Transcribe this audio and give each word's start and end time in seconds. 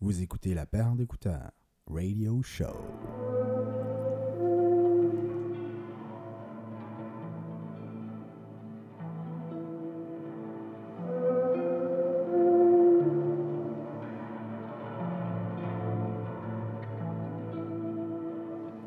Vous 0.00 0.22
écoutez 0.22 0.54
la 0.54 0.64
paire 0.64 0.94
d'écouteurs, 0.94 1.50
Radio 1.90 2.40
Show. 2.40 2.66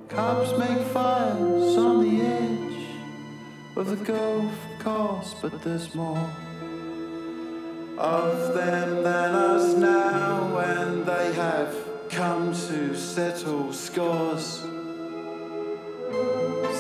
Cops 0.08 0.58
make 0.58 0.80
fires 0.94 1.36
on 1.78 2.02
the 2.02 2.22
edge 2.22 2.86
of 3.76 3.90
the 3.90 3.98
Gulf 4.06 4.54
Coast, 4.80 5.36
but 5.42 5.62
there's 5.62 5.94
more 5.94 6.30
of 7.98 8.54
them 8.54 8.81
settle 13.16 13.74
scores. 13.74 14.62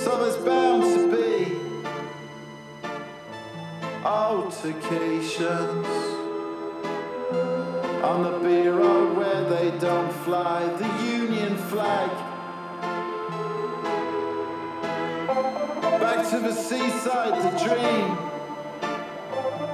So 0.01 0.11
there's 0.21 0.37
bound 0.45 0.83
to 0.83 1.11
be 1.11 1.57
altercations 4.05 5.87
on 8.01 8.23
the 8.23 8.39
B 8.39 8.69
road 8.69 9.17
where 9.17 9.43
they 9.49 9.77
don't 9.79 10.13
fly 10.23 10.65
the 10.77 10.87
Union 11.05 11.57
flag. 11.57 12.09
Back 15.99 16.29
to 16.29 16.39
the 16.39 16.53
seaside 16.53 17.35
to 17.43 17.65
dream 17.65 18.11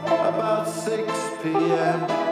about 0.07 0.67
6 0.67 1.11
p.m. 1.43 2.26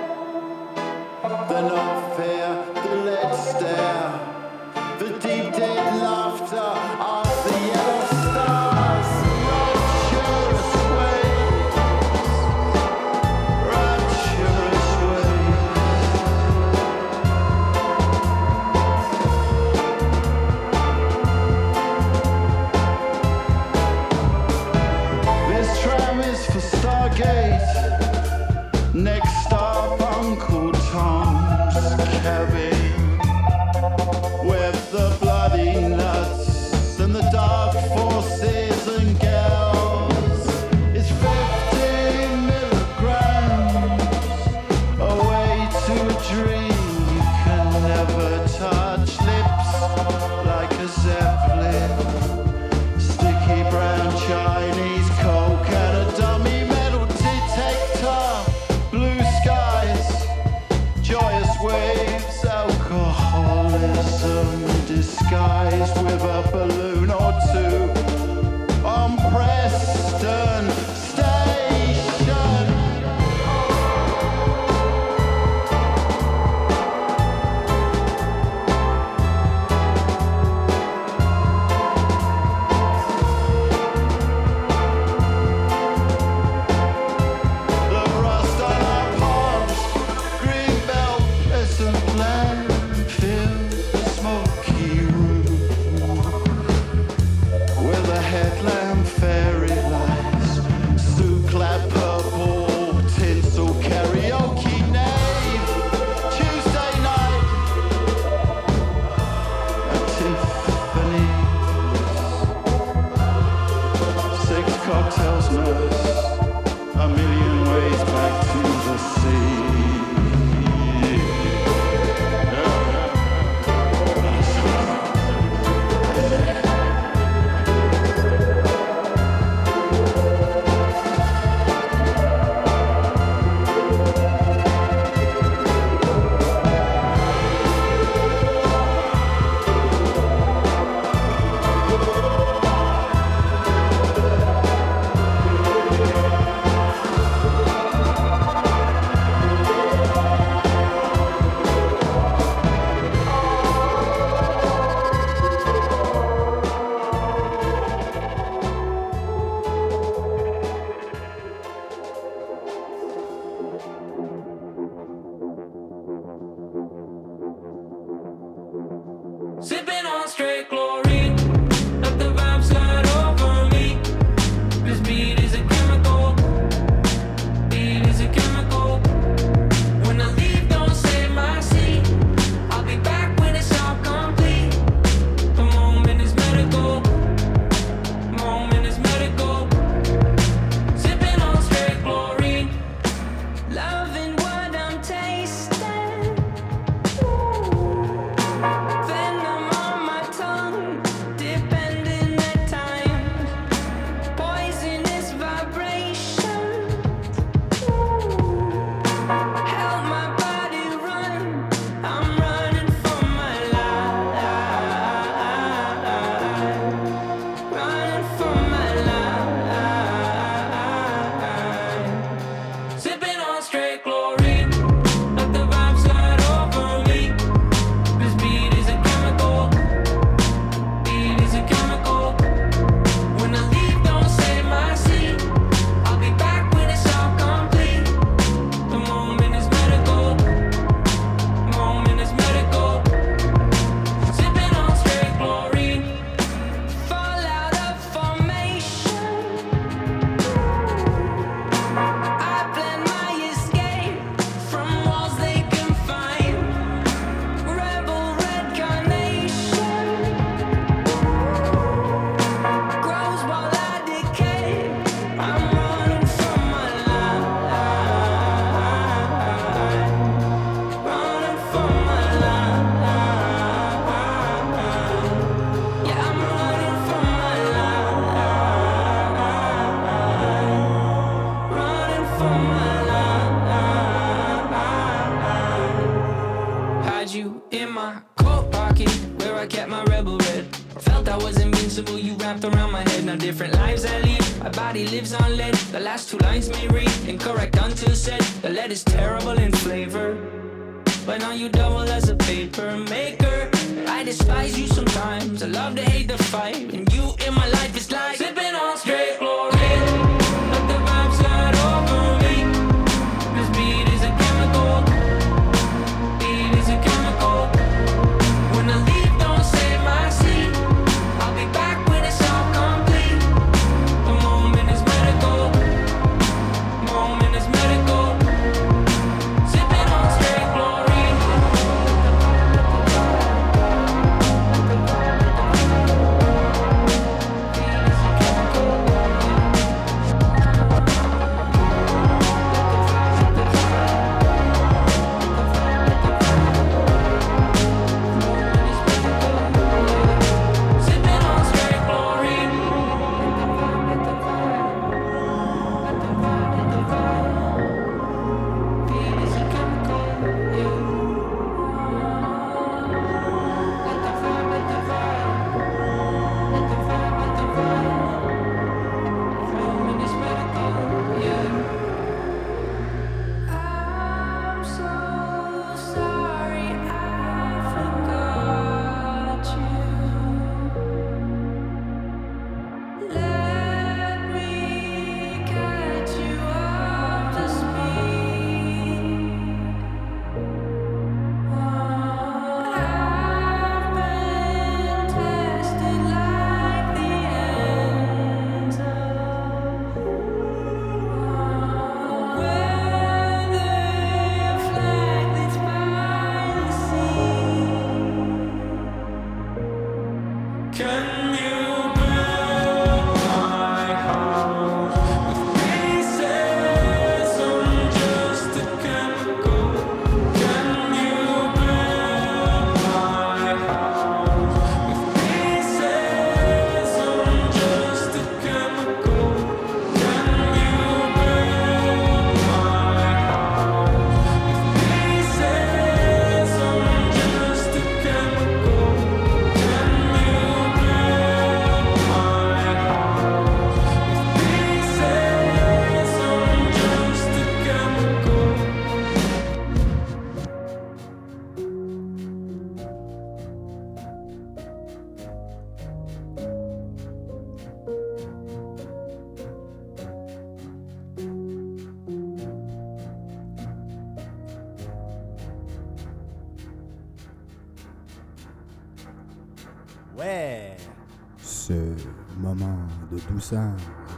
douceur 473.66 473.94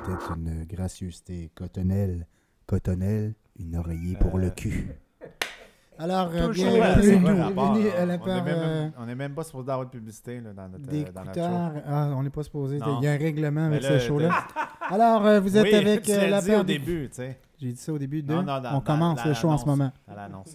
était 0.06 0.34
une 0.38 0.64
gracieuseté 0.64 1.52
cotonnelle. 1.54 2.26
Cotonnelle, 2.66 3.34
une 3.60 3.76
oreiller 3.76 4.16
pour 4.16 4.38
le 4.38 4.50
cul. 4.52 4.88
Alors, 6.00 6.30
euh, 6.34 6.50
bienvenue, 6.50 6.80
à- 6.82 6.94
à 6.94 6.96
là? 6.96 8.06
la 8.06 8.16
on, 8.16 8.20
part 8.20 8.38
est 8.38 8.42
même, 8.44 8.58
euh, 8.58 8.90
on 8.98 9.16
même 9.16 9.34
pas 9.34 9.44
supposé 9.44 9.70
avoir 9.70 9.86
de 9.88 9.92
publicité 9.92 10.40
là, 10.40 10.54
dans 10.54 10.70
notre, 10.70 10.86
des 10.86 11.04
euh, 11.04 11.12
dans 11.12 11.26
notre 11.26 11.42
show. 11.42 11.82
Ah, 11.88 12.14
on 12.16 12.24
n'est 12.24 12.30
pas 12.30 12.44
supposé. 12.44 12.78
Il 12.78 13.04
y 13.04 13.08
a 13.08 13.12
un 13.12 13.18
règlement 13.18 13.66
avec 13.66 13.82
là, 13.84 14.00
ce 14.00 14.08
show-là. 14.08 14.48
Alors, 14.90 15.26
euh, 15.26 15.40
vous 15.42 15.58
êtes 15.58 15.64
Oui, 15.64 15.76
avec 15.76 16.04
tu 16.04 16.12
euh, 16.12 16.22
l'as 16.22 16.30
la 16.30 16.42
dit 16.42 16.48
paire 16.48 16.62
au 16.62 16.64
début, 16.64 17.10
tu 17.10 17.16
sais. 17.16 17.40
J'ai 17.60 17.72
dit 17.72 17.78
ça 17.78 17.92
au 17.92 17.98
début 17.98 18.22
de. 18.22 18.32
Non, 18.32 18.44
non, 18.44 18.62
dans- 18.62 18.78
on 18.78 18.82
commence 18.82 19.18
dans 19.24 19.30
le 19.30 19.34
show 19.34 19.50
en 19.50 19.58
ce 19.58 19.66
moment. 19.66 19.92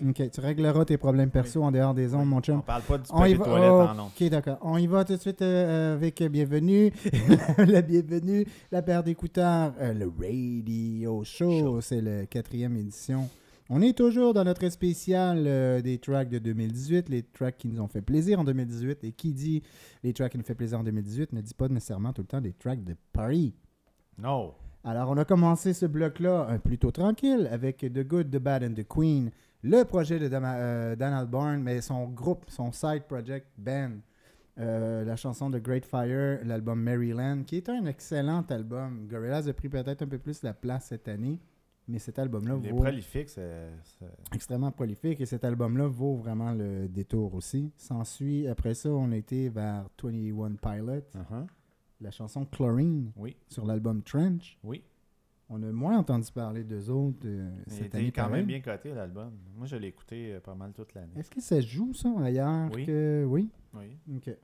Ok, 0.09 0.31
tu 0.31 0.41
régleras 0.41 0.85
tes 0.85 0.97
problèmes 0.97 1.31
perso 1.31 1.63
en 1.63 1.73
dehors 1.73 1.95
des 1.95 2.15
ondes, 2.15 2.29
mon 2.29 2.37
On 2.37 2.41
chum. 2.41 2.63
parle 2.63 2.83
pas 2.83 2.99
du 2.99 3.05
On 3.11 3.19
papier 3.19 3.35
va. 3.35 3.45
toilette 3.45 3.71
oh, 3.73 4.01
en 4.01 4.07
ok, 4.07 4.29
d'accord. 4.31 4.59
On 4.63 4.77
y 4.79 4.87
va 4.87 5.05
tout 5.05 5.17
de 5.17 5.21
suite 5.21 5.43
euh, 5.43 5.95
avec 5.95 6.23
bienvenue, 6.23 6.93
la 7.59 7.83
bienvenue, 7.83 8.47
la 8.71 8.83
paire 8.83 9.03
d'écouteurs, 9.03 9.73
euh, 9.81 9.93
le 9.95 10.13
Radio 10.17 11.25
Show. 11.25 11.81
C'est 11.81 12.01
la 12.01 12.27
quatrième 12.27 12.77
édition. 12.77 13.29
On 13.69 13.81
est 13.83 13.97
toujours 13.97 14.33
dans 14.35 14.45
notre 14.45 14.69
spécial 14.69 15.45
euh, 15.47 15.81
des 15.81 15.99
tracks 15.99 16.29
de 16.29 16.39
2018, 16.39 17.09
les 17.09 17.23
tracks 17.23 17.57
qui 17.57 17.67
nous 17.69 17.81
ont 17.81 17.89
fait 17.89 18.03
plaisir 18.03 18.39
en 18.39 18.45
2018. 18.45 19.03
Et 19.03 19.11
qui 19.13 19.33
dit 19.33 19.63
les 20.05 20.13
tracks 20.13 20.31
qui 20.31 20.39
nous 20.39 20.45
fait 20.45 20.55
plaisir 20.55 20.79
en 20.79 20.85
2018 20.85 21.33
ne 21.33 21.41
dit 21.41 21.55
pas 21.55 21.69
nécessairement 21.69 22.13
tout 22.13 22.23
le 22.23 22.29
temps 22.29 22.41
des 22.41 22.53
tracks 22.53 22.85
de 22.85 22.95
Paris. 23.13 23.55
Non. 24.19 24.53
Alors, 24.85 25.11
on 25.11 25.17
a 25.17 25.25
commencé 25.25 25.73
ce 25.75 25.87
bloc-là 25.87 26.59
plutôt 26.63 26.91
tranquille 26.91 27.49
avec 27.51 27.79
The 27.79 28.07
Good, 28.07 28.31
The 28.31 28.39
Bad 28.39 28.65
and 28.65 28.75
The 28.75 28.87
Queen, 28.87 29.31
le 29.63 29.85
projet 29.85 30.19
de 30.19 30.27
Dama- 30.29 30.57
euh, 30.57 30.97
Donald 30.97 31.31
Byrne, 31.31 31.63
mais 31.63 31.81
son 31.81 32.09
groupe, 32.09 32.45
son 32.49 32.73
side 32.73 33.05
project 33.05 33.47
band. 33.57 33.93
Euh, 34.59 35.05
la 35.05 35.17
chanson 35.17 35.49
de 35.51 35.59
Great 35.59 35.87
Fire, 35.87 36.41
l'album 36.45 36.81
Maryland, 36.83 37.45
qui 37.47 37.57
est 37.57 37.69
un 37.71 37.87
excellent 37.87 38.45
album. 38.51 39.07
Gorillaz 39.09 39.49
a 39.49 39.53
pris 39.55 39.69
peut-être 39.69 40.03
un 40.03 40.07
peu 40.07 40.19
plus 40.19 40.43
la 40.43 40.53
place 40.53 40.87
cette 40.89 41.09
année, 41.09 41.41
mais 41.89 41.99
cet 41.99 42.19
album-là 42.19 42.55
vaut 42.57 42.77
prolifiques, 42.83 43.31
c'est. 43.31 43.69
c'est- 43.85 44.35
extrêmement 44.35 44.71
prolifique 44.73 45.21
et 45.23 45.27
cet 45.27 45.45
album-là 45.45 45.87
vaut 45.87 46.17
vraiment 46.17 46.53
le 46.53 46.87
détour 46.89 47.33
aussi. 47.35 47.73
S'ensuit, 47.77 48.47
après 48.49 48.75
ça, 48.75 48.91
on 48.91 49.11
a 49.13 49.17
été 49.17 49.49
vers 49.49 49.87
21 50.03 50.57
Pilot, 50.61 51.03
Uh-huh. 51.15 51.47
La 52.03 52.11
chanson 52.11 52.45
Chlorine 52.47 53.13
Oui, 53.17 53.37
sur 53.49 53.67
l'album 53.67 54.03
Trench. 54.03 54.59
oui. 54.65 54.83
On 55.55 55.63
a 55.63 55.71
moins 55.71 55.99
entendu 55.99 56.33
parler 56.33 56.65
d'eux 56.65 56.89
autres 56.89 57.27
euh, 57.27 57.51
Il 57.67 57.73
cette 57.75 57.95
année 57.95 58.11
quand 58.11 58.23
pareil. 58.23 58.37
même 58.37 58.47
bien 58.47 58.61
coté, 58.61 58.95
l'album. 58.95 59.33
Moi, 59.55 59.67
je 59.67 59.77
l'ai 59.77 59.89
écouté 59.89 60.33
euh, 60.33 60.41
pas 60.41 60.55
mal 60.55 60.73
toute 60.73 60.95
l'année. 60.95 61.13
Est-ce 61.15 61.31
que 61.31 61.43
ça 61.43 61.61
joue 61.61 61.93
ça 61.93 62.09
ailleurs 62.23 62.71
Oui. 62.73 62.87
que 62.87 63.27
oui? 63.29 63.51
Oui, 63.75 63.99
Ok. 64.17 64.29
Euh, 64.29 64.35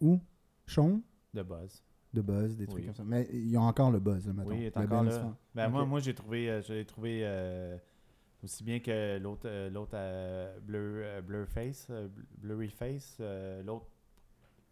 Où? 0.00 0.18
Sean 0.66 1.02
de 1.34 1.42
buzz. 1.42 1.82
de 2.14 2.22
buzz 2.22 2.56
des 2.56 2.66
trucs 2.66 2.80
Oui. 2.80 2.86
comme 2.86 2.94
ça. 2.94 3.04
Mais 3.04 3.28
ils 3.30 3.54
ont 3.58 3.62
encore 3.62 3.90
le 3.90 4.00
buzz 4.00 4.26
là, 4.26 4.32
mettons. 4.32 4.48
Oui, 4.48 4.56
il 4.60 4.64
est 4.64 4.76
Le 4.76 4.82
encore 4.82 5.02
là. 5.02 5.36
Ben, 5.54 5.68
moi, 5.68 5.84
moi 5.84 6.00
j'ai 6.00 6.14
trouvé, 6.14 6.48
euh, 6.48 6.62
je 6.62 6.72
l'ai 6.72 6.86
trouvé 6.86 7.26
aussi 8.42 8.64
bien 8.64 8.80
que 8.80 9.18
l'autre, 9.18 9.68
l'autre 9.68 9.92
euh, 9.94 10.58
Blurry 10.62 12.70
Face, 12.70 13.20
l'autre, 13.66 13.86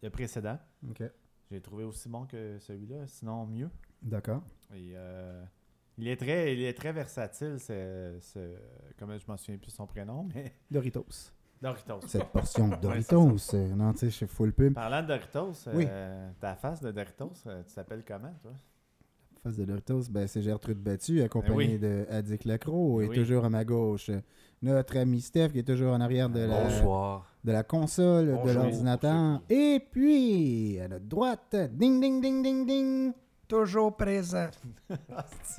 le 0.01 0.09
précédent. 0.09 0.57
Ok. 0.89 1.03
J'ai 1.51 1.59
trouvé 1.59 1.83
aussi 1.83 2.07
bon 2.07 2.25
que 2.25 2.57
celui-là, 2.59 3.05
sinon 3.07 3.45
mieux. 3.45 3.69
D'accord. 4.01 4.41
Et, 4.73 4.93
euh, 4.95 5.43
il, 5.97 6.07
est 6.07 6.15
très, 6.15 6.53
il 6.55 6.63
est 6.63 6.73
très 6.73 6.93
versatile, 6.93 7.57
c'est, 7.59 8.19
comme 8.97 9.17
je 9.19 9.25
m'en 9.27 9.35
souviens 9.35 9.57
plus 9.57 9.71
son 9.71 9.85
prénom, 9.85 10.27
mais 10.33 10.53
Doritos. 10.71 11.31
Doritos. 11.61 11.99
cette 12.07 12.29
portion 12.29 12.69
de 12.69 12.75
Doritos. 12.81 13.53
Euh, 13.53 13.67
non, 13.75 13.91
tu 13.91 13.99
sais, 13.99 14.05
je 14.09 14.15
suis 14.15 14.27
full 14.27 14.53
pub. 14.53 14.73
Parlant 14.73 15.01
de 15.03 15.07
Doritos, 15.07 15.67
Oui. 15.73 15.85
euh, 15.87 16.31
ta 16.39 16.55
face 16.55 16.81
de 16.81 16.89
Doritos, 16.91 17.33
euh, 17.47 17.61
tu 17.67 17.73
t'appelles 17.75 18.03
comment, 18.07 18.33
toi? 18.41 18.53
Face 19.43 19.57
de 19.57 19.65
Doritos, 19.65 20.03
ben, 20.11 20.27
c'est 20.27 20.43
Gertrude 20.43 20.77
Battu, 20.77 21.23
accompagnée 21.23 21.79
Ben 21.79 22.03
oui. 22.05 22.05
de 22.09 22.13
Addic 22.13 22.45
Lacroix, 22.45 23.03
et 23.03 23.07
Oui. 23.07 23.15
toujours 23.15 23.43
à 23.43 23.49
ma 23.49 23.65
gauche. 23.65 24.11
Notre 24.61 24.97
ami 24.97 25.19
Steph, 25.19 25.49
qui 25.49 25.57
est 25.59 25.63
toujours 25.63 25.93
en 25.93 25.99
arrière 26.01 26.29
de 26.29 26.41
la, 26.41 26.63
Bonsoir. 26.65 27.25
de 27.43 27.51
la 27.51 27.63
console, 27.63 28.27
de 28.45 28.51
l'ordinateur. 28.51 29.41
Et 29.49 29.79
puis, 29.91 30.79
à 30.79 30.87
notre 30.87 31.05
droite, 31.05 31.55
ding, 31.73 31.99
ding, 31.99 32.21
ding, 32.21 32.43
ding, 32.43 32.67
ding, 32.67 33.13
Toujours 33.51 33.93
présent. 33.97 34.47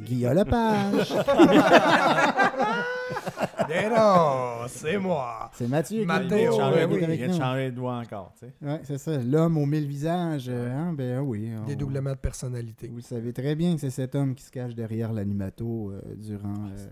Guillaume 0.00 0.32
Lepage. 0.32 1.12
Mais 3.68 3.90
non, 3.90 4.66
c'est 4.66 4.96
moi. 4.98 5.50
c'est 5.52 5.68
Mathieu 5.68 6.06
Mathéo, 6.06 6.30
il 6.30 6.38
vient 6.38 6.50
de 6.50 6.56
changer, 6.56 6.74
qui 6.74 6.80
est 6.80 6.86
oui, 6.86 7.04
avec 7.04 7.10
il 7.10 7.16
vient 7.18 7.26
de 7.28 7.32
nous. 7.32 7.38
changer 7.38 7.70
de 7.70 7.76
doigt 7.76 7.96
encore, 7.98 8.32
tu 8.38 8.46
sais. 8.46 8.52
Ouais, 8.66 8.80
c'est 8.84 8.96
ça. 8.98 9.18
L'homme 9.18 9.58
aux 9.58 9.66
mille 9.66 9.86
visages. 9.86 10.46
euh, 10.48 10.70
hein, 10.74 10.94
ben 10.94 11.20
oui. 11.20 11.50
on- 11.62 11.66
Dédoublement 11.66 12.12
de 12.12 12.16
personnalité. 12.16 12.88
Vous 12.88 13.02
savez 13.02 13.32
très 13.34 13.54
bien 13.54 13.74
que 13.74 13.80
c'est 13.82 13.90
cet 13.90 14.14
homme 14.14 14.34
qui 14.34 14.44
se 14.44 14.50
cache 14.50 14.74
derrière 14.74 15.12
l'animato 15.12 15.90
euh, 15.90 16.00
durant 16.16 16.68
euh, 16.70 16.86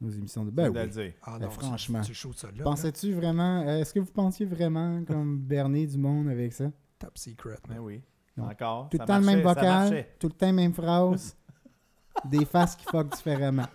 nos 0.00 0.10
émissions 0.10 0.44
de... 0.44 0.50
Ben 0.52 0.70
de 0.72 0.78
le 0.78 0.84
oui. 0.84 0.90
dire. 0.90 1.12
Ah 1.24 1.36
Ben, 1.40 1.46
non, 1.46 1.50
franchement. 1.50 2.00
c'est- 2.02 2.08
C'est 2.08 2.14
chaud 2.14 2.32
ça 2.32 2.46
là. 2.48 2.52
là. 2.58 2.64
Pensais-tu 2.64 3.12
vraiment... 3.12 3.62
euh, 3.66 3.80
Est-ce 3.80 3.92
que 3.92 3.98
vous 4.00 4.12
pensiez 4.12 4.46
vraiment 4.46 5.02
comme 5.04 5.36
Bernie 5.38 5.86
du 5.88 5.98
monde 5.98 6.28
avec 6.28 6.52
ça? 6.52 6.66
Top 7.00 7.18
secret. 7.18 7.56
Ben 7.68 7.78
oui. 7.80 8.02
Encore. 8.42 8.88
Tout 8.90 8.98
le 8.98 9.04
temps 9.04 9.18
le 9.18 9.24
même 9.24 9.40
vocal, 9.42 10.06
tout 10.18 10.28
le 10.28 10.32
temps 10.34 10.52
même 10.52 10.72
phrase, 10.74 11.36
des 12.24 12.44
faces 12.44 12.76
qui 12.76 12.84
fuck 12.84 13.14
différemment. 13.14 13.66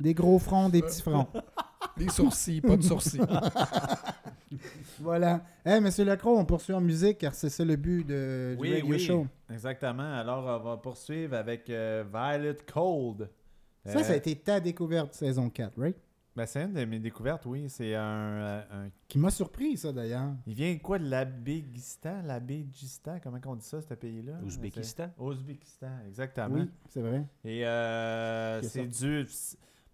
Des 0.00 0.14
gros 0.14 0.38
fronts, 0.38 0.68
des 0.68 0.82
petits 0.82 1.02
fronts. 1.02 1.26
Des 1.96 2.08
sourcils, 2.08 2.60
pas 2.60 2.76
de 2.76 2.82
sourcils. 2.82 3.20
Voilà. 5.00 5.40
Eh, 5.64 5.80
Monsieur 5.80 6.04
Lacroix, 6.04 6.32
on 6.38 6.44
poursuit 6.44 6.74
en 6.74 6.80
musique 6.80 7.18
car 7.18 7.34
c'est 7.34 7.48
ça 7.50 7.64
le 7.64 7.76
but 7.76 8.06
de, 8.06 8.54
du 8.56 8.60
Oui, 8.60 8.74
radio 8.74 8.90
oui. 8.90 8.98
show. 8.98 9.26
Exactement. 9.50 10.14
Alors, 10.14 10.44
on 10.60 10.64
va 10.64 10.76
poursuivre 10.76 11.34
avec 11.36 11.68
euh, 11.70 12.04
Violet 12.12 12.56
Cold. 12.72 13.28
Ça, 13.84 13.98
Euh, 13.98 14.02
ça 14.02 14.12
a 14.12 14.16
été 14.16 14.36
ta 14.36 14.60
découverte 14.60 15.14
saison 15.14 15.48
4, 15.50 15.72
right? 15.80 15.96
Ben, 16.36 16.46
c'est 16.46 16.62
une 16.64 16.72
de 16.72 16.84
mes 16.84 16.98
découvertes, 16.98 17.44
oui. 17.46 17.68
C'est 17.68 17.94
un, 17.94 18.02
euh, 18.02 18.62
un- 18.86 18.90
Qui 19.08 19.18
m'a 19.18 19.30
surpris, 19.30 19.76
ça, 19.76 19.92
d'ailleurs. 19.92 20.30
Il 20.46 20.54
vient 20.54 20.76
quoi 20.78 20.98
de 20.98 21.08
l'Abégistan? 21.08 22.22
L'Abégistan, 22.24 23.18
comment 23.22 23.38
on 23.46 23.56
dit 23.56 23.64
ça, 23.66 23.80
ce 23.82 23.94
pays-là? 23.94 24.34
Ouzbékistan. 24.42 25.10
Ouzbékistan, 25.18 25.90
exactement. 26.06 26.54
Oui, 26.60 26.70
c'est 26.88 27.00
vrai. 27.02 27.24
Et 27.44 27.66
euh, 27.66 28.60
c'est 28.62 28.86
du. 28.86 29.26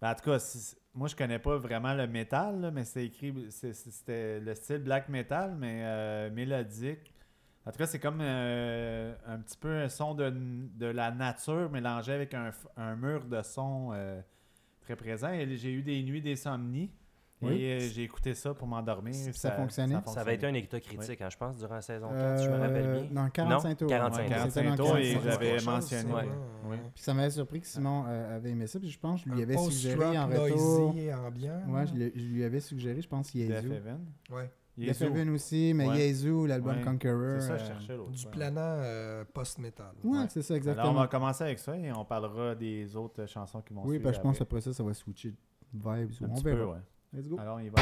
ben, 0.01 0.11
en 0.11 0.15
tout 0.15 0.23
cas, 0.29 0.73
moi 0.93 1.07
je 1.07 1.15
connais 1.15 1.39
pas 1.39 1.57
vraiment 1.57 1.93
le 1.93 2.07
métal, 2.07 2.61
là, 2.61 2.71
mais 2.71 2.85
c'est 2.85 3.05
écrit. 3.05 3.33
C'était 3.49 4.39
le 4.39 4.55
style 4.55 4.79
black 4.79 5.09
metal, 5.09 5.55
mais 5.57 5.81
euh, 5.83 6.31
mélodique. 6.31 7.13
En 7.65 7.71
tout 7.71 7.77
cas, 7.77 7.85
c'est 7.85 7.99
comme 7.99 8.19
euh, 8.21 9.13
un 9.27 9.37
petit 9.39 9.57
peu 9.57 9.69
un 9.81 9.89
son 9.89 10.15
de, 10.15 10.29
de 10.31 10.85
la 10.87 11.11
nature 11.11 11.69
mélangé 11.69 12.13
avec 12.13 12.33
un, 12.33 12.49
f- 12.49 12.65
un 12.77 12.95
mur 12.95 13.25
de 13.25 13.41
son 13.43 13.91
euh, 13.93 14.21
très 14.89 14.95
présent. 14.95 15.31
Et 15.31 15.55
j'ai 15.57 15.71
eu 15.71 15.81
des 15.83 16.01
nuits 16.03 16.21
d'insomnie. 16.21 16.91
Oui. 17.41 17.53
Et 17.53 17.71
euh, 17.71 17.79
j'ai 17.79 18.03
écouté 18.03 18.33
ça 18.33 18.53
pour 18.53 18.67
m'endormir. 18.67 19.13
Ça- 19.15 19.31
ça 19.31 19.51
fonctionnait? 19.51 19.95
Ça 20.07 20.19
avait 20.21 20.35
été 20.35 20.45
un 20.45 20.53
écouteur 20.53 20.81
critique, 20.81 21.21
hein, 21.21 21.29
je 21.31 21.37
pense, 21.37 21.57
durant 21.57 21.75
la 21.75 21.81
saison 21.81 22.09
4, 22.09 22.43
je 22.43 22.49
me 22.49 22.57
rappelle 22.57 22.85
Euh, 22.85 22.99
bien. 22.99 23.11
Dans 23.23 23.29
45 23.29 23.77
tours. 23.77 23.87
45 23.87 24.17
Ouais, 24.19 24.25
tours. 24.27 24.35
45 24.35 24.51
C'était 24.51 24.67
dans 24.67 24.75
tours, 24.75 24.97
et 24.97 25.13
45 25.13 25.23
j'avais 25.31 25.61
mentionné. 25.63 26.03
ça, 26.03 26.15
ouais. 26.17 26.23
ouais. 26.23 26.29
Oui. 26.71 26.77
Puis 26.93 27.03
ça 27.03 27.13
m'avait 27.13 27.29
surpris 27.29 27.61
que 27.61 27.67
Simon 27.67 28.03
euh, 28.09 28.35
avait 28.35 28.49
aimé 28.49 28.67
ça. 28.67 28.77
Puis 28.77 28.89
je 28.89 28.99
pense 28.99 29.23
que 29.23 29.29
je 29.29 29.33
lui 29.35 29.39
Un 29.39 29.43
avais 29.43 29.57
suggéré 29.57 30.17
en 30.17 30.27
retour. 30.27 30.47
noisy 30.93 30.99
et 31.05 31.13
ambiant. 31.13 31.61
Ouais, 31.69 31.87
je, 31.87 31.93
lui- 31.93 32.11
je 32.13 32.25
lui 32.25 32.43
avais 32.43 32.59
suggéré, 32.59 33.01
je 33.01 33.07
pense, 33.07 33.33
Yezu. 33.33 33.53
Heaven. 33.53 33.99
Ouais. 34.31 34.51
Heaven 34.87 35.29
aussi, 35.31 35.73
mais 35.75 35.87
Ouais. 35.87 35.97
Yezu, 36.07 36.47
l'album 36.47 36.77
Ouais. 36.77 36.83
Conqueror. 36.83 37.41
C'est 37.41 37.47
ça, 37.47 37.57
je 37.57 37.63
euh, 37.63 37.67
cherchais 37.67 37.97
l'autre. 37.97 38.11
Du 38.11 38.25
planant 38.27 38.61
euh, 38.61 39.23
post-metal. 39.33 39.91
Ouais, 40.03 40.17
Ouais. 40.19 40.25
c'est 40.29 40.41
ça, 40.41 40.53
Alors, 40.53 40.65
on 40.65 40.69
exactement. 40.69 40.93
va 40.93 41.07
commencer 41.07 41.43
avec 41.43 41.59
ça 41.59 41.77
et 41.77 41.91
on 41.91 42.05
parlera 42.05 42.55
des 42.55 42.95
autres 42.95 43.25
chansons 43.25 43.61
qui 43.61 43.73
vont 43.73 43.81
Oui, 43.83 43.95
suivre. 43.95 44.03
parce 44.03 44.17
que 44.17 44.21
je 44.21 44.27
pense 44.27 44.35
après. 44.41 44.57
après 44.57 44.61
ça, 44.61 44.73
ça 44.73 44.83
va 44.83 44.93
switcher 44.93 45.29
de 45.31 45.35
vibes. 45.73 46.11
Un 46.21 46.25
on 46.29 46.33
petit 46.35 46.43
verra. 46.43 46.57
peu, 46.57 46.63
ouais. 46.71 46.77
Let's 47.13 47.27
go. 47.27 47.37
Alors, 47.39 47.57
on 47.57 47.59
y 47.59 47.69
va. 47.69 47.75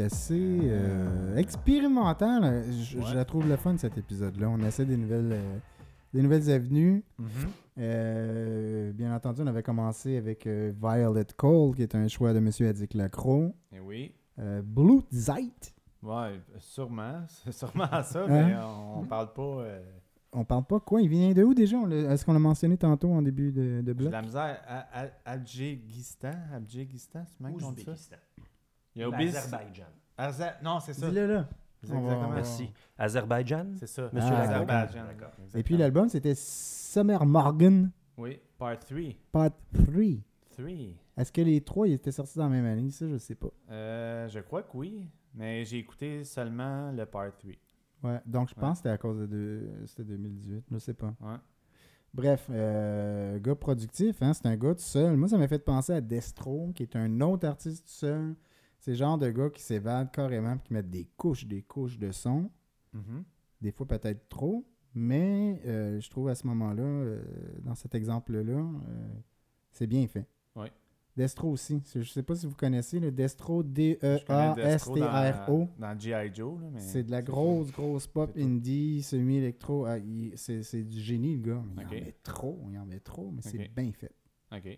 Assez 0.00 0.58
euh, 0.62 1.36
expérimental. 1.36 2.64
Je, 2.70 3.00
je 3.00 3.14
la 3.14 3.24
trouve 3.24 3.48
le 3.48 3.56
fun, 3.56 3.76
cet 3.76 3.96
épisode-là. 3.98 4.48
On 4.48 4.58
essaie 4.60 4.84
des 4.84 4.96
nouvelles, 4.96 5.32
euh, 5.32 5.56
des 6.14 6.22
nouvelles 6.22 6.50
avenues. 6.50 7.02
Mhm. 7.18 7.26
Euh, 7.78 8.92
bien 8.92 9.14
entendu, 9.14 9.42
on 9.42 9.46
avait 9.46 9.62
commencé 9.62 10.16
avec 10.16 10.46
euh, 10.46 10.72
Violet 10.80 11.26
Cole, 11.36 11.74
qui 11.74 11.82
est 11.82 11.94
un 11.94 12.08
choix 12.08 12.32
de 12.32 12.38
M. 12.38 12.50
Adic 12.68 12.94
Lacroix. 12.94 13.50
Eh 13.74 13.80
oui. 13.80 14.12
Euh, 14.38 14.62
Blue 14.62 15.02
Zeit. 15.12 15.74
Ouais, 16.02 16.40
sûrement. 16.58 17.22
C'est 17.28 17.52
sûrement 17.52 18.02
ça, 18.02 18.24
Hein? 18.24 18.26
mais 18.48 18.54
on, 18.56 19.00
on 19.00 19.04
parle 19.04 19.32
pas. 19.32 19.42
euh, 19.42 19.82
On 20.32 20.44
parle 20.44 20.64
pas 20.64 20.80
quoi? 20.80 21.00
Il 21.00 21.08
vient 21.08 21.32
de 21.32 21.42
où 21.44 21.54
déjà? 21.54 21.76
Est-ce 22.10 22.24
qu'on 22.24 22.32
l'a 22.32 22.38
mentionné 22.38 22.76
tantôt 22.76 23.12
en 23.12 23.22
début 23.22 23.52
de, 23.52 23.82
de 23.82 23.92
bloc 23.92 24.08
de 24.08 24.12
la 24.12 24.22
misère. 24.22 24.60
A- 24.66 25.02
A- 25.04 25.10
Adjégistan 25.32 26.30
Adjégistan, 26.54 27.24
c'est 27.26 27.40
même 27.40 27.58
ça? 27.60 28.16
Il 28.94 29.00
y 29.00 29.04
a 29.04 29.08
Obiz- 29.08 29.36
Azerbaïdjan. 29.36 29.84
Arza- 30.18 30.62
Non, 30.62 30.80
c'est 30.80 30.92
ça. 30.92 31.08
Dis-le 31.08 31.26
là. 31.26 31.48
Exactement 31.82 32.30
Merci. 32.30 32.70
Azerbaïdjan? 32.98 33.66
C'est 33.76 33.86
ça. 33.88 34.08
Monsieur 34.12 34.34
Ah. 34.34 34.42
Azerbaïdjan. 34.42 35.04
D'accord. 35.06 35.32
Et 35.54 35.62
puis 35.62 35.76
l'album, 35.76 36.08
c'était 36.08 36.34
Summer 36.36 37.24
Morgan, 37.26 37.90
Oui, 38.16 38.38
part 38.58 38.78
3. 38.78 39.00
Part 39.32 39.50
3. 39.72 40.04
3. 40.50 40.68
Est-ce 41.16 41.32
que 41.32 41.40
les 41.40 41.60
trois 41.62 41.88
ils 41.88 41.94
étaient 41.94 42.12
sortis 42.12 42.38
dans 42.38 42.44
la 42.44 42.50
même 42.50 42.66
année 42.66 42.90
Ça, 42.90 43.08
je 43.08 43.16
sais 43.18 43.34
pas. 43.34 43.48
Euh, 43.70 44.28
je 44.28 44.38
crois 44.40 44.62
que 44.62 44.76
oui, 44.76 45.08
mais 45.34 45.64
j'ai 45.64 45.78
écouté 45.78 46.24
seulement 46.24 46.92
le 46.92 47.04
part 47.06 47.32
3. 47.36 47.52
Ouais, 48.04 48.20
donc 48.26 48.48
je 48.50 48.54
Ouais. 48.54 48.60
pense 48.60 48.72
que 48.72 48.76
c'était 48.78 48.88
à 48.90 48.98
cause 48.98 49.18
de 49.20 49.26
deux- 49.26 49.70
c'était 49.86 50.04
2018, 50.04 50.64
je 50.70 50.78
sais 50.78 50.94
pas. 50.94 51.14
Ouais. 51.20 51.36
Bref, 52.14 52.46
euh, 52.50 53.38
gars 53.38 53.54
productif, 53.54 54.20
hein, 54.20 54.34
c'est 54.34 54.46
un 54.46 54.56
gars 54.56 54.74
tout 54.74 54.80
seul. 54.82 55.16
Moi, 55.16 55.28
ça 55.28 55.38
m'a 55.38 55.48
fait 55.48 55.58
penser 55.58 55.94
à 55.94 56.00
Destro, 56.00 56.70
qui 56.74 56.82
est 56.82 56.94
un 56.96 57.20
autre 57.22 57.46
artiste 57.48 57.86
tout 57.86 57.92
seul. 57.92 58.34
C'est 58.82 58.90
le 58.90 58.96
genre 58.96 59.16
de 59.16 59.30
gars 59.30 59.48
qui 59.48 59.62
s'évade 59.62 60.10
carrément 60.10 60.54
et 60.54 60.58
qui 60.58 60.72
met 60.72 60.82
des 60.82 61.04
couches, 61.16 61.46
des 61.46 61.62
couches 61.62 62.00
de 62.00 62.10
son. 62.10 62.50
Mhm. 62.92 63.22
Des 63.60 63.70
fois 63.70 63.86
peut-être 63.86 64.28
trop, 64.28 64.66
mais 64.92 65.62
euh, 65.66 66.00
je 66.00 66.10
trouve 66.10 66.28
à 66.28 66.34
ce 66.34 66.48
moment-là, 66.48 66.82
euh, 66.82 67.22
dans 67.60 67.76
cet 67.76 67.94
exemple-là, 67.94 68.58
euh, 68.58 69.08
c'est 69.70 69.86
bien 69.86 70.08
fait. 70.08 70.26
Oui. 70.56 70.66
Destro 71.16 71.50
aussi. 71.50 71.80
Je 71.94 72.02
sais 72.02 72.24
pas 72.24 72.34
si 72.34 72.44
vous 72.44 72.56
connaissez 72.56 72.98
le 72.98 73.12
Destro, 73.12 73.62
Destro 73.62 74.16
D-E-A-S-T-R-O. 74.16 75.68
dans, 75.78 75.88
dans 75.88 76.00
G.I. 76.00 76.34
Joe. 76.34 76.58
Mais 76.72 76.80
C'est 76.80 77.04
de 77.04 77.12
la 77.12 77.22
grosse, 77.22 77.70
grosse 77.70 78.08
pop 78.08 78.32
indie, 78.36 79.00
semi-électro. 79.04 79.84
Ah, 79.86 79.98
c'est 80.34 80.82
du 80.82 81.00
génie, 81.00 81.36
le 81.36 81.42
gars. 81.42 81.62
Il 81.78 81.86
en 81.86 81.90
met 81.90 82.16
trop, 82.24 82.58
il 82.68 82.78
en 82.78 82.86
met 82.86 82.98
trop, 82.98 83.30
mais 83.30 83.42
c'est 83.42 83.72
bien 83.72 83.92
fait. 83.92 84.12
OK. 84.50 84.76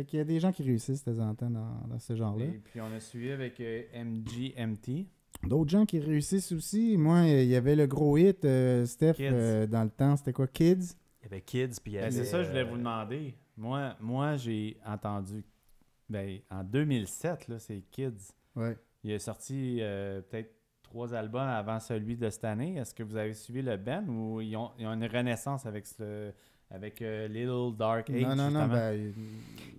Fait 0.00 0.06
qu'il 0.06 0.16
y 0.18 0.22
a 0.22 0.24
des 0.24 0.40
gens 0.40 0.50
qui 0.50 0.62
réussissent 0.62 1.04
de 1.04 1.12
temps 1.12 1.28
en 1.28 1.34
temps 1.34 1.50
dans, 1.50 1.86
dans 1.86 1.98
ce 1.98 2.16
genre-là. 2.16 2.46
Et 2.46 2.58
puis 2.64 2.80
on 2.80 2.90
a 2.90 3.00
suivi 3.00 3.32
avec 3.32 3.60
euh, 3.60 3.82
MGMT. 3.94 5.06
D'autres 5.42 5.68
gens 5.70 5.84
qui 5.84 5.98
réussissent 6.00 6.52
aussi. 6.52 6.96
Moi, 6.96 7.26
il 7.26 7.48
y 7.48 7.54
avait 7.54 7.76
le 7.76 7.86
gros 7.86 8.16
hit, 8.16 8.42
euh, 8.46 8.86
Steph, 8.86 9.16
euh, 9.20 9.66
dans 9.66 9.84
le 9.84 9.90
temps, 9.90 10.16
c'était 10.16 10.32
quoi, 10.32 10.46
Kids? 10.46 10.94
Il 11.20 11.24
y 11.24 11.26
avait 11.26 11.42
Kids, 11.42 11.80
puis 11.84 11.92
il 11.92 11.96
y 11.96 11.98
Ben, 11.98 12.04
avait... 12.04 12.12
c'est 12.12 12.24
ça, 12.24 12.42
je 12.42 12.48
voulais 12.48 12.64
vous 12.64 12.78
demander. 12.78 13.34
Moi, 13.58 13.94
moi 14.00 14.38
j'ai 14.38 14.78
entendu. 14.86 15.44
Ben, 16.08 16.38
en 16.50 16.64
2007, 16.64 17.48
là, 17.48 17.58
c'est 17.58 17.82
Kids. 17.90 18.32
Ouais. 18.56 18.78
Il 19.04 19.12
a 19.12 19.18
sorti 19.18 19.80
euh, 19.82 20.22
peut-être 20.22 20.54
trois 20.82 21.12
albums 21.12 21.46
avant 21.46 21.78
celui 21.78 22.16
de 22.16 22.30
cette 22.30 22.44
année. 22.44 22.76
Est-ce 22.76 22.94
que 22.94 23.02
vous 23.02 23.16
avez 23.16 23.34
suivi 23.34 23.60
le 23.60 23.76
band 23.76 24.06
ou 24.08 24.40
ils 24.40 24.56
ont, 24.56 24.70
ils 24.78 24.86
ont 24.86 24.94
une 24.94 25.04
renaissance 25.04 25.66
avec 25.66 25.86
ce, 25.86 26.32
avec 26.70 27.02
euh, 27.02 27.26
Little 27.28 27.76
Dark 27.76 28.08
Age 28.10 28.22
non, 28.22 28.36
non, 28.36 28.50
non, 28.50 28.66
ben, 28.68 29.12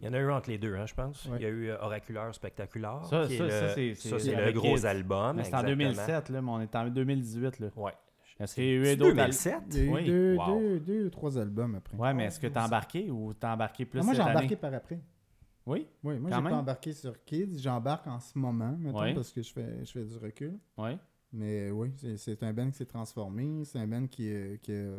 Il 0.02 0.06
y 0.06 0.10
en 0.10 0.14
a 0.14 0.20
eu 0.20 0.30
entre 0.32 0.50
les 0.50 0.58
deux, 0.58 0.76
hein, 0.76 0.86
je 0.86 0.94
pense. 0.94 1.26
Ouais. 1.26 1.38
Il 1.40 1.44
y 1.44 1.46
a 1.46 1.50
eu 1.50 1.70
euh, 1.70 1.78
Oracular 1.82 2.34
Spectacular. 2.36 3.06
Ça, 3.06 3.26
qui 3.28 3.36
est 3.36 3.38
ça, 3.38 3.44
le- 3.46 3.50
ça, 3.50 3.70
c'est- 3.70 3.96
ça, 3.96 4.20
c'est 4.20 4.32
c'est 4.32 4.46
le 4.46 4.52
gros 4.52 4.76
Kids. 4.76 4.86
album. 4.86 5.38
Mais 5.38 5.44
c'est 5.44 5.54
en 5.56 5.60
exactement. 5.62 5.90
2007, 5.90 6.30
là, 6.30 6.42
mais 6.42 6.50
on 6.52 6.60
est 6.62 6.76
en 6.76 6.88
2018. 6.90 7.60
Là. 7.60 7.68
Ouais. 7.76 7.94
Est-ce 8.40 8.56
qu'il 8.56 8.64
y 8.66 8.68
a 8.88 8.94
eu 8.94 8.96
d'autres 8.98 9.12
al- 9.12 9.16
2007? 9.28 9.54
il 9.72 9.78
y 9.78 9.80
a 9.80 9.84
eu 9.84 9.90
Oui. 9.94 10.06
deux, 10.06 10.36
Wow. 10.36 10.60
deux, 10.60 10.80
deux 10.80 11.06
ou 11.06 11.10
trois 11.10 11.38
albums 11.38 11.76
après. 11.76 11.96
Ouais, 11.98 12.14
mais 12.14 12.26
est-ce 12.26 12.40
que 12.40 12.48
t'as 12.48 12.66
embarqué 12.66 13.10
ou 13.12 13.34
t'as 13.34 13.54
embarqué 13.54 13.86
plus 13.86 14.00
Ah, 14.00 14.04
moi, 14.04 14.14
j'ai 14.14 14.22
embarqué 14.22 14.56
par 14.56 14.74
après. 14.74 15.00
Oui? 15.68 15.88
Oui, 16.04 16.18
moi, 16.20 16.30
Quand 16.32 16.38
j'ai 16.38 16.42
même. 16.44 16.52
pas 16.52 16.58
embarqué 16.58 16.92
sur 16.94 17.24
Kids. 17.24 17.60
J'embarque 17.60 18.08
en 18.08 18.20
ce 18.20 18.38
moment, 18.38 18.76
mettons, 18.80 19.14
parce 19.14 19.32
que 19.32 19.42
je 19.44 19.54
fais, 19.54 19.86
je 19.86 19.92
fais 19.92 20.04
du 20.04 20.18
recul. 20.18 20.58
Oui. 20.78 20.98
Mais 21.34 21.70
oui, 21.72 21.94
c'est- 21.96 22.18
c'est 22.18 22.44
un 22.44 22.52
band 22.52 22.70
qui 22.72 22.78
s'est 22.78 22.86
transformé. 22.86 23.64
C'est 23.64 23.78
un 23.80 23.88
band 23.88 24.08
qui, 24.08 24.28
euh, 24.30 24.58
qui 24.62 24.74
a- 24.74 24.98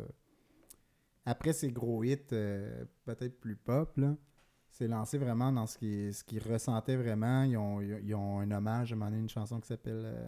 après 1.25 1.53
ses 1.53 1.71
gros 1.71 2.03
hits, 2.03 2.17
euh, 2.33 2.85
peut-être 3.05 3.39
plus 3.39 3.55
pop, 3.55 3.95
là, 3.97 4.15
s'est 4.69 4.87
lancé 4.87 5.17
vraiment 5.17 5.51
dans 5.51 5.67
ce 5.67 5.77
qu'ils 5.77 6.13
ce 6.13 6.23
qu'ils 6.23 6.41
ressentaient 6.41 6.95
vraiment. 6.97 7.43
Ils 7.43 7.57
ont, 7.57 7.81
ils 7.81 8.13
un 8.13 8.51
hommage, 8.51 8.91
à 8.91 8.95
un 8.95 8.97
moment 8.97 9.15
une 9.15 9.29
chanson 9.29 9.59
qui 9.59 9.67
s'appelle... 9.67 10.01
euh, 10.05 10.27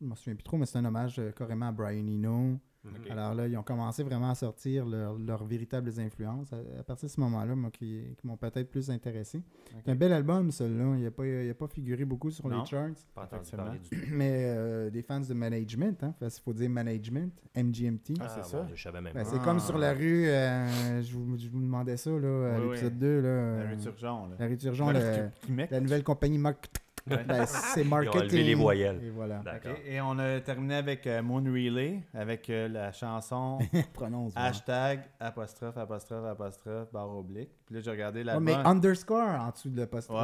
je 0.00 0.06
me 0.06 0.14
souviens 0.14 0.34
plus 0.34 0.44
trop, 0.44 0.56
mais 0.56 0.66
c'est 0.66 0.78
un 0.78 0.84
hommage 0.84 1.18
euh, 1.18 1.30
carrément 1.32 1.68
à 1.68 1.72
Brian 1.72 2.06
Eno. 2.06 2.58
Mhm. 2.84 3.10
Alors 3.12 3.34
là, 3.34 3.46
ils 3.48 3.56
ont 3.56 3.62
commencé 3.62 4.02
vraiment 4.02 4.30
à 4.30 4.34
sortir 4.34 4.84
leur- 4.86 5.18
leurs 5.18 5.44
véritables 5.44 5.90
influences. 5.98 6.52
À, 6.52 6.56
à 6.80 6.82
partir 6.82 7.08
de 7.08 7.12
ce 7.12 7.20
moment-là, 7.20 7.54
moi, 7.54 7.70
qui, 7.70 8.02
qui 8.18 8.26
m'ont 8.26 8.36
peut-être 8.36 8.70
plus 8.70 8.90
intéressé. 8.90 9.42
C'est 9.84 9.90
un 9.90 9.94
bel 9.94 10.12
album, 10.12 10.50
celui-là. 10.50 10.94
Il 10.98 11.04
n'a 11.04 11.10
pas, 11.10 11.26
il 11.26 11.50
a 11.50 11.54
pas 11.54 11.66
figuré 11.68 12.04
beaucoup 12.04 12.30
sur 12.30 12.46
Non. 12.48 12.60
les 12.60 12.66
charts. 12.66 12.90
Pas 13.14 13.22
entendu 13.32 13.78
du 13.78 13.88
tout. 13.88 14.06
Mais 14.12 14.30
euh, 14.56 14.90
des 14.90 15.02
fans 15.02 15.20
de 15.20 15.34
management, 15.34 16.02
hein, 16.04 16.14
parce 16.20 16.34
qu'il 16.34 16.44
faut 16.44 16.52
dire 16.52 16.68
management, 16.70 17.32
MGMT. 17.56 18.14
Ah, 18.20 18.28
c'est 18.28 18.36
mon 18.38 18.44
ça? 18.44 18.62
Dieu, 18.64 18.76
je 18.76 18.82
savais 18.82 19.00
même 19.00 19.12
Ben, 19.14 19.22
pas. 19.24 19.30
c'est 19.30 19.36
Ah. 19.40 19.44
comme 19.44 19.60
sur 19.60 19.78
la 19.78 19.92
rue, 19.94 20.26
euh, 20.28 21.02
je, 21.02 21.12
vous, 21.16 21.36
je 21.38 21.48
vous 21.48 21.60
demandais 21.60 21.96
ça 21.96 22.10
là, 22.10 22.54
à 22.54 22.60
Oui, 22.60 22.66
l'épisode 22.68 22.92
oui. 22.94 22.98
2. 22.98 23.20
Là, 23.20 23.22
La 23.22 23.30
euh, 23.62 23.70
rue 23.70 23.76
Turgeon. 23.78 24.26
Là. 24.28 24.36
la 24.38 24.46
rue 24.46 24.56
Turgeon, 24.56 24.90
La 25.56 25.66
la 25.70 25.80
nouvelle 25.80 26.02
compagnie 26.04 26.38
Mark. 26.38 26.68
Ouais. 27.10 27.22
Ben, 27.24 27.44
c'est 27.44 27.82
Ils 27.82 27.86
ont 27.86 27.90
marketing. 27.90 28.20
enlevé 28.22 28.42
les 28.44 28.54
voyelles. 28.54 29.00
Et 29.04 29.10
voilà. 29.10 29.42
D'accord. 29.44 29.72
Ok, 29.72 29.82
Et 29.86 30.00
on 30.00 30.18
a 30.18 30.40
terminé 30.40 30.76
avec 30.76 31.06
euh, 31.06 31.22
Moon 31.22 31.42
Relay, 31.44 32.00
avec 32.14 32.48
euh, 32.48 32.66
la 32.68 32.92
chanson 32.92 33.58
Prononce. 33.92 34.32
hashtag 34.36 35.02
apostrophe 35.20 35.76
apostrophe 35.76 36.24
apostrophe 36.24 36.90
barre 36.92 37.14
oblique. 37.14 37.50
Puis 37.66 37.74
là, 37.74 37.80
j'ai 37.82 37.90
regardé 37.90 38.20
Ouais, 38.20 38.24
l'album. 38.24 38.44
mais 38.44 38.54
underscore 38.54 39.20
en 39.38 39.50
dessous 39.50 39.68
de 39.68 39.80
l'apostrophe. 39.80 40.20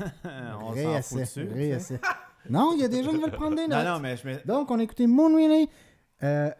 Ouais. 0.00 0.06
on 0.60 0.74
s'en 0.74 1.02
fout 1.02 1.18
dessus. 1.20 1.98
non, 2.50 2.72
il 2.74 2.80
y 2.80 2.84
a 2.84 2.88
des 2.88 3.04
gens 3.04 3.10
qui 3.12 3.20
veulent 3.20 3.30
prendre 3.30 3.56
des 3.56 3.68
notes. 3.68 3.84
Non, 3.84 3.94
non, 3.94 4.00
mais 4.00 4.16
je 4.16 4.26
mets. 4.26 4.42
Donc, 4.44 4.70
on 4.72 4.78
a 4.78 4.82
écouté 4.82 5.06
Moon 5.06 5.28
Relay. 5.34 5.68
Euh, 6.24 6.50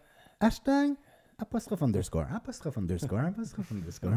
hashtag 0.40 0.92
apostrophe 1.38 1.82
underscore. 1.82 2.26
Apostrophe 2.32 2.78
underscore. 2.78 3.20
Apostrophe 3.20 3.72
underscore. 3.72 4.12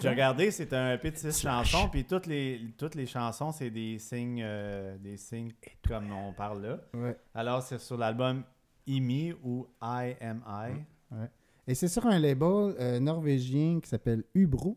J'ai 0.00 0.08
regardé, 0.08 0.50
c'est 0.50 0.72
un 0.72 0.98
six 1.14 1.40
chansons, 1.40 1.88
puis 1.90 2.04
toutes 2.04 2.26
les, 2.26 2.60
toutes 2.76 2.94
les 2.94 3.06
chansons, 3.06 3.52
c'est 3.52 3.70
des 3.70 3.98
signes, 3.98 4.42
euh, 4.44 4.96
des 4.98 5.16
signes 5.16 5.52
comme 5.86 6.10
on 6.12 6.32
parle 6.32 6.62
là. 6.62 6.78
Ouais. 6.94 7.16
Alors, 7.34 7.62
c'est 7.62 7.78
sur 7.78 7.96
l'album 7.96 8.42
IMI 8.86 9.32
ou 9.44 9.66
IMI. 9.82 10.84
Et 11.66 11.74
c'est 11.74 11.88
sur 11.88 12.04
un 12.06 12.18
label 12.18 12.74
euh, 12.80 12.98
norvégien 12.98 13.78
qui 13.80 13.88
s'appelle 13.88 14.24
Ubro. 14.34 14.76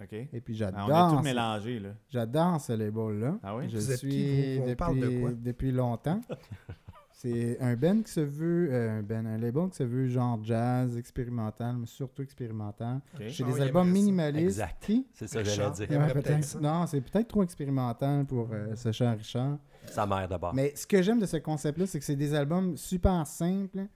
OK? 0.00 0.12
Et 0.12 0.40
puis 0.40 0.60
Ah, 0.62 0.70
on 0.74 0.84
est 0.84 0.88
j'adore. 0.88 1.16
tout 1.18 1.22
mélangé, 1.24 1.78
là. 1.80 1.90
J'adore 2.08 2.60
ce 2.60 2.72
label-là. 2.72 3.38
Ah 3.42 3.56
oui? 3.56 3.68
Je 3.68 3.76
Vous 3.76 3.92
êtes 3.92 3.98
suis 3.98 4.10
qui, 4.10 4.56
vous? 4.56 4.62
On 4.62 4.66
depuis, 4.66 4.76
parle 4.76 5.00
de 5.00 5.20
quoi? 5.20 5.30
depuis 5.32 5.72
longtemps. 5.72 6.20
C'est 7.30 7.58
un 7.60 7.74
band 7.76 8.02
qui 8.02 8.12
se 8.12 8.20
veut, 8.20 8.68
euh, 8.70 8.98
un, 8.98 9.02
band, 9.02 9.24
un 9.26 9.38
label 9.38 9.68
qui 9.70 9.76
se 9.76 9.82
veut 9.84 10.06
genre 10.08 10.38
jazz, 10.42 10.96
expérimental, 10.96 11.76
mais 11.78 11.86
surtout 11.86 12.22
expérimental. 12.22 13.00
OK. 13.14 13.22
J'ai 13.28 13.44
des 13.44 13.52
oui, 13.52 13.60
albums 13.62 13.90
minimalistes. 13.90 14.58
Exact. 14.60 14.82
Qui? 14.84 15.06
C'est 15.14 15.26
ça 15.26 15.42
que 15.42 15.48
Richard. 15.48 15.74
j'allais 15.74 15.88
dire. 15.88 16.00
Ouais. 16.36 16.60
Non, 16.60 16.86
c'est 16.86 17.00
peut-être 17.00 17.28
trop 17.28 17.42
expérimental 17.42 18.24
pour 18.26 18.48
euh, 18.52 18.74
ce 18.76 18.92
cher 18.92 19.16
Richard. 19.16 19.58
Sa 19.86 20.06
mère 20.06 20.28
d'abord. 20.28 20.54
Mais 20.54 20.72
ce 20.76 20.86
que 20.86 21.00
j'aime 21.02 21.18
de 21.20 21.26
ce 21.26 21.36
concept-là, 21.38 21.86
c'est 21.86 21.98
que 21.98 22.04
c'est 22.04 22.16
des 22.16 22.34
albums 22.34 22.76
super 22.76 23.26
simples 23.26 23.86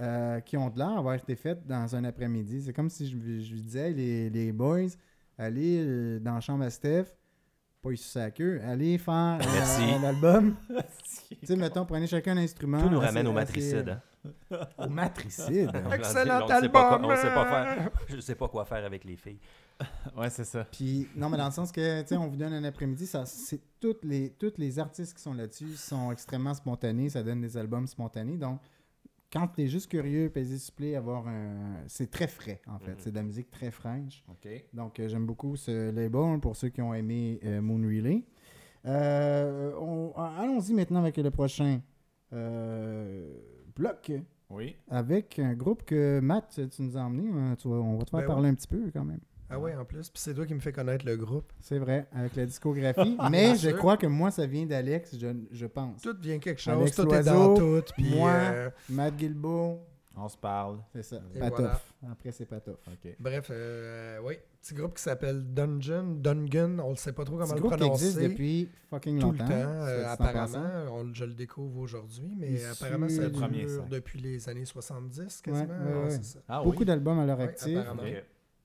euh, 0.00 0.40
qui 0.40 0.56
ont 0.56 0.70
de 0.70 0.78
l'air 0.78 0.94
d'avoir 0.94 1.14
été 1.14 1.36
faits 1.36 1.66
dans 1.66 1.94
un 1.94 2.04
après-midi. 2.04 2.62
C'est 2.62 2.72
comme 2.72 2.88
si 2.90 3.06
je, 3.08 3.16
lui- 3.16 3.44
je 3.44 3.52
lui 3.54 3.60
disais, 3.62 3.90
les, 3.90 4.30
les 4.30 4.52
boys, 4.52 4.88
allez 5.36 5.78
euh, 5.86 6.18
dans 6.20 6.34
la 6.34 6.40
chambre 6.40 6.64
à 6.64 6.70
Steph, 6.70 7.04
pas 7.82 7.92
ici 7.92 8.08
sa 8.10 8.30
queue, 8.30 8.60
allez 8.62 8.98
faire 8.98 9.38
euh, 9.40 9.98
un 9.98 10.04
album. 10.04 10.54
tu 11.40 11.46
sais, 11.46 11.56
mettons, 11.56 11.84
prenez 11.86 12.06
chacun 12.06 12.36
un 12.36 12.40
instrument. 12.42 12.80
Tout 12.80 12.88
nous 12.90 13.00
ramène 13.00 13.26
au 13.26 13.32
matricide. 13.32 13.98
hein. 14.52 14.66
Au 14.78 14.88
matricide. 14.88 15.70
Excellent 15.92 16.44
On 16.46 16.50
album! 16.50 16.70
quoi- 16.72 17.00
on 17.02 17.16
sait 17.16 17.34
pas 17.34 17.46
faire. 17.46 17.90
Je 18.08 18.20
sais 18.20 18.34
pas 18.34 18.48
quoi 18.48 18.64
faire 18.64 18.84
avec 18.84 19.04
les 19.04 19.16
filles. 19.16 19.38
Ouais, 20.16 20.28
c'est 20.28 20.44
ça. 20.44 20.64
Puis, 20.70 21.08
non, 21.16 21.30
mais 21.30 21.38
dans 21.38 21.46
le 21.46 21.52
sens 21.52 21.72
que, 21.72 22.02
tu 22.02 22.08
sais, 22.08 22.16
on 22.18 22.28
vous 22.28 22.36
donne 22.36 22.52
un 22.52 22.64
après-midi, 22.64 23.06
ça, 23.06 23.24
c'est 23.24 23.60
toutes 23.80 24.04
les, 24.04 24.28
toutes 24.38 24.58
les 24.58 24.78
artistes 24.78 25.16
qui 25.16 25.22
sont 25.22 25.32
là-dessus 25.32 25.74
sont 25.76 26.12
extrêmement 26.12 26.52
spontanés, 26.52 27.08
ça 27.08 27.22
donne 27.22 27.40
des 27.40 27.56
albums 27.56 27.86
spontanés. 27.86 28.36
Donc, 28.36 28.60
quand 29.32 29.48
tu 29.48 29.62
es 29.62 29.68
juste 29.68 29.90
curieux, 29.90 30.28
paiser 30.28 30.58
supplé, 30.58 30.96
avoir 30.96 31.26
un. 31.28 31.76
C'est 31.86 32.10
très 32.10 32.26
frais, 32.26 32.60
en 32.66 32.78
fait. 32.78 32.90
Mhm. 32.90 32.96
C'est 32.98 33.10
de 33.10 33.16
la 33.16 33.22
musique 33.22 33.50
très 33.50 33.70
fraîche. 33.70 34.22
OK. 34.28 34.48
Donc, 34.74 35.00
euh, 35.00 35.08
j'aime 35.08 35.24
beaucoup 35.24 35.56
ce 35.56 35.90
label 35.90 36.40
pour 36.40 36.56
ceux 36.56 36.68
qui 36.68 36.82
ont 36.82 36.92
aimé 36.92 37.40
euh, 37.44 37.62
Moon 37.62 37.78
Relay. 37.80 38.24
Euh, 38.86 39.72
on- 39.78 40.12
Allons-y 40.16 40.72
maintenant 40.74 41.00
avec 41.00 41.16
le 41.16 41.30
prochain 41.30 41.80
euh, 42.32 43.32
bloc. 43.76 44.12
Oui. 44.50 44.76
Avec 44.88 45.38
un 45.38 45.54
groupe 45.54 45.84
que 45.84 46.18
Matt, 46.20 46.60
tu 46.74 46.82
nous 46.82 46.96
as 46.96 47.00
emmené. 47.00 47.28
hein, 47.28 47.54
tu 47.56 47.68
on 47.68 47.96
va 47.98 48.04
te 48.04 48.10
faire 48.10 48.20
Ben 48.20 48.26
parler 48.26 48.48
un 48.48 48.54
petit 48.54 48.66
peu 48.68 48.90
quand 48.92 49.04
même. 49.04 49.20
Ah 49.52 49.58
ouais, 49.58 49.74
en 49.74 49.84
plus. 49.84 50.08
Puis 50.10 50.22
c'est 50.22 50.32
toi 50.34 50.46
qui 50.46 50.54
me 50.54 50.60
fais 50.60 50.72
connaître 50.72 51.04
le 51.04 51.16
groupe. 51.16 51.52
C'est 51.60 51.78
vrai, 51.78 52.06
avec 52.12 52.36
la 52.36 52.46
discographie. 52.46 53.16
Mais 53.30 53.54
je 53.56 53.68
sûr. 53.70 53.76
crois 53.78 53.96
que 53.96 54.06
moi, 54.06 54.30
ça 54.30 54.46
vient 54.46 54.64
d'Alex, 54.64 55.16
je, 55.18 55.26
je 55.50 55.66
pense. 55.66 56.02
Tout 56.02 56.16
vient 56.20 56.38
quelque 56.38 56.60
chose. 56.60 56.74
Alex 56.80 56.96
tout 56.96 57.02
Loiseau, 57.02 57.20
est 57.20 57.24
dans 57.32 57.54
tout. 57.54 57.92
Puis, 57.96 58.14
moi. 58.16 58.30
euh, 58.30 58.70
Matt 58.88 59.16
Guilbeault, 59.16 59.80
On 60.16 60.28
se 60.28 60.36
parle. 60.36 60.80
c'est 60.92 61.02
ça. 61.04 61.20
Et 61.34 61.38
Patoff. 61.38 61.58
voilà. 62.00 62.12
Après, 62.12 62.32
c'est 62.32 62.44
Patoff. 62.44 62.80
OK. 62.88 63.16
bref, 63.20 63.46
euh, 63.50 64.18
oui. 64.24 64.34
Petit 64.60 64.74
groupe 64.74 64.96
qui 64.96 65.02
s'appelle 65.02 65.54
Dungeon. 65.54 66.16
Dungeon, 66.20 66.78
on 66.80 66.90
ne 66.90 66.94
sait 66.96 67.12
pas 67.12 67.24
trop 67.24 67.38
comment 67.38 67.54
le 67.54 67.60
groupe 67.60 67.76
qui 67.76 67.84
existe 67.84 68.20
depuis 68.20 68.68
fucking 68.90 69.18
tout 69.20 69.26
longtemps. 69.30 69.44
le 69.44 69.48
temps, 69.48 69.54
euh, 69.54 70.06
apparemment. 70.08 70.68
On, 70.92 71.14
je 71.14 71.24
le 71.24 71.32
découvre 71.34 71.78
aujourd'hui, 71.80 72.34
mais 72.36 72.52
Issu 72.52 72.66
apparemment, 72.66 73.08
ça 73.08 73.28
du 73.28 73.30
premier 73.38 73.60
dure 73.64 73.80
sac. 73.82 73.88
depuis 73.88 74.20
les 74.20 74.48
années 74.48 74.64
70, 74.64 75.18
Ouais, 75.20 75.26
quasiment. 75.52 75.68
ouais, 75.78 75.92
Ouais, 75.92 76.02
ouais. 76.04 76.10
c'est 76.10 76.24
ça. 76.24 76.38
Ah 76.48 76.62
Beaucoup 76.62 76.80
oui. 76.80 76.84
d'albums 76.86 77.18
à 77.20 77.24
leur 77.26 77.38
Ouais, 77.38 77.44
actif. 77.44 77.78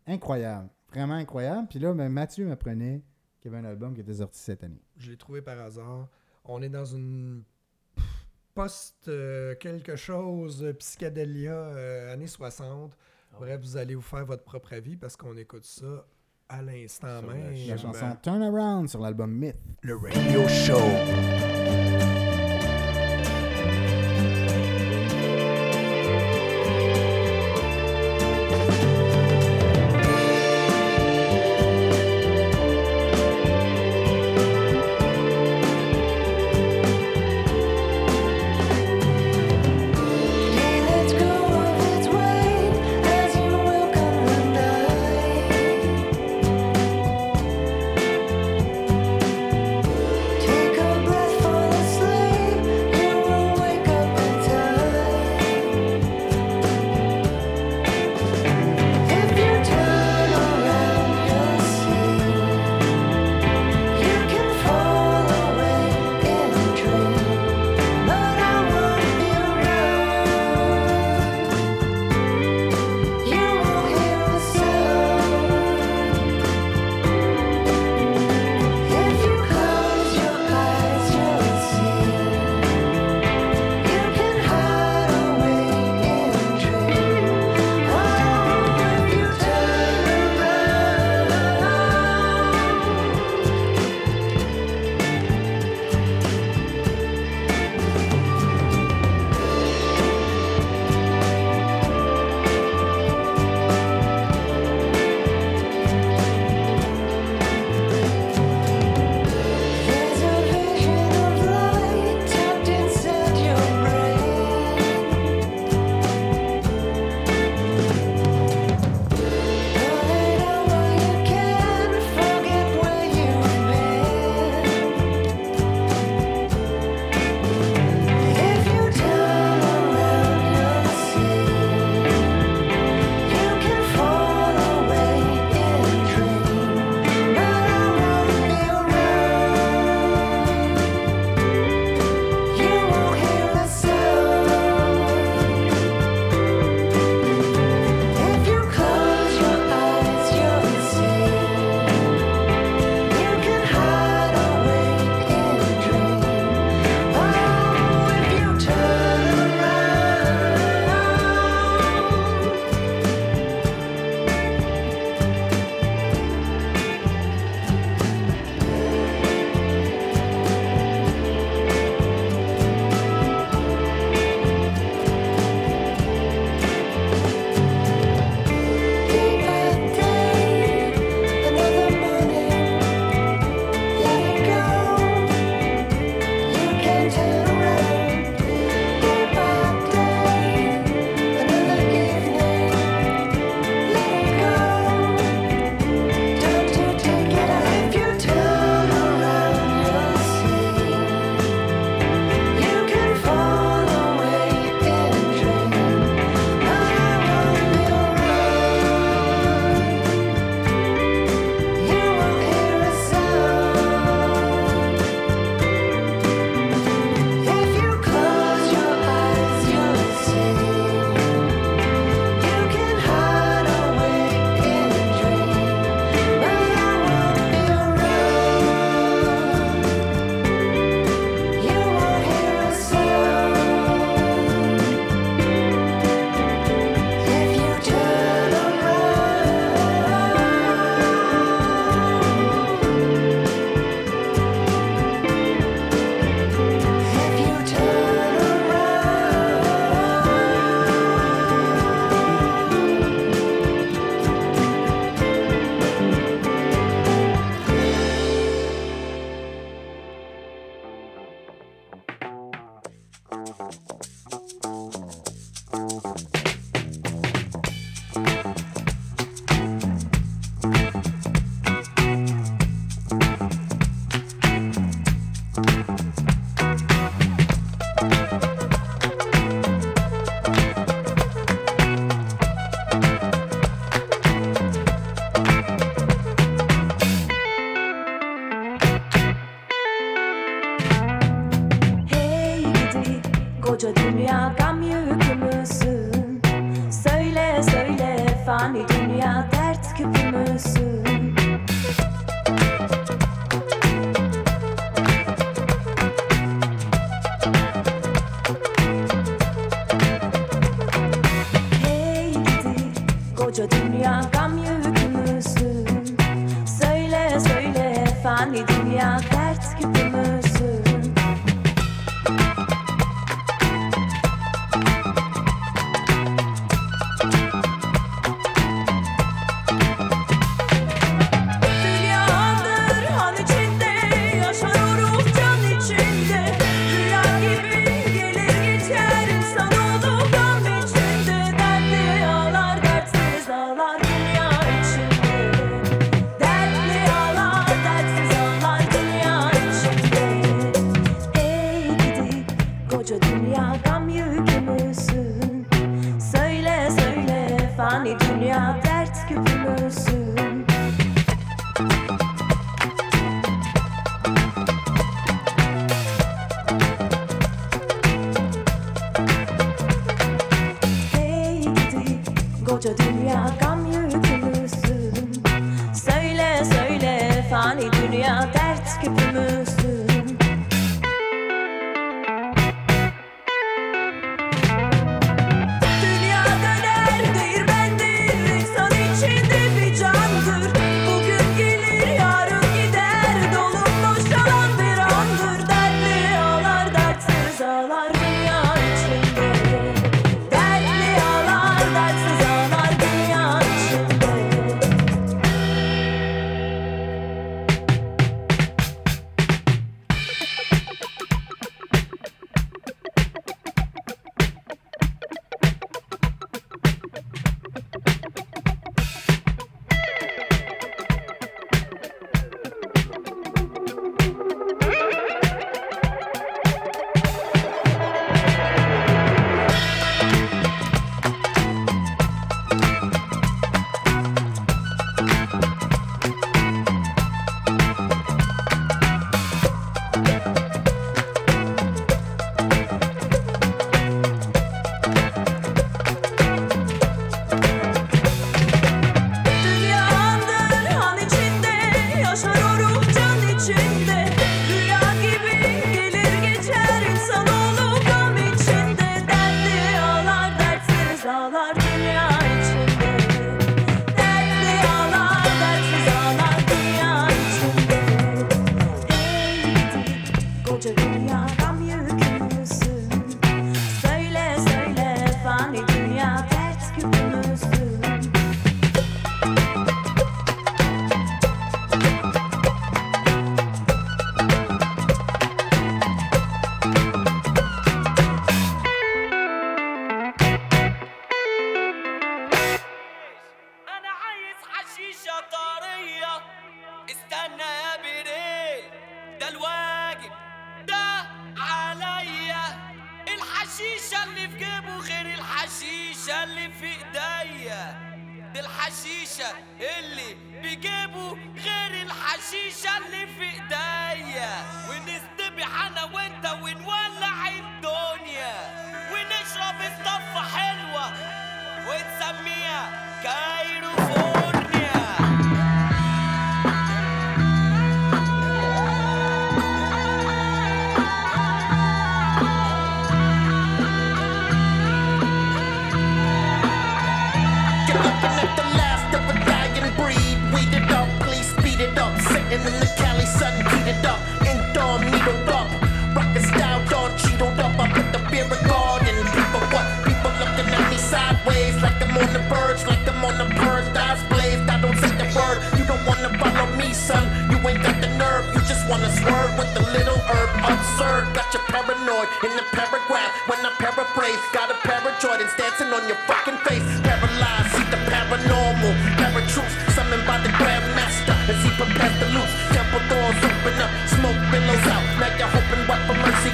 incroyable. 0.07 0.69
Vraiment 0.89 1.15
incroyable. 1.15 1.67
Puis 1.69 1.79
là, 1.79 1.93
ben, 1.93 2.09
Mathieu 2.09 2.45
m'apprenait 2.47 3.03
qu'il 3.39 3.51
y 3.51 3.55
avait 3.55 3.65
un 3.65 3.69
album 3.69 3.93
qui 3.93 4.01
était 4.01 4.15
sorti 4.15 4.39
cette 4.39 4.63
année. 4.63 4.81
Je 4.97 5.11
l'ai 5.11 5.17
trouvé 5.17 5.41
par 5.41 5.59
hasard. 5.59 6.07
On 6.45 6.61
est 6.61 6.69
dans 6.69 6.85
une 6.85 7.43
post 8.55 9.09
euh, 9.09 9.53
quelque 9.55 9.95
chose 9.97 10.63
euh, 10.63 10.73
psychédélia 10.73 11.51
euh, 11.51 12.13
années 12.13 12.25
60. 12.25 12.97
Ah 13.33 13.37
Bref, 13.39 13.59
vous 13.61 13.77
allez 13.77 13.95
vous 13.95 14.01
faire 14.01 14.25
votre 14.25 14.43
propre 14.43 14.73
avis 14.73 14.95
parce 14.95 15.15
qu'on 15.17 15.35
écoute 15.35 15.65
ça 15.65 16.07
à 16.47 16.61
l'instant 16.61 17.21
même. 17.21 17.53
La 17.67 17.77
chanson 17.77 18.17
Turn 18.23 18.41
Around 18.41 18.89
sur 18.89 19.01
l'album 19.01 19.31
Myth. 19.31 19.59
Le 19.81 19.97
Radio 19.97 20.47
Show. 20.47 22.24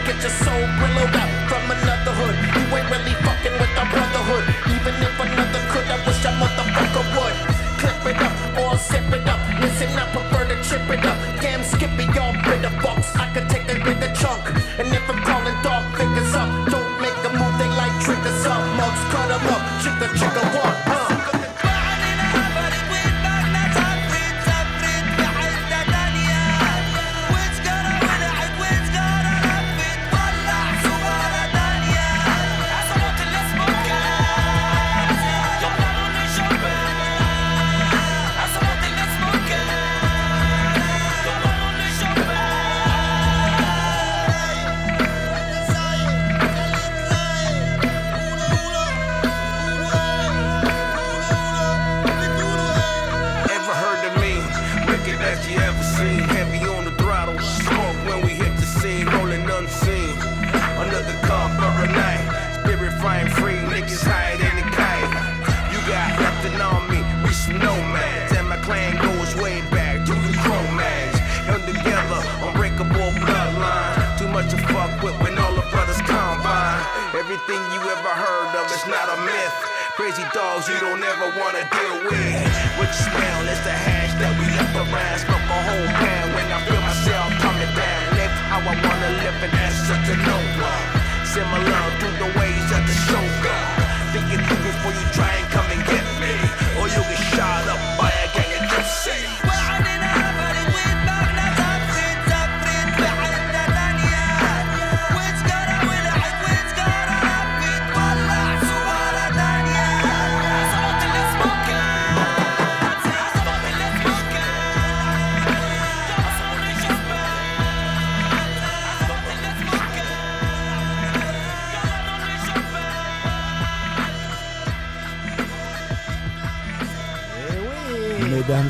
Get 0.06 0.22
your 0.22 0.32
soul 0.32 0.62
willowed 0.80 1.21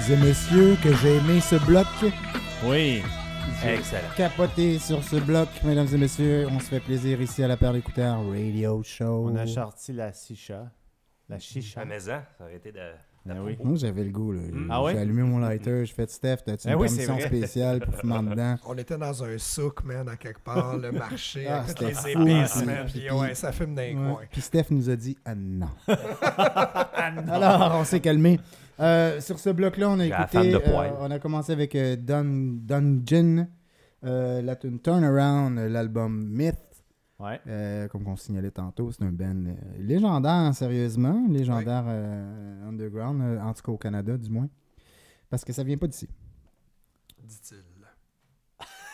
et 0.10 0.18
messieurs, 0.18 0.76
que 0.84 0.94
j'ai 0.98 1.18
aimé 1.18 1.40
ce 1.42 1.56
bloc. 1.66 1.86
Oui. 2.66 3.02
Excellent. 3.64 4.02
Capoté 4.18 4.80
sur 4.80 5.04
ce 5.04 5.18
bloc, 5.18 5.48
mesdames 5.64 5.88
et 5.94 5.98
messieurs. 5.98 6.48
On 6.52 6.60
se 6.60 6.66
fait 6.66 6.80
plaisir 6.80 7.22
ici 7.22 7.44
à 7.44 7.48
la 7.48 7.58
Paire 7.58 7.74
d'écouteurs 7.74 8.18
Radio 8.28 8.82
Show. 8.84 9.30
On 9.32 9.36
a 9.36 9.46
sorti 9.48 9.94
la 9.94 10.12
chicha. 10.12 10.72
La 11.30 11.40
chicha. 11.40 11.82
À 11.82 11.86
maison, 11.86 12.20
ça 12.38 12.44
aurait 12.44 12.56
été 12.56 12.72
de. 12.72 12.80
Ah 13.30 13.34
oui. 13.44 13.56
Moi, 13.64 13.78
j'avais 13.78 14.04
le 14.04 14.10
goût. 14.10 14.32
Là. 14.32 14.42
Ah 14.70 14.82
ouais? 14.82 14.94
J'ai 14.94 15.00
allumé 15.00 15.22
mon 15.22 15.38
lighter, 15.38 15.86
j'ai 15.86 15.94
fait 15.94 16.10
Steph, 16.10 16.38
t'as-tu 16.44 16.68
Ah 16.68 16.72
une 16.72 16.80
oui, 16.80 16.88
permission 16.88 17.20
spéciale 17.20 17.80
pour 17.82 17.96
fumer 17.96 18.18
dedans? 18.30 18.56
On 18.66 18.76
était 18.78 18.98
dans 18.98 19.24
un 19.24 19.38
souk, 19.38 19.84
man, 19.84 20.10
à 20.10 20.16
quelque 20.18 20.40
part, 20.42 20.76
le 20.78 20.92
marché, 20.92 21.46
Ah, 21.48 21.60
avec 21.62 21.76
toutes 21.76 21.88
les 21.88 22.12
épices, 22.12 22.58
puis- 22.58 22.66
man. 22.66 22.86
puis- 22.92 23.00
Puis 23.02 23.12
ouais, 23.12 23.36
ça 23.36 23.52
fume 23.52 23.76
dans 23.76 23.82
les 23.84 23.94
Ouais. 23.94 24.12
coins. 24.14 24.26
Puis 24.32 24.42
Steph 24.42 24.66
nous 24.72 24.90
a 24.90 24.96
dit 24.96 25.16
ah 25.26 25.36
non. 25.36 25.68
Alors, 27.32 27.76
on 27.80 27.84
s'est 27.86 28.00
calmé. 28.00 28.40
Euh, 28.82 29.22
sur 29.22 29.38
ce 29.40 29.50
bloc-là, 29.52 29.90
on 29.90 30.00
a 30.00 30.08
la 30.08 30.22
écouté. 30.24 30.28
femme 30.38 30.50
de 30.52 30.56
euh, 30.58 30.92
on 31.00 31.12
a 31.12 31.20
commencé 31.20 31.52
avec 31.52 31.76
euh, 31.76 31.96
Dun- 31.96 32.58
Dungeon, 32.66 33.48
euh, 34.04 34.42
la 34.42 34.56
tune 34.56 34.80
Turnaround, 34.80 35.58
l'album 35.60 36.28
Myth. 36.28 36.56
Ouais. 37.20 37.40
Euh, 37.46 37.88
comme 37.88 38.08
on 38.08 38.16
signalait 38.16 38.50
tantôt, 38.50 38.92
c'est 38.92 39.04
un 39.04 39.12
band 39.12 39.46
euh, 39.46 39.54
légendaire, 39.78 40.54
sérieusement. 40.56 41.28
Légendaire 41.30 41.84
euh, 41.88 42.68
underground, 42.68 43.22
euh, 43.22 43.40
en 43.42 43.54
tout 43.54 43.62
cas 43.62 43.72
au 43.72 43.78
Canada, 43.78 44.18
du 44.18 44.30
moins. 44.32 44.50
Parce 45.30 45.46
que 45.46 45.54
ça 45.54 45.64
vient 45.64 45.78
pas 45.78 45.86
d'ici. 45.88 46.10
Dit-il. 47.24 47.58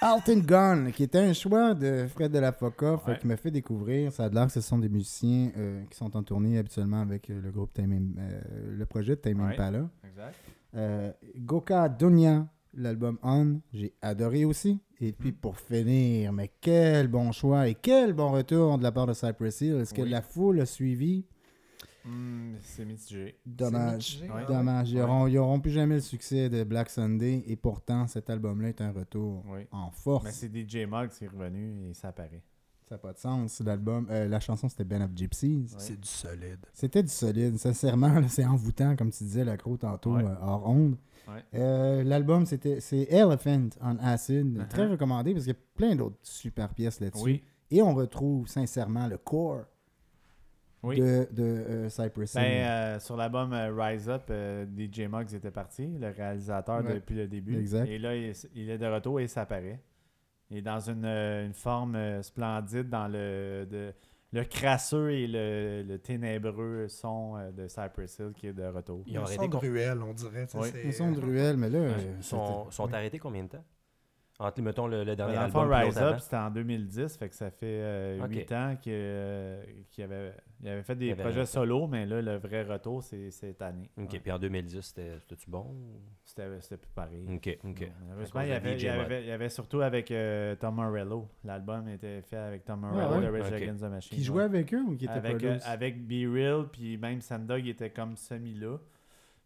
Alton 0.02 0.40
Gun, 0.46 0.92
qui 0.92 1.04
était 1.04 1.18
un 1.20 1.34
choix 1.34 1.74
de 1.74 2.06
Fred 2.08 2.32
de 2.32 2.38
la 2.40 2.52
Foca, 2.52 3.00
Ouais. 3.08 3.18
qui 3.20 3.26
m'a 3.28 3.36
fait 3.38 3.50
découvrir. 3.52 4.12
Ça 4.12 4.26
a 4.26 4.30
l'air 4.30 4.46
que 4.46 4.52
ce 4.54 4.62
sont 4.62 4.78
des 4.78 4.90
musiciens 4.90 5.52
euh, 5.58 5.84
qui 5.90 5.98
sont 5.98 6.16
en 6.16 6.22
tournée 6.24 6.58
habituellement 6.60 7.02
avec 7.02 7.30
euh, 7.30 7.42
le 7.42 7.52
groupe 7.52 7.72
euh, 7.80 8.42
le 8.78 8.86
projet 8.86 9.16
de 9.16 9.22
Tame 9.22 9.42
Ouais. 9.42 9.54
Impala. 9.54 9.90
Exact. 10.08 10.36
Euh, 10.76 11.12
Goka 11.38 11.90
Dunya, 11.90 12.48
l'album 12.76 13.18
On, 13.24 13.60
j'ai 13.74 13.94
adoré 14.02 14.46
aussi. 14.46 14.80
Et 15.00 15.12
puis 15.14 15.30
Mm. 15.32 15.36
pour 15.36 15.58
finir, 15.60 16.34
mais 16.34 16.52
quel 16.62 17.08
bon 17.08 17.32
choix 17.32 17.68
et 17.68 17.76
quel 17.76 18.14
bon 18.14 18.32
retour 18.32 18.78
de 18.78 18.84
la 18.84 18.92
part 18.92 19.08
de 19.08 19.14
Cypress 19.14 19.62
Hill. 19.62 19.76
Est-ce 19.78 19.94
que 19.94 20.02
Oui. 20.04 20.10
la 20.10 20.22
foule 20.22 20.60
a 20.60 20.66
suivi? 20.68 21.26
Hmm, 22.08 22.56
c'est 22.62 22.86
mitigé. 22.86 23.38
Dommage. 23.46 23.94
mitigé, 24.20 24.30
ouais. 24.32 24.46
Dommage. 24.48 24.92
Ils 24.92 24.98
Ouais. 24.98 25.02
auront, 25.04 25.28
ils 25.28 25.38
auront 25.38 25.60
plus 25.60 25.72
jamais 25.72 25.96
le 25.96 26.02
succès 26.02 26.50
de 26.50 26.64
Black 26.64 26.90
Sunday 26.90 27.44
et 27.48 27.56
pourtant 27.56 28.08
cet 28.08 28.30
album-là 28.30 28.70
est 28.70 28.82
un 28.82 28.92
retour 28.92 29.44
Oui. 29.52 29.62
en 29.72 29.92
force. 29.92 30.24
Mais 30.24 30.32
c'est 30.32 30.48
DJ 30.50 30.86
Muggs 30.88 31.10
qui 31.10 31.26
est 31.26 31.28
revenu 31.30 31.90
et 31.90 31.94
ça 31.94 32.10
apparaît. 32.10 32.44
Ça 32.88 32.96
n'a 32.96 33.00
pas 33.00 33.12
de 33.12 33.18
sens. 33.18 33.60
L'album, 33.60 34.08
euh, 34.10 34.30
la 34.30 34.40
chanson, 34.40 34.70
c'était 34.70 34.86
Ben 34.86 35.02
of 35.02 35.12
Gypsies. 35.14 35.66
C'est 35.78 36.00
du 36.00 36.08
solide. 36.08 36.60
C'était 36.72 37.04
du 37.04 37.10
solide. 37.10 37.58
Sincèrement, 37.58 38.22
c'est 38.30 38.46
envoûtant, 38.46 38.96
comme 38.96 39.12
tu 39.12 39.26
disais, 39.26 39.44
la 39.44 39.58
croûte 39.58 39.82
tantôt, 39.82 40.16
euh, 40.16 40.36
hors 40.42 40.70
onde. 40.70 40.96
Ouais. 41.28 41.44
Euh, 41.56 42.04
L'album, 42.06 42.46
c'était 42.46 42.80
c'est 42.80 43.02
Elephant 43.10 43.68
on 43.82 43.98
Acid. 44.00 44.58
Uh-huh. 44.58 44.68
Très 44.70 44.88
recommandé 44.88 45.34
parce 45.34 45.44
qu'il 45.44 45.54
y 45.54 45.58
a 45.58 45.60
plein 45.76 45.96
d'autres 45.98 46.16
super 46.24 46.74
pièces 46.74 47.02
là-dessus. 47.02 47.22
Oui. 47.26 47.44
Et 47.70 47.82
on 47.82 47.94
retrouve 47.94 48.48
sincèrement 48.48 49.08
le 49.08 49.18
core 49.18 49.66
Oui. 50.84 51.00
de, 51.00 51.28
de 51.32 51.44
euh, 51.44 51.90
Cypress 51.90 52.36
Hill. 52.36 52.42
Ben, 52.42 52.68
euh, 52.68 53.00
sur 53.00 53.18
l'album 53.18 53.52
euh, 53.54 53.74
Rise 53.76 54.10
Up, 54.10 54.24
euh, 54.30 54.66
DJ 54.78 55.02
Muggs 55.10 55.34
était 55.34 55.52
parti, 55.52 55.88
le 55.88 56.10
réalisateur 56.10 56.84
Ouais. 56.86 56.94
depuis 56.96 57.16
le 57.16 57.28
début. 57.28 57.58
Exact. 57.58 57.88
Et 57.88 57.98
là, 57.98 58.16
il, 58.16 58.34
il 58.56 58.70
est 58.70 58.78
de 58.78 58.86
retour 58.86 59.20
et 59.20 59.28
ça 59.28 59.42
apparaît. 59.42 59.82
Il 60.50 60.58
est 60.58 60.62
dans 60.62 60.80
une, 60.80 61.06
une 61.06 61.54
forme 61.54 62.22
splendide 62.24 62.90
dans 62.90 63.08
le, 63.08 63.66
de- 63.70 63.92
le 64.34 64.44
crasseux 64.44 65.12
et 65.12 65.26
le, 65.28 65.84
le 65.88 65.98
ténébreux 66.00 66.88
son 66.90 67.36
de 67.52 67.68
Cypress 67.68 68.20
Hill 68.20 68.32
qui 68.36 68.48
est 68.48 68.54
de 68.54 68.64
retour. 68.66 69.04
Ils 69.08 69.18
ont 69.18 69.22
Un 69.22 69.26
arrêté 69.26 69.44
son 69.44 69.50
de 69.50 69.58
ruelle, 69.58 70.00
on 70.02 70.14
dirait. 70.14 70.48
Oui. 70.54 70.68
Ils 70.86 70.94
sont 70.94 71.12
de 71.12 71.20
ruelle, 71.20 71.58
mais 71.58 71.70
là. 71.70 71.80
euh, 71.80 71.98
Ils 72.18 72.24
sont, 72.24 72.70
sont 72.72 72.86
oui. 72.88 72.94
arrêtés 72.94 73.20
combien 73.20 73.44
de 73.44 73.50
temps? 73.50 73.64
Entre, 74.40 74.62
mettons, 74.62 74.86
le, 74.86 75.00
le 75.00 75.06
Ben, 75.06 75.16
dernier 75.16 75.34
dans 75.36 75.42
album 75.42 75.72
Rise 75.72 75.98
Up, 75.98 76.20
c'était 76.20 76.36
en 76.36 76.52
2010, 76.52 77.18
fait 77.18 77.28
que 77.30 77.34
ça 77.34 77.50
fait 77.50 78.20
Ok. 78.22 78.30
8 78.30 78.52
ans 78.52 78.76
qu'il 78.80 78.92
euh, 78.96 79.64
qu'il 79.90 80.04
avait, 80.04 80.32
il 80.62 80.70
avait 80.70 80.84
fait 80.84 80.96
des 80.96 81.12
avait 81.12 81.24
projets 81.24 81.46
solo, 81.48 81.88
mais 81.88 82.06
là, 82.06 82.22
le 82.22 82.36
vrai 82.36 82.62
retour, 82.62 83.02
c'est 83.02 83.32
cette 83.32 83.60
année. 83.64 83.90
Ok, 83.98 84.14
Ouais. 84.14 84.20
puis 84.20 84.32
en 84.32 84.38
2010, 84.38 84.82
c'était- 84.82 85.18
c'était-tu 85.22 85.50
bon? 85.50 85.66
C'était 86.24 86.62
c'était 86.62 86.78
plus 86.78 86.92
pareil. 86.92 87.26
Ok, 87.34 87.58
ok. 87.64 87.90
Cause 88.20 88.32
il 88.44 88.50
y, 88.50 88.52
avait, 88.52 88.78
il, 88.78 88.88
avait, 88.90 89.26
il 89.26 89.32
avait 89.32 89.50
surtout 89.50 89.82
avec 89.82 90.12
euh, 90.12 90.56
Tom 90.56 90.76
Morello. 90.76 91.28
L'album 91.44 91.88
était 91.90 92.22
fait 92.22 92.38
avec 92.38 92.64
Tom 92.64 92.82
Morello 92.82 93.16
ouais? 93.20 93.26
de 93.26 93.32
Rage 93.32 93.52
Ok. 93.54 93.62
Against 93.62 93.82
the 93.84 93.90
Machine. 93.90 94.18
Qui 94.20 94.24
jouait 94.24 94.38
ouais. 94.40 94.44
avec 94.44 94.72
eux 94.72 94.82
ou 94.88 94.96
qui 94.96 95.06
était 95.06 95.14
avec, 95.16 95.44
euh, 95.44 95.58
avec 95.66 96.00
Be 96.08 96.32
Real, 96.32 96.68
puis 96.72 96.96
même 96.98 97.22
Sandog 97.22 97.66
il 97.66 97.70
était 97.70 97.90
comme 97.90 98.16
semi-là. 98.16 98.78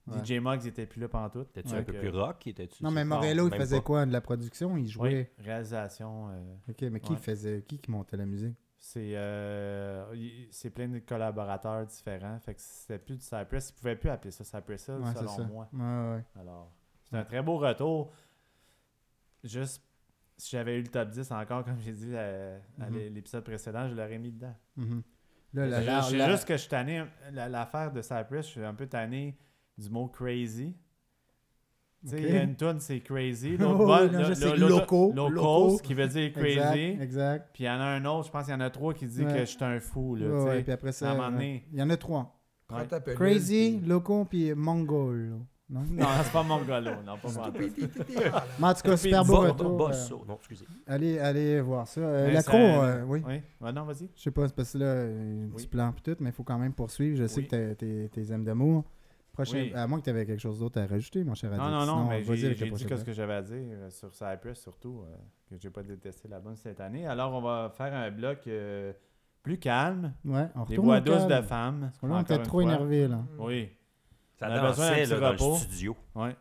Ouais. 0.08 0.18
DJ 0.26 0.40
Muggs 0.42 0.62
il 0.64 0.68
était 0.70 0.86
plus 0.88 1.00
là 1.00 1.08
pantoute. 1.08 1.54
T'es-tu 1.54 1.74
un 1.74 1.78
Donc, 1.78 1.86
peu 1.86 1.96
euh, 1.96 2.00
plus 2.00 2.10
rock? 2.10 2.50
Non, 2.82 2.90
mais 2.92 3.06
Morello, 3.06 3.48
il 3.50 3.56
faisait 3.56 3.78
pas. 3.78 3.82
quoi 3.84 4.06
De 4.06 4.12
la 4.12 4.22
production? 4.22 4.76
Il 4.76 4.82
Oui, 4.84 4.88
jouait. 4.88 5.32
réalisation. 5.38 6.30
euh, 6.30 6.56
Ok, 6.70 6.82
mais 6.92 7.00
qui 7.00 7.12
Ouais. 7.12 7.18
faisait 7.18 7.62
Qui 7.68 7.78
qui 7.80 7.92
montait 7.92 8.18
la 8.18 8.26
musique? 8.26 8.56
C'est 8.80 9.16
euh, 9.16 10.06
c'est 10.50 10.72
plein 10.72 10.88
de 10.90 10.98
collaborateurs 11.00 11.86
différents. 11.86 12.40
Fait 12.40 12.56
que 12.56 12.62
c'était 12.62 12.98
plus 12.98 13.18
du 13.18 13.24
Cypress. 13.24 13.70
Ils 13.70 13.74
pouvaient 13.80 13.96
plus 13.96 14.10
appeler 14.10 14.32
ça 14.32 14.44
Cypress 14.44 14.88
Hill, 14.88 14.96
Ouais, 14.96 15.12
c'est 15.14 15.20
selon 15.20 15.38
ça. 15.38 15.44
moi. 15.44 15.70
Ouais, 15.72 16.16
ouais. 16.16 16.24
Alors, 16.42 16.72
c'est 17.04 17.16
un 17.18 17.24
très 17.24 17.44
beau 17.44 17.58
retour. 17.58 18.12
Juste, 19.44 19.84
si 20.38 20.52
j'avais 20.52 20.78
eu 20.78 20.82
le 20.82 20.88
top 20.88 21.10
10 21.10 21.32
encore, 21.32 21.64
comme 21.66 21.80
j'ai 21.80 21.94
dit 21.94 22.16
à, 22.16 22.56
à 22.80 22.90
Mhm. 22.90 22.96
l'é- 22.96 23.10
l'épisode 23.10 23.44
précédent, 23.44 23.88
je 23.88 23.94
l'aurais 23.94 24.18
mis 24.20 24.32
dedans. 24.32 24.56
Mhm. 24.78 25.04
Là, 25.54 25.64
C'est 25.66 25.70
la- 25.70 25.78
juste- 25.80 25.88
la- 25.88 26.02
c'est 26.04 26.18
la- 26.18 26.30
juste 26.32 26.46
que 26.48 26.54
je 26.54 26.60
suis 26.62 26.70
tanné. 26.70 27.04
la- 27.34 27.50
L'affaire 27.50 27.92
de 27.92 28.02
Cypress, 28.02 28.46
je 28.46 28.52
suis 28.52 28.64
un 28.66 28.74
peu 28.74 28.88
tanné 28.88 29.38
du 29.82 29.90
mot 29.90 30.08
crazy. 30.08 30.74
Tu 32.04 32.10
sais, 32.10 32.16
Ok. 32.16 32.22
il 32.28 32.34
y 32.34 32.38
a 32.38 32.44
une 32.44 32.56
tune, 32.56 32.80
c'est 32.80 33.00
crazy. 33.02 33.58
Oh, 33.60 33.64
L'autre 33.64 34.12
non, 34.12 34.20
le- 34.20 34.56
le- 34.56 34.60
l'autre- 34.60 34.80
loco, 34.80 35.14
loco. 35.14 35.78
qui 35.84 35.94
veut 35.94 36.08
dire 36.08 36.32
crazy. 36.34 36.58
Exact, 36.58 37.02
exact. 37.02 37.50
Puis 37.54 37.64
il 37.64 37.68
y 37.68 37.70
en 37.70 37.80
a 37.80 37.84
un 37.86 38.06
autre, 38.06 38.26
je 38.28 38.32
pense 38.32 38.46
qu'il 38.46 38.54
y 38.54 38.58
en 38.58 38.62
a 38.62 38.70
trois 38.72 38.94
qui 38.94 39.06
Ouais. 39.06 39.26
que 39.34 39.40
je 39.42 39.46
suis 39.46 39.64
un 39.64 39.80
fou. 39.80 40.16
Là, 40.16 40.28
Ouais, 40.28 40.44
ouais, 40.46 40.64
puis 40.64 40.72
après 40.72 40.92
ça, 40.94 41.10
à 41.10 41.12
un 41.12 41.16
moment 41.16 41.28
ouais. 41.28 41.34
donné- 41.34 41.66
il 41.72 41.80
y 41.80 41.82
en 41.84 41.90
a 41.90 41.98
trois. 41.98 42.38
Crazy, 43.16 43.78
puis- 43.80 43.88
Loco, 43.88 44.26
puis 44.26 44.54
Mongol. 44.56 45.34
Non? 45.70 45.82
Non, 45.90 46.06
c'est 46.24 46.32
pas 46.34 46.44
Mongolo. 46.44 46.92
Non, 47.06 47.18
pas. 47.18 47.52
Mais 48.60 48.68
en 48.68 48.74
tout 48.74 48.82
cas, 48.82 48.98
super 48.98 49.24
beau 49.24 49.34
Bo- 49.36 49.42
retour. 49.42 49.72
Euh, 49.74 49.78
Bosso. 49.88 50.26
Non, 50.28 50.36
excusez. 50.36 50.66
allez, 50.88 51.18
allez 51.20 51.62
voir 51.62 51.88
ça. 51.88 52.02
Euh, 52.02 52.42
ça- 52.42 52.52
euh, 52.54 53.04
oui. 53.06 53.22
Oui. 53.26 53.42
Non, 53.74 53.84
vas-y. 53.86 54.10
Je 54.16 54.22
sais 54.22 54.32
pas, 54.32 54.48
c'est 54.48 54.56
parce 54.56 54.74
que 54.74 54.78
là, 54.80 55.06
Oui. 55.54 55.62
du 55.62 55.68
plan 55.70 55.94
puis 55.94 56.02
tout, 56.02 56.18
mais 56.22 56.30
il 56.30 56.34
faut 56.34 56.44
quand 56.44 56.58
même 56.58 56.74
poursuivre. 56.74 57.16
Je 57.18 57.28
sais 57.28 57.42
Oui. 57.42 57.48
que 57.48 58.08
tes 58.08 58.32
aimes 58.34 58.44
d'amour. 58.44 58.84
Prochain. 59.34 59.70
À 59.76 59.88
moins 59.88 60.00
que 60.00 60.04
tu 60.04 60.10
avais 60.10 60.26
quelque 60.26 60.42
chose 60.42 60.60
d'autre 60.60 60.82
à 60.82 60.86
rajouter, 60.86 61.24
mon 61.24 61.36
cher 61.36 61.52
Adil. 61.54 61.64
Non, 61.64 61.72
non, 61.72 61.80
non, 61.80 61.86
Sinon, 61.86 62.10
mais 62.10 62.24
j'ai 62.24 62.54
dit 62.54 62.86
que 62.86 62.98
ce 62.98 63.04
que 63.04 63.14
j'avais 63.14 63.36
à 63.36 63.42
dire 63.42 63.56
euh, 63.56 63.90
sur 63.90 64.14
Cypress, 64.14 64.60
surtout, 64.60 65.04
euh, 65.04 65.16
que 65.50 65.58
j'ai 65.58 65.70
pas 65.70 65.84
détesté 65.84 66.28
la 66.28 66.40
bonne 66.40 66.58
cette 66.58 66.82
année. 66.82 67.08
Alors, 67.08 67.34
on 67.34 67.42
va 67.42 67.70
faire 67.70 67.94
un 67.94 68.12
bloc 68.12 68.40
euh, 68.48 68.92
plus 69.42 69.58
calme. 69.58 70.14
Ouais, 70.26 70.48
on 70.56 70.66
Des 70.66 70.76
voix 70.76 71.00
douces 71.00 71.28
de 71.28 71.42
femmes. 71.42 71.92
Parce 71.92 72.00
que 72.00 72.06
là, 72.08 72.22
était 72.22 72.44
trop 72.44 72.62
énervé, 72.62 73.08
là. 73.08 73.18
Mm. 73.18 73.28
Oui. 73.40 73.70
Ça 74.36 74.48
on 74.50 74.52
a 74.52 74.68
besoin 74.68 75.06
d'un 75.06 75.30
repos. 75.30 75.54
Le 75.54 75.58
studio. 75.60 75.96
Ouais. 76.16 76.36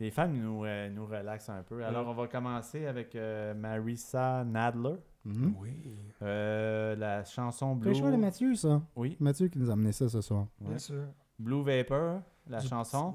Les 0.00 0.10
femmes 0.10 0.38
nous, 0.38 0.64
euh, 0.64 0.88
nous 0.88 1.06
relaxent 1.06 1.50
un 1.50 1.62
peu. 1.62 1.84
Alors, 1.84 2.06
mm. 2.06 2.08
on 2.08 2.14
va 2.14 2.28
commencer 2.28 2.86
avec 2.86 3.14
Marissa 3.56 4.42
Nadler. 4.44 4.96
Mm-hmm. 5.26 5.52
Oui. 5.58 5.98
la 6.20 7.24
chanson 7.24 7.76
bleue. 7.76 7.92
C'est 7.92 8.00
le 8.00 8.12
de 8.12 8.16
Mathieu, 8.16 8.54
ça. 8.54 8.80
Oui. 8.96 9.18
Mathieu 9.20 9.48
qui 9.48 9.58
nous 9.58 9.68
a 9.68 9.74
amené 9.74 9.92
ça 9.92 10.08
ce 10.08 10.22
soir. 10.22 10.46
Bien 10.60 10.78
sûr. 10.78 11.04
Blue 11.38 11.62
Vapor, 11.62 12.20
la 12.48 12.60
chanson, 12.60 13.14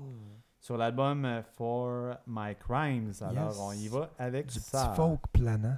sur 0.60 0.78
l'album 0.78 1.26
euh, 1.26 1.42
For 1.42 2.16
My 2.28 2.56
Crimes. 2.56 3.14
Alors, 3.22 3.56
on 3.62 3.72
y 3.74 3.88
va 3.88 4.10
avec 4.18 4.48
du 4.48 4.60
ça. 4.60 4.88
Petit 4.88 4.96
folk 4.96 5.22
planant. 5.32 5.78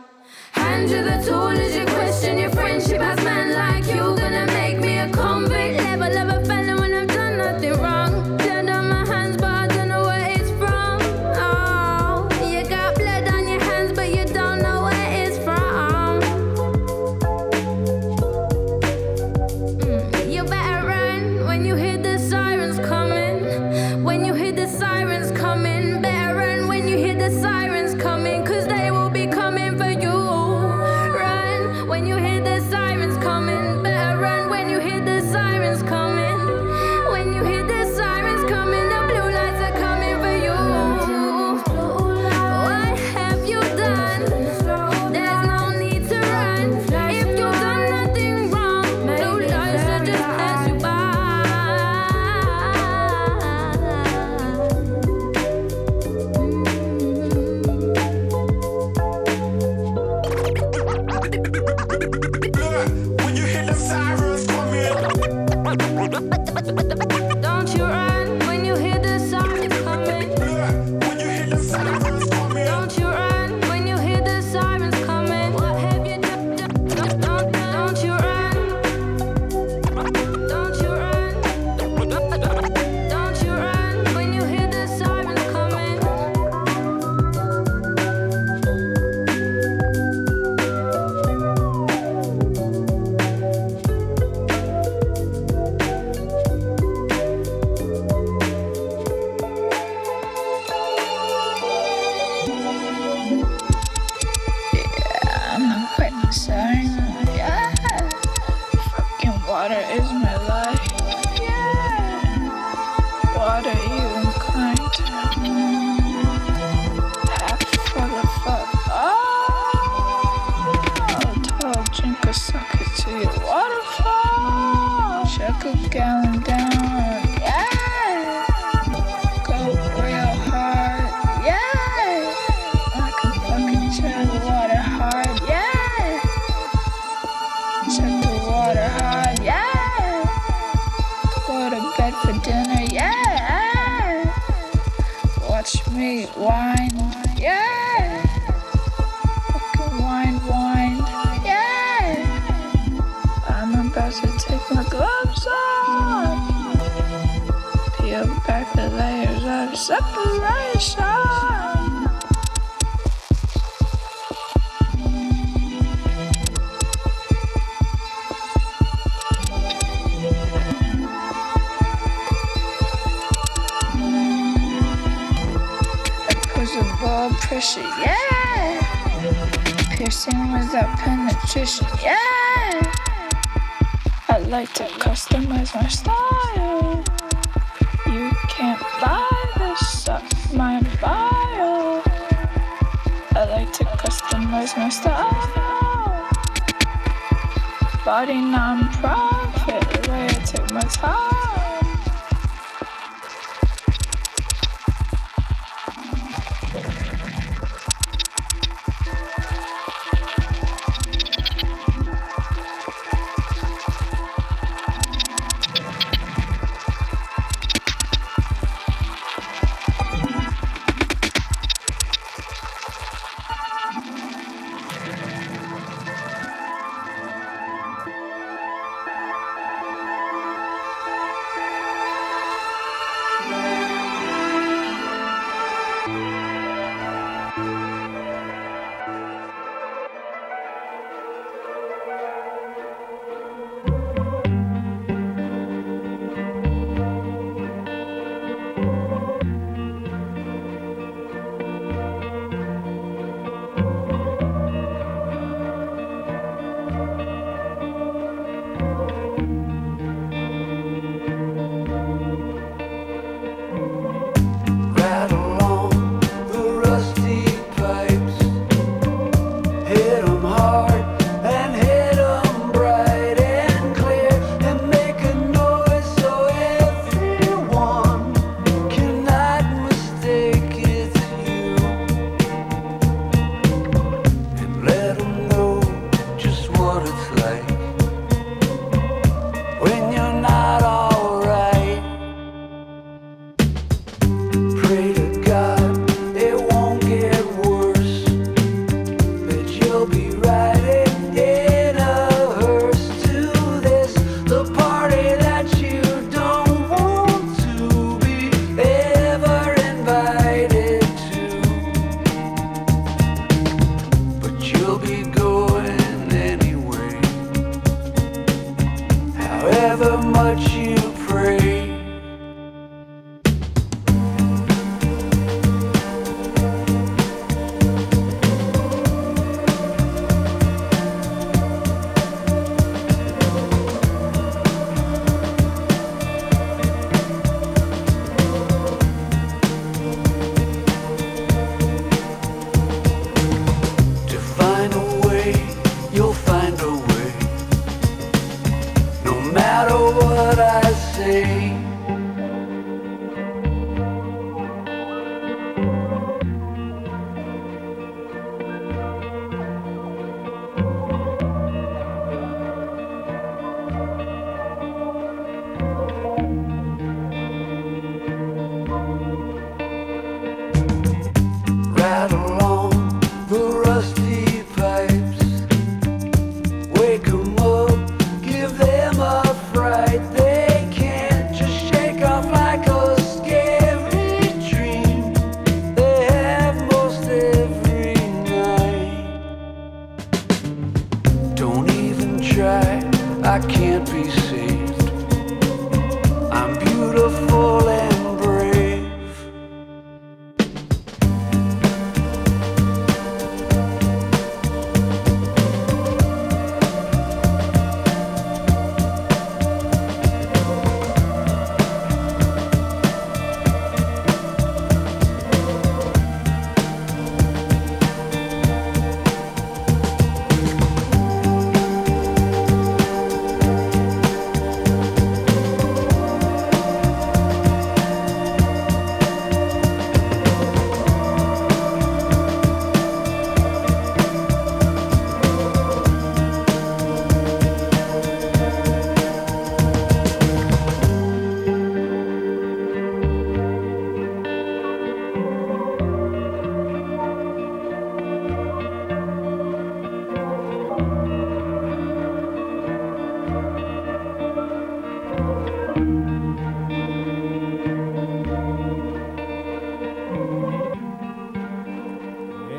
Friday 198.21 198.39
night. 198.39 198.60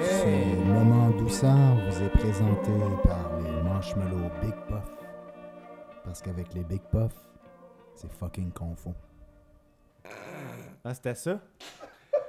C'est 0.01 0.57
Moment 0.67 1.11
douceur 1.11 1.75
vous 1.77 2.03
est 2.03 2.09
présenté 2.11 2.71
par 3.05 3.39
les 3.41 3.63
Marshmallow 3.63 4.31
Big 4.41 4.55
Puff. 4.69 4.91
Parce 6.05 6.23
qu'avec 6.23 6.53
les 6.55 6.65
Big 6.65 6.81
Puff, 6.91 7.13
c'est 7.95 8.11
fucking 8.13 8.51
confond. 8.53 8.95
Ah, 10.85 10.95
c'était 10.95 11.15
ça? 11.15 11.41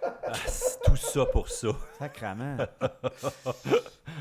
Ah, 0.04 0.34
c'est 0.46 0.80
tout 0.84 0.96
ça 0.96 1.26
pour 1.26 1.48
ça. 1.50 1.70
Sacrament. 1.98 2.58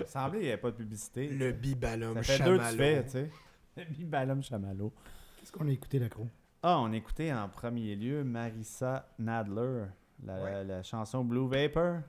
Il 0.01 0.07
semblait 0.07 0.39
qu'il 0.39 0.47
n'y 0.47 0.53
avait 0.53 0.61
pas 0.63 0.71
de 0.71 0.77
publicité. 0.77 1.29
Le 1.29 1.53
bibalum 1.53 2.15
Ça 2.17 2.23
fait 2.23 2.45
deux 2.45 2.57
tu 2.59 2.65
chamallow. 2.65 2.77
fais, 2.79 3.05
tu 3.05 3.11
sais. 3.11 3.31
Le 3.77 3.85
bibalum 3.85 4.43
chamallow. 4.43 4.93
Qu'est-ce 5.39 5.53
qu'on 5.53 5.69
a 5.69 5.73
écouté, 5.73 5.99
la 5.99 6.09
croix? 6.09 6.27
Ah, 6.63 6.79
on 6.81 6.93
écoutait 6.93 7.33
en 7.33 7.49
premier 7.49 7.97
lieu 7.97 8.23
Marissa 8.23 9.09
Nadler, 9.19 9.87
la, 10.23 10.43
Ouais. 10.43 10.65
la 10.65 10.83
chanson 10.83 11.25
Blue 11.25 11.49
Vapor 11.49 12.01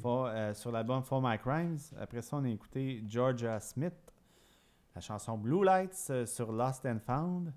for- 0.00 0.26
euh, 0.28 0.54
sur 0.54 0.72
l'album 0.72 1.02
For 1.02 1.20
My 1.20 1.38
Crimes. 1.38 1.78
Après 2.00 2.22
ça, 2.22 2.36
on 2.38 2.44
a 2.44 2.48
écouté 2.48 3.04
Georgia 3.06 3.60
Smith, 3.60 3.92
la 4.94 5.00
chanson 5.02 5.36
Blue 5.36 5.62
Lights 5.64 6.06
euh, 6.10 6.24
sur 6.24 6.52
Lost 6.52 6.86
and 6.86 7.00
Found. 7.04 7.52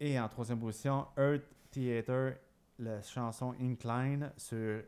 Et 0.00 0.18
en 0.18 0.28
troisième 0.30 0.58
position, 0.58 1.06
Earth 1.18 1.44
Theater, 1.70 2.36
la 2.78 3.02
chanson 3.02 3.54
Incline 3.60 4.32
sur 4.38 4.82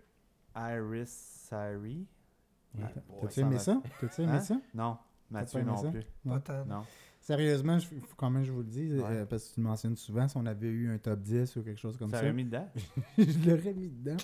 Iris 0.56 1.10
Sari. 1.50 2.06
Ouais. 2.74 2.84
T'as-tu 3.20 3.40
aimé 3.40 3.56
va- 3.56 3.58
ça? 3.60 3.82
T'as-tu 4.00 4.22
aimé 4.22 4.32
Hein? 4.32 4.40
ça? 4.40 4.56
Non, 4.72 4.96
Mathieu 5.30 5.62
non 5.62 5.76
ça? 5.76 5.90
plus. 5.90 6.04
Pas 6.26 6.40
tant. 6.40 6.64
Non. 6.64 6.82
Sérieusement, 7.24 7.78
il 7.92 8.00
faut 8.00 8.16
quand 8.16 8.30
même 8.30 8.42
que 8.42 8.48
je 8.48 8.52
vous 8.52 8.62
le 8.62 8.66
dise, 8.66 8.94
Ouais. 8.94 9.04
euh, 9.08 9.26
parce 9.26 9.44
que 9.48 9.54
tu 9.54 9.60
le 9.60 9.66
mentionnes 9.68 9.94
souvent, 9.96 10.26
si 10.26 10.36
on 10.36 10.44
avait 10.44 10.66
eu 10.68 10.90
un 10.90 10.98
top 10.98 11.20
10 11.20 11.54
ou 11.54 11.62
quelque 11.62 11.78
chose 11.78 11.96
comme 11.96 12.10
Ça 12.10 12.16
ça, 12.16 12.22
aurait 12.24 12.32
mis 12.32 12.44
dedans. 12.44 12.68
je 13.16 13.48
l'aurais 13.48 13.72
mis 13.74 13.88
dedans. 13.90 14.16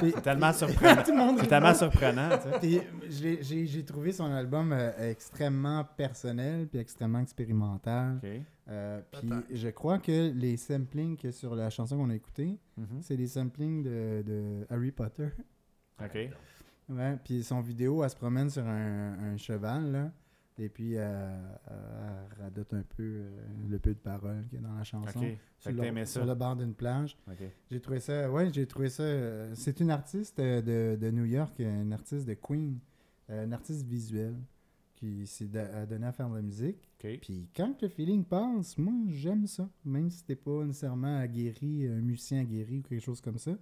C'est 0.00 0.22
tellement 0.22 0.50
surprenant. 0.54 1.02
C'est 1.38 1.46
tellement 1.48 1.74
surprenant, 1.74 2.28
j'ai- 2.62 3.84
trouvé 3.84 4.12
son 4.12 4.24
album 4.30 4.72
euh, 4.72 5.10
extrêmement 5.10 5.84
personnel 5.84 6.66
puis 6.68 6.78
extrêmement 6.80 7.20
expérimental. 7.20 8.20
Euh, 8.68 9.00
puis 9.12 9.28
je 9.52 9.68
crois 9.68 9.98
que 9.98 10.32
les 10.32 10.56
samplings 10.56 11.16
que 11.18 11.30
sur 11.32 11.54
la 11.54 11.68
chanson 11.70 11.98
qu'on 11.98 12.08
a 12.10 12.14
écoutée, 12.14 12.58
Mhm. 12.78 13.02
c'est 13.02 13.16
des 13.18 13.26
samplings 13.26 13.82
de, 13.82 14.22
de 14.22 14.66
Harry 14.70 14.92
Potter. 14.92 15.28
Ok. 16.02 16.30
Ouais, 16.88 17.16
puis 17.22 17.44
son 17.44 17.60
vidéo, 17.60 18.02
elle 18.02 18.10
se 18.10 18.16
promène 18.16 18.48
sur 18.48 18.66
un, 18.66 19.12
un 19.34 19.36
cheval, 19.36 19.92
là. 19.92 20.10
Et 20.60 20.68
puis, 20.68 20.96
euh, 20.96 21.00
euh, 21.70 22.26
elle 22.36 22.42
radote 22.42 22.74
un 22.74 22.82
peu 22.82 23.02
euh, 23.02 23.30
le 23.70 23.78
peu 23.78 23.94
de 23.94 23.98
paroles 23.98 24.44
qu'il 24.50 24.60
y 24.60 24.64
a 24.64 24.68
dans 24.68 24.74
la 24.74 24.84
chanson. 24.84 25.18
Sur, 25.58 25.72
le, 25.72 26.04
sur 26.04 26.26
le 26.26 26.34
bord 26.34 26.54
d'une 26.54 26.74
plage. 26.74 27.16
J'ai 27.70 27.80
trouvé 27.80 27.98
ça, 27.98 28.30
ouais, 28.30 28.52
j'ai 28.52 28.66
trouvé 28.66 28.90
ça. 28.90 29.04
c'est 29.54 29.80
une 29.80 29.90
artiste 29.90 30.38
de, 30.38 30.98
de 31.00 31.10
New 31.10 31.24
York, 31.24 31.58
une 31.58 31.94
artiste 31.94 32.26
de 32.26 32.34
Queen, 32.34 32.78
une 33.30 33.54
artiste 33.54 33.86
visuelle 33.86 34.36
qui 34.96 35.26
s'est 35.26 35.48
donné 35.88 36.06
à 36.06 36.12
faire 36.12 36.28
de 36.28 36.36
la 36.36 36.42
musique. 36.42 36.90
Ok. 37.02 37.18
Puis 37.22 37.48
quand 37.56 37.80
le 37.80 37.88
feeling 37.88 38.22
passe, 38.22 38.76
moi 38.76 38.92
j'aime 39.12 39.46
ça, 39.46 39.66
même 39.82 40.10
si 40.10 40.24
t'es 40.24 40.36
pas 40.36 40.62
nécessairement 40.64 41.18
aguerri, 41.18 41.86
un 41.86 42.02
musicien 42.02 42.40
aguerri 42.40 42.80
ou 42.80 42.82
quelque 42.82 43.02
chose 43.02 43.22
comme 43.22 43.38
ça. 43.38 43.52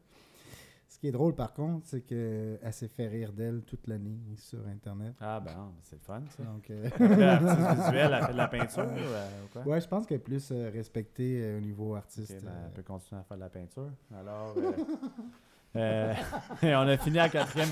Ce 0.90 0.98
qui 0.98 1.08
est 1.08 1.12
drôle 1.12 1.34
par 1.34 1.52
contre, 1.52 1.86
c'est 1.86 2.00
qu'elle 2.00 2.58
s'est 2.72 2.88
fait 2.88 3.08
rire 3.08 3.32
d'elle 3.32 3.62
toute 3.62 3.86
l'année 3.88 4.18
sur 4.36 4.60
Internet. 4.66 5.14
Ah 5.20 5.38
ben, 5.38 5.70
c'est 5.82 5.96
le 5.96 6.00
fun, 6.00 6.22
ça. 6.34 6.42
Donc, 6.42 6.70
euh, 6.70 6.84
elle 6.84 6.90
fait 6.98 8.08
de 8.32 8.36
la 8.36 8.48
peinture 8.48 8.84
ou, 8.86 8.96
euh, 8.98 9.28
ou 9.44 9.48
quoi? 9.52 9.62
ouais, 9.64 9.80
je 9.82 9.86
pense 9.86 10.06
qu'elle 10.06 10.16
est 10.16 10.20
plus 10.20 10.48
euh, 10.50 10.70
respectée 10.72 11.42
euh, 11.42 11.58
au 11.58 11.60
niveau 11.60 11.94
artiste. 11.94 12.42
ben, 12.42 12.52
elle 12.66 12.72
peut 12.72 12.82
continuer 12.82 13.20
à 13.20 13.24
faire 13.24 13.36
de 13.36 13.42
la 13.42 13.50
peinture. 13.50 13.90
Alors, 14.18 14.54
euh, 14.56 14.72
euh, 15.76 16.14
et 16.62 16.74
on 16.74 16.80
a 16.88 16.96
fini 16.96 17.20
en 17.20 17.28
quatrième. 17.28 17.68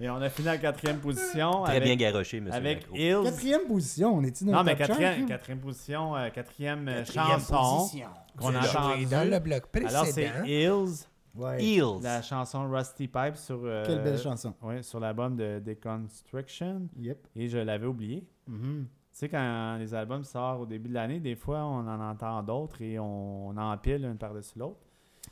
Et 0.00 0.08
on 0.08 0.16
a 0.22 0.28
fini 0.30 0.48
en 0.48 0.58
quatrième 0.58 0.98
position. 1.00 1.64
Très 1.64 1.72
avec, 1.78 1.82
bien 1.82 1.96
garoché, 1.96 2.38
monsieur. 2.40 2.56
Avec. 2.56 2.86
Hills. 2.94 3.24
Quatrième 3.24 3.66
position, 3.66 4.14
on 4.14 4.22
est-tu 4.22 4.44
dans 4.44 4.52
Non, 4.52 4.62
mais 4.62 4.76
quatrième, 4.76 5.22
hein? 5.24 5.26
quatrième 5.26 5.58
position, 5.58 6.14
euh, 6.16 6.30
quatrième, 6.30 6.84
Quatrième 6.86 7.40
chanson 7.40 7.98
qu'on 8.38 8.54
a 8.54 8.60
J'ai 8.60 8.68
joué 8.68 8.78
entendue. 8.78 9.06
dans 9.06 9.28
le 9.28 9.38
bloc 9.40 9.64
Alors, 9.84 10.06
c'est. 10.06 10.30
Hills, 10.46 11.04
Ouais. 11.34 11.78
La 12.02 12.22
chanson 12.22 12.68
Rusty 12.70 13.06
Pipe 13.08 13.36
sur, 13.36 13.60
euh, 13.64 13.84
Quelle 13.86 14.02
belle 14.02 14.18
chanson. 14.18 14.54
ouais, 14.62 14.82
sur 14.82 14.98
l'album 15.00 15.36
de 15.36 15.60
Deconstruction. 15.64 16.88
Yep. 16.98 17.28
Et 17.36 17.48
je 17.48 17.58
l'avais 17.58 17.86
oublié. 17.86 18.26
Mhm. 18.46 18.86
Tu 19.12 19.18
sais, 19.24 19.28
quand 19.28 19.76
les 19.78 19.94
albums 19.94 20.22
sortent 20.24 20.60
au 20.62 20.66
début 20.66 20.88
de 20.88 20.94
l'année, 20.94 21.18
des 21.20 21.34
fois, 21.36 21.64
on 21.64 21.86
en 21.88 22.00
entend 22.10 22.42
d'autres 22.42 22.80
et 22.82 22.98
on, 22.98 23.48
on 23.48 23.56
empile 23.56 24.04
une 24.04 24.16
par-dessus 24.18 24.58
l'autre. 24.58 24.80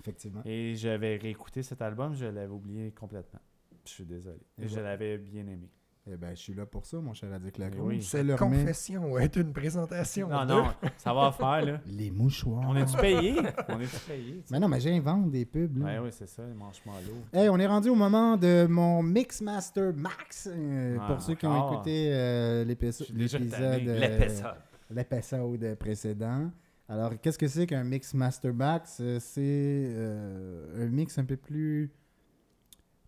Effectivement. 0.00 0.42
Et 0.44 0.74
j'avais 0.74 1.16
réécouté 1.16 1.62
cet 1.62 1.80
album, 1.82 2.14
je 2.14 2.26
l'avais 2.26 2.52
oublié 2.52 2.90
complètement. 2.92 3.40
Je 3.84 3.90
suis 3.90 4.04
désolé. 4.04 4.38
Et 4.58 4.64
Et 4.64 4.68
je 4.68 4.74
voilà. 4.74 4.90
l'avais 4.90 5.18
bien 5.18 5.46
aimé. 5.46 5.70
Eh 6.08 6.16
ben, 6.16 6.30
je 6.36 6.40
suis 6.40 6.54
là 6.54 6.64
pour 6.66 6.86
ça, 6.86 6.98
mon 7.00 7.12
cher 7.14 7.30
Radic 7.30 7.58
Lacroix. 7.58 7.84
oui. 7.86 8.00
C'est 8.00 8.22
leur 8.22 8.40
main. 8.40 8.58
Confession 8.60 9.18
est 9.18 9.34
une 9.34 9.52
présentation. 9.52 10.28
Non, 10.28 10.44
non, 10.44 10.66
ça 10.98 11.12
va 11.12 11.32
faire, 11.32 11.64
là. 11.64 11.80
Les 11.86 12.12
mouchoirs. 12.12 12.64
On 12.68 12.76
est-tu 12.76 12.96
payé? 12.96 13.34
On 13.68 13.80
est-tu 13.80 13.98
payé? 14.06 14.44
Mais 14.52 14.60
non, 14.60 14.68
mais 14.68 14.78
j'invente 14.78 15.30
des 15.32 15.44
pubs. 15.44 15.76
là. 15.78 15.84
Ouais, 15.84 15.98
oui, 15.98 16.08
c'est 16.12 16.28
ça, 16.28 16.42
les 16.46 16.54
marshmallows. 16.54 17.24
Hey, 17.32 17.48
on 17.48 17.58
est 17.58 17.66
rendu 17.66 17.88
au 17.88 17.96
moment 17.96 18.36
de 18.36 18.66
mon 18.70 19.02
Mixmaster 19.02 19.92
Max. 19.96 20.48
euh, 20.50 20.96
Ah, 21.00 21.06
pour 21.08 21.20
ceux 21.20 21.34
qui 21.34 21.44
ont 21.46 21.72
écouté 21.74 22.10
euh, 22.12 22.64
l'épisode 22.64 23.08
euh, 23.60 23.98
L'épaisseur. 23.98 24.56
l'épisode 24.90 25.74
précédent. 25.76 26.50
Alors, 26.88 27.20
qu'est-ce 27.20 27.38
que 27.38 27.48
c'est 27.48 27.66
qu'un 27.66 27.82
Mixmaster 27.82 28.54
Max? 28.54 28.98
Euh, 29.00 29.18
C'est 29.20 29.40
euh, 29.42 30.84
un 30.84 30.88
mix 30.88 31.18
un 31.18 31.24
peu 31.24 31.36
plus 31.36 31.90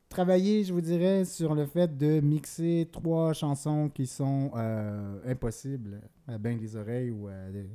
travaillé, 0.08 0.64
je 0.64 0.72
vous 0.72 0.80
dirais, 0.80 1.24
sur 1.24 1.54
le 1.54 1.66
fait 1.66 1.96
de 1.96 2.20
mixer 2.20 2.88
trois 2.90 3.32
chansons 3.32 3.88
qui 3.88 4.06
sont 4.06 4.50
euh, 4.56 5.18
impossibles 5.26 6.00
à 6.26 6.38
bien 6.38 6.56
des 6.56 6.76
oreilles 6.76 7.10
ou 7.10 7.28
à 7.28 7.50
des- 7.52 7.68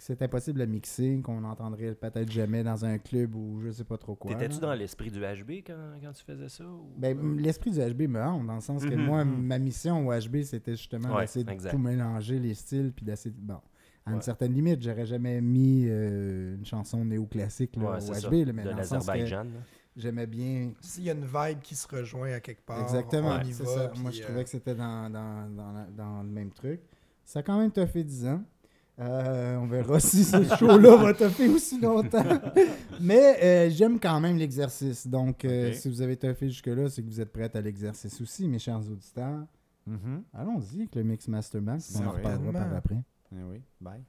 c'est 0.00 0.22
impossible 0.22 0.62
à 0.62 0.66
mixer, 0.66 1.20
qu'on 1.24 1.40
n'entendrait 1.40 1.92
peut-être 1.96 2.30
jamais 2.30 2.62
dans 2.62 2.84
un 2.84 2.98
club 2.98 3.34
ou 3.34 3.60
je 3.64 3.70
sais 3.72 3.82
pas 3.84 3.98
trop 3.98 4.14
quoi. 4.14 4.32
T'étais-tu 4.32 4.60
dans 4.60 4.72
l'esprit 4.72 5.10
du 5.10 5.18
HB 5.18 5.64
quand, 5.66 5.74
quand 6.00 6.12
tu 6.12 6.22
faisais 6.24 6.48
ça? 6.48 6.64
ou- 6.64 6.92
Ben, 6.96 7.18
m- 7.18 7.36
l'esprit 7.40 7.72
du 7.72 7.78
HB 7.80 8.02
me 8.08 8.22
hante, 8.22 8.46
dans 8.46 8.54
le 8.54 8.60
sens 8.60 8.84
que 8.84 8.94
Mhm, 8.94 9.04
moi, 9.04 9.24
mhm. 9.24 9.42
ma 9.44 9.58
mission 9.58 10.06
au 10.06 10.12
HB, 10.12 10.42
c'était 10.44 10.76
justement 10.76 11.12
Ouais, 11.16 11.22
d'essayer 11.22 11.44
de 11.44 11.50
exact. 11.50 11.72
tout 11.72 11.78
mélanger 11.78 12.38
les 12.38 12.54
styles, 12.54 12.92
puis 12.94 13.04
d'essayer 13.04 13.34
de... 13.34 13.40
Bon, 13.40 13.58
à 14.06 14.10
une 14.12 14.16
Ouais. 14.18 14.22
certaine 14.22 14.54
limite, 14.54 14.80
j'aurais 14.82 15.04
jamais 15.04 15.40
mis 15.40 15.86
euh, 15.88 16.54
une 16.56 16.64
chanson 16.64 17.04
néoclassique 17.04 17.74
là, 17.76 17.98
Ouais, 17.98 18.08
au 18.08 18.14
HB, 18.28 18.46
là, 18.46 18.52
mais 18.52 18.64
de 18.64 18.70
dans 18.70 18.76
le 18.76 18.82
sens 18.84 19.04
que 19.04 19.10
l'Azerbaïdjan. 19.12 19.46
J'aimais 19.98 20.26
bien... 20.26 20.72
S'il 20.80 21.04
y 21.04 21.10
a 21.10 21.12
une 21.12 21.26
vibe 21.26 21.60
qui 21.62 21.74
se 21.74 21.86
rejoint 21.88 22.32
à 22.32 22.40
quelque 22.40 22.64
part, 22.64 22.80
Exactement, 22.80 23.38
on 23.42 23.46
y 23.46 23.52
c'est 23.52 23.64
va. 23.64 23.74
ça. 23.74 23.92
Moi, 24.00 24.10
je 24.10 24.20
euh, 24.22 24.24
trouvais 24.24 24.44
que 24.44 24.50
c'était 24.50 24.74
dans, 24.74 25.10
dans, 25.10 25.48
dans, 25.54 25.72
la- 25.72 25.86
dans 25.94 26.22
le 26.22 26.28
même 26.30 26.50
truc. 26.50 26.80
Ça 27.24 27.40
a 27.40 27.42
quand 27.42 27.58
même 27.58 27.72
fait 27.86 28.04
10 28.04 28.26
ans. 28.26 28.42
Euh, 29.00 29.56
on 29.56 29.66
verra 29.66 30.00
si 30.00 30.24
ce 30.24 30.42
show-là 30.56 30.96
va 30.96 31.14
toffer 31.14 31.48
aussi 31.48 31.80
longtemps. 31.80 32.24
Mais 33.00 33.36
euh, 33.42 33.70
j'aime 33.70 34.00
quand 34.00 34.18
même 34.20 34.36
l'exercice. 34.38 35.06
Donc, 35.06 35.44
euh, 35.44 35.72
si 35.72 35.88
vous 35.88 36.00
avez 36.02 36.16
toffé 36.16 36.48
jusque-là, 36.48 36.88
c'est 36.88 37.02
que 37.02 37.06
vous 37.08 37.20
êtes 37.20 37.32
prêts 37.32 37.50
à 37.54 37.60
l'exercice 37.60 38.20
aussi, 38.20 38.48
mes 38.48 38.58
chers 38.58 38.78
auditeurs. 38.80 39.44
Mhm. 39.86 40.22
Allons-y 40.34 40.80
avec 40.80 40.94
le 40.96 41.02
Mix 41.04 41.28
Master 41.28 41.62
Max. 41.62 41.96
On 42.02 42.06
en 42.06 42.10
reparlera 42.12 42.52
par 42.52 42.74
après. 42.76 43.02
Eh 43.32 43.42
oui, 43.42 43.62
bye. 43.80 44.02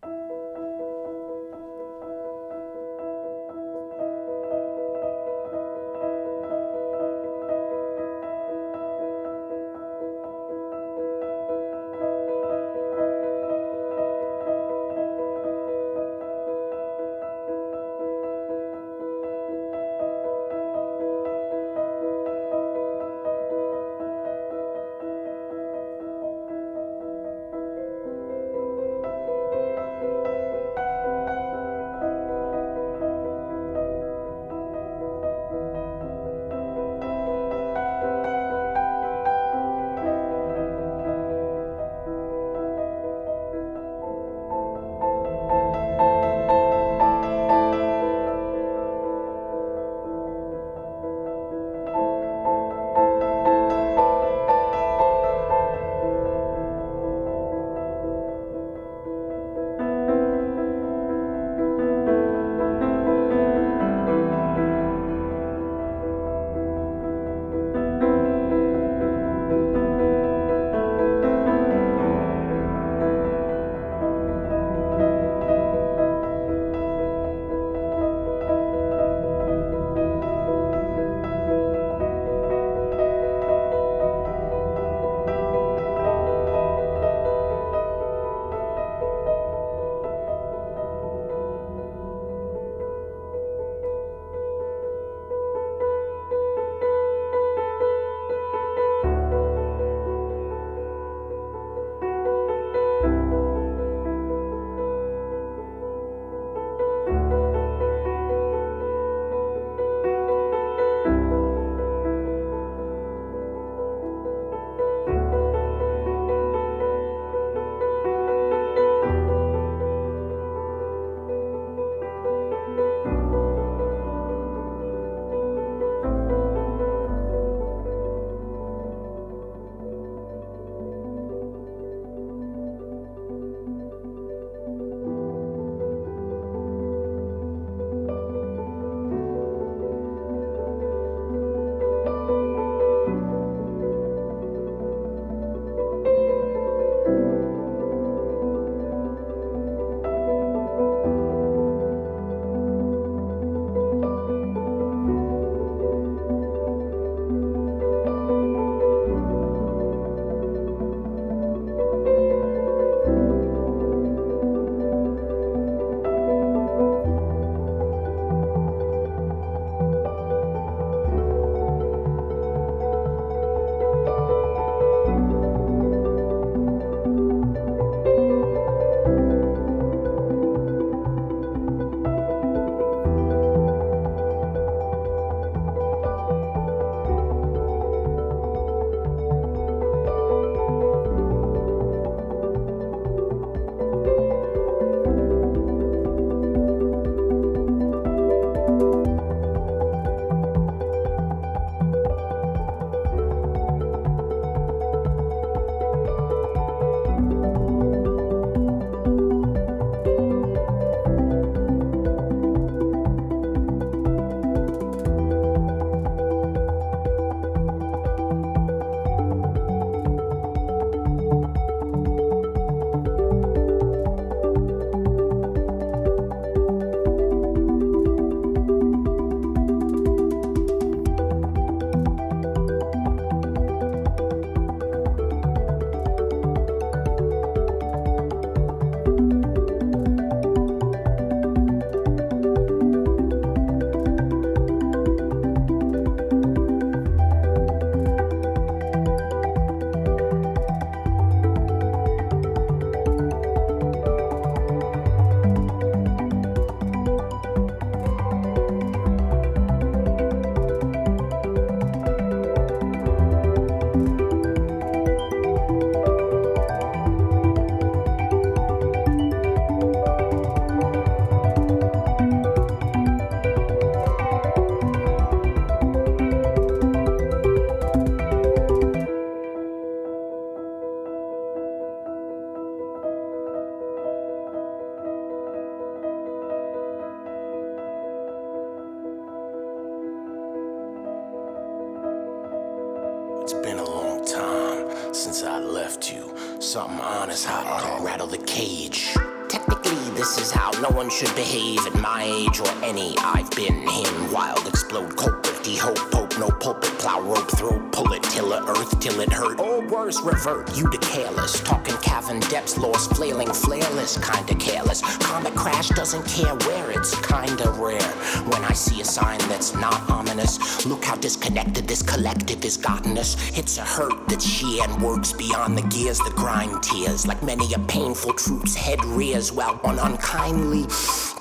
Revert, 310.29 310.75
you 310.77 310.89
to 310.89 310.97
careless. 310.99 311.59
Talking 311.61 311.95
cavern 311.97 312.39
depths, 312.41 312.77
lost, 312.77 313.15
flailing, 313.15 313.51
flairless, 313.51 314.17
kinda 314.17 314.55
careless. 314.55 315.01
Comet 315.19 315.55
crash 315.55 315.89
doesn't 315.89 316.25
care 316.25 316.55
where 316.67 316.91
it's 316.91 317.15
kinda 317.21 317.69
rare. 317.77 318.11
When 318.51 318.63
I 318.63 318.73
see 318.73 319.01
a 319.01 319.05
sign 319.05 319.39
that's 319.49 319.73
not 319.73 320.09
ominous, 320.09 320.85
look 320.85 321.03
how 321.05 321.15
disconnected 321.15 321.87
this 321.87 322.01
collective 322.01 322.63
has 322.63 322.77
gotten 322.77 323.17
us. 323.17 323.35
It's 323.55 323.77
a 323.77 323.81
hurt 323.81 324.27
that 324.29 324.41
sheer 324.41 324.83
and 324.83 325.01
works 325.01 325.33
beyond 325.33 325.77
the 325.77 325.83
gears 325.83 326.19
that 326.19 326.35
grind 326.35 326.83
tears. 326.83 327.25
Like 327.25 327.41
many 327.43 327.73
a 327.73 327.79
painful 327.79 328.33
troop's 328.33 328.75
head 328.75 329.03
rears 329.05 329.51
while 329.51 329.75
one 329.81 329.99
unkindly 329.99 330.85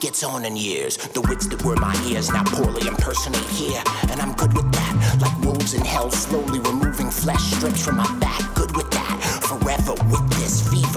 gets 0.01 0.23
on 0.23 0.45
in 0.45 0.57
years. 0.57 0.97
The 0.97 1.21
wits 1.23 1.47
that 1.49 1.63
were 1.65 1.77
my 1.77 1.95
ears 2.07 2.31
now 2.31 2.45
poorly 2.45 2.87
impersonate 2.87 3.51
here, 3.61 3.83
and 4.11 4.21
I'm 4.21 4.33
good 4.35 4.53
with 4.55 4.71
that. 4.73 4.95
Like 5.21 5.37
wolves 5.45 5.75
in 5.75 5.85
hell, 5.85 6.11
slowly 6.11 6.61
removing 6.61 7.11
flesh 7.11 7.45
strips 7.53 7.85
from 7.85 7.97
my 7.97 8.11
back. 8.19 8.38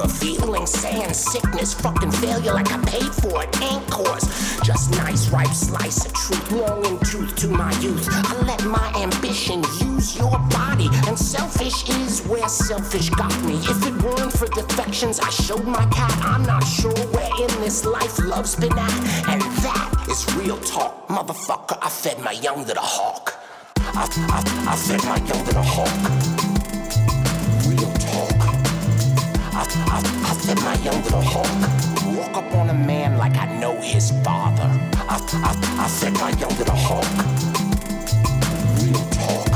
Fever, 0.08 0.42
feeling 0.42 0.66
saying 0.66 1.14
sickness, 1.14 1.74
fucking 1.74 2.12
failure 2.12 2.54
like 2.54 2.72
I 2.72 2.78
paid 2.86 3.12
for 3.22 3.44
it. 3.44 3.62
Ain't 3.62 3.90
course, 3.90 4.60
just 4.62 4.92
nice 4.92 5.30
ripe 5.30 5.54
slice 5.54 6.06
of 6.06 6.14
truth, 6.14 6.52
longing 6.52 7.00
truth 7.00 7.36
to 7.38 7.48
my 7.48 7.72
youth. 7.80 8.08
I 8.10 8.42
let 8.46 8.64
my 8.66 8.92
ambition 8.96 9.64
use 9.80 10.18
your 10.18 10.38
body, 10.50 10.90
and 11.08 11.18
selfish 11.18 11.88
is 11.90 12.22
where 12.28 12.48
selfish 12.48 13.10
got 13.10 13.36
me. 13.44 13.56
If 13.56 13.86
it 13.86 14.02
weren't 14.04 14.34
for 14.34 14.48
defections, 14.48 15.20
I 15.20 15.30
showed 15.30 15.66
my 15.66 15.86
cat. 15.88 16.18
I'm 16.24 16.44
not 16.44 16.64
sure 16.64 16.98
where 17.14 17.32
in 17.42 17.62
this 17.62 17.86
life 17.86 18.20
love's 18.20 18.56
been 18.56 18.78
at, 18.78 19.28
and 19.30 19.42
that 19.64 20.06
is 20.10 20.26
real 20.36 20.58
talk, 20.60 21.08
motherfucker. 21.08 21.78
I 21.82 21.90
fed 21.90 22.20
my 22.20 22.32
young 22.32 22.66
to 22.66 22.74
the 22.74 22.80
hawk. 22.80 23.36
I, 23.78 24.08
I, 24.30 24.72
I 24.72 24.76
fed 24.76 25.04
my 25.04 25.18
young 25.18 25.46
to 25.46 25.54
the 25.54 25.64
hawk. 25.64 26.51
I, 29.62 29.64
I, 29.64 30.32
I 30.32 30.34
fed 30.34 30.58
my 30.64 30.74
young 30.78 31.04
the 31.04 31.22
hawk. 31.22 32.18
Walk 32.18 32.36
up 32.36 32.52
on 32.56 32.72
a 32.72 32.74
man 32.74 33.20
like 33.20 33.38
I 33.38 33.46
know 33.60 33.80
his 33.80 34.10
father. 34.24 34.68
I, 35.08 35.22
I, 35.34 35.86
I 35.86 35.88
fed 35.88 36.14
my 36.14 36.32
young 36.32 36.56
the 36.56 36.72
hawk. 36.72 37.06
Real 38.82 39.06
talk. 39.12 39.48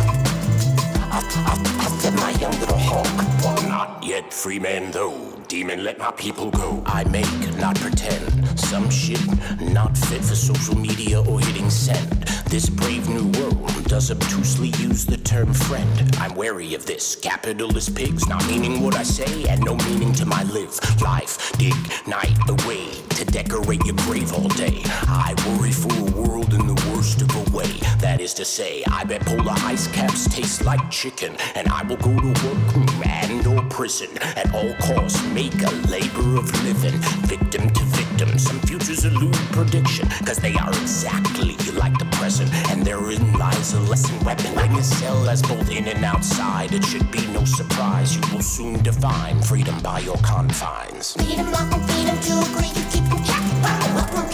I, 1.11 1.19
I, 1.49 1.53
I 1.79 1.89
fed 2.01 2.13
my 2.13 2.31
the 2.33 2.77
hawk. 2.77 3.07
Well, 3.43 3.67
not 3.67 4.03
yet 4.03 4.31
free 4.31 4.59
man 4.59 4.91
though. 4.91 5.33
Demon, 5.47 5.83
let 5.83 5.97
my 5.97 6.11
people 6.11 6.51
go. 6.51 6.83
I 6.85 7.03
make, 7.05 7.57
not 7.57 7.75
pretend. 7.77 8.47
Some 8.59 8.91
shit 8.91 9.25
not 9.59 9.97
fit 9.97 10.23
for 10.23 10.35
social 10.35 10.77
media 10.77 11.23
or 11.23 11.39
hitting 11.39 11.71
send. 11.71 12.24
This 12.49 12.69
brave 12.69 13.09
new 13.09 13.27
world 13.39 13.83
does 13.85 14.11
obtusely 14.11 14.69
use 14.79 15.05
the 15.05 15.17
term 15.17 15.53
friend. 15.53 16.15
I'm 16.19 16.35
wary 16.35 16.73
of 16.73 16.85
this. 16.85 17.15
Capitalist 17.15 17.95
pigs, 17.95 18.27
not 18.27 18.45
meaning 18.47 18.81
what 18.81 18.95
I 18.95 19.03
say, 19.03 19.47
and 19.47 19.63
no 19.65 19.75
meaning 19.75 20.13
to 20.13 20.25
my 20.25 20.43
live 20.43 20.79
life. 21.01 21.51
Dig 21.57 21.75
night 22.07 22.37
away 22.47 22.91
to 23.09 23.25
decorate 23.25 23.83
your 23.85 23.95
grave 24.05 24.31
all 24.31 24.47
day. 24.49 24.81
I 25.07 25.33
worry 25.47 25.71
for 25.71 25.93
a 25.97 26.11
world 26.21 26.53
in 26.53 26.67
the 26.67 26.91
worst 26.91 27.21
of 27.21 27.29
a 27.35 27.55
way. 27.55 27.71
That 27.99 28.21
is 28.21 28.33
to 28.35 28.45
say, 28.45 28.83
I 28.91 29.03
bet 29.03 29.25
polar 29.25 29.55
ice 29.57 29.87
caps 29.87 30.27
taste 30.33 30.63
like 30.63 30.91
chicken, 30.91 31.35
and 31.55 31.67
I 31.69 31.83
will 31.83 31.97
go 31.97 32.13
to 32.13 32.27
work 32.45 33.05
and 33.05 33.45
or 33.47 33.61
prison 33.69 34.09
at 34.21 34.53
all 34.53 34.73
costs. 34.75 35.21
Make 35.29 35.53
a 35.61 35.71
labor 35.89 36.37
of 36.37 36.45
living, 36.63 36.99
victim 37.27 37.69
to 37.71 37.83
victim. 37.83 38.37
Some 38.37 38.59
futures 38.61 39.03
elude 39.05 39.35
prediction, 39.51 40.07
cause 40.25 40.37
they 40.37 40.55
are 40.55 40.69
exactly 40.69 41.55
like 41.73 41.97
the 41.97 42.05
present, 42.13 42.34
and 42.39 42.85
therein 42.85 43.33
lies 43.33 43.73
a 43.73 43.79
lesson 43.81 44.19
weapon. 44.25 44.53
Ring 44.55 44.73
is 44.73 44.87
cell 44.99 45.29
as 45.29 45.41
both 45.41 45.69
in 45.69 45.87
and 45.87 46.03
outside. 46.03 46.73
It 46.73 46.83
should 46.83 47.09
be 47.11 47.25
no 47.27 47.45
surprise. 47.45 48.15
You 48.15 48.21
will 48.33 48.41
soon 48.41 48.81
define 48.83 49.41
freedom 49.41 49.79
by 49.81 49.99
your 49.99 50.17
confines. 50.17 51.15
'em 51.39 51.53
up 51.53 51.73
and 51.73 51.89
feed 51.89 52.07
'em 52.07 52.19
to 52.19 52.33
agree 52.41 52.67
you 52.67 52.85
keep 52.91 53.03
'em 53.11 53.23
captive. 53.23 53.95
What 53.95 54.24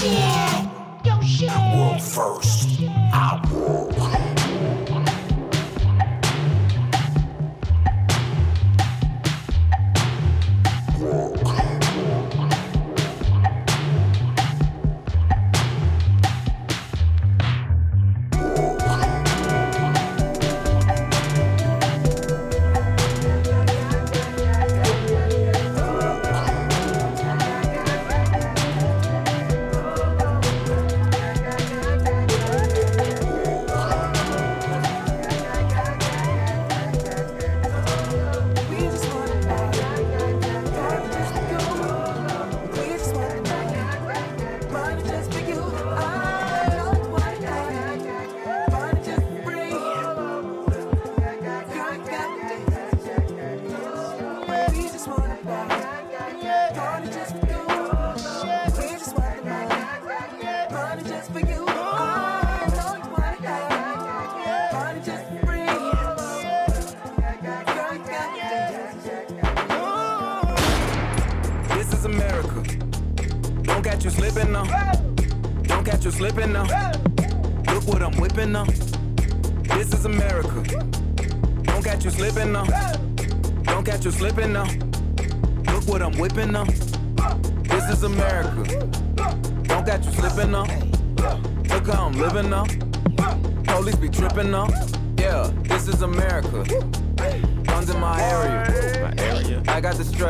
shit. 0.00 0.66
Shit. 1.22 1.50
World 1.76 2.00
first, 2.00 2.80
I 3.12 3.40
work. 3.52 3.99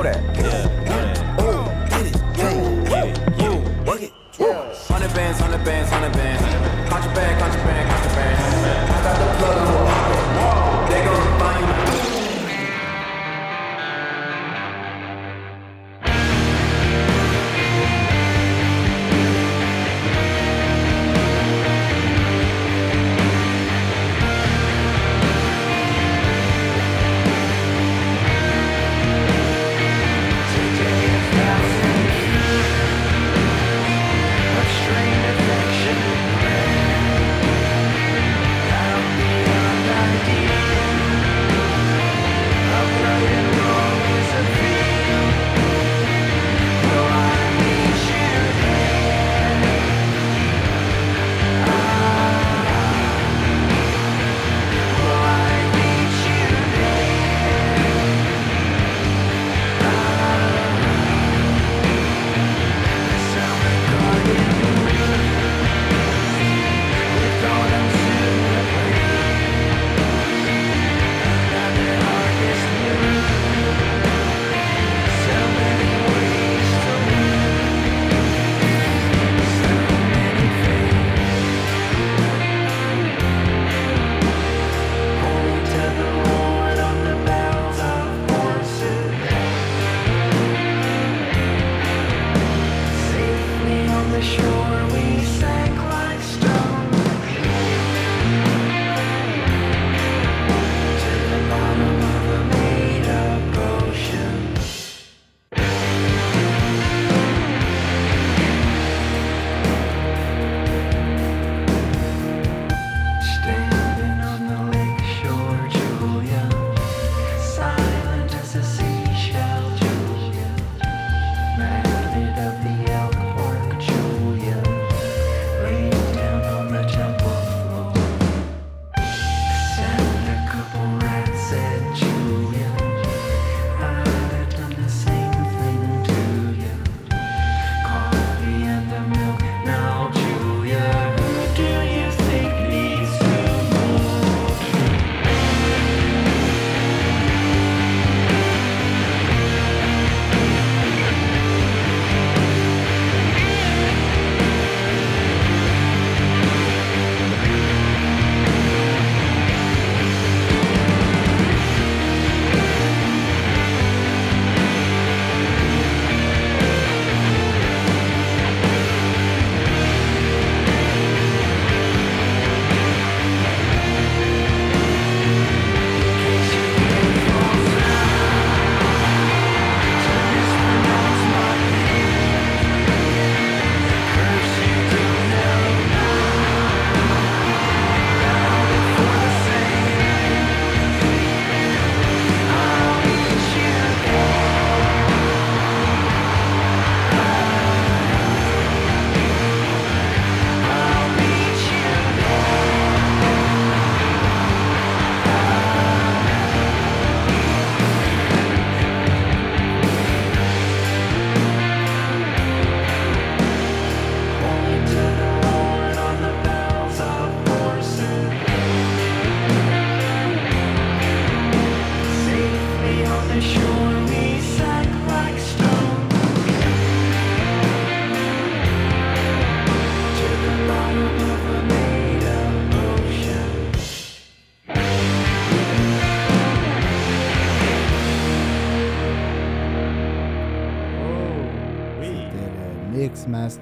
Know 0.00 0.12
that. 0.12 0.22
Yeah. 0.34 1.42
Ooh, 1.42 1.64
get 1.90 2.06
it. 2.06 2.16
Yeah. 2.38 3.04
Yeah. 3.36 3.84
Work 3.84 4.00
it. 4.00 4.12
Hundred 4.88 5.12
bands, 5.12 5.38
hundred 5.38 5.62
bands, 5.62 5.90
hundred 5.90 6.12
bands. 6.14 6.42
Contraband, 6.88 7.38
contraband, 7.38 7.90
contraband. 7.90 8.36
I 8.90 9.02
got 9.02 9.18
the 9.18 9.38
plug. 9.44 9.79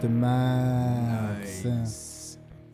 Max. 0.07 1.67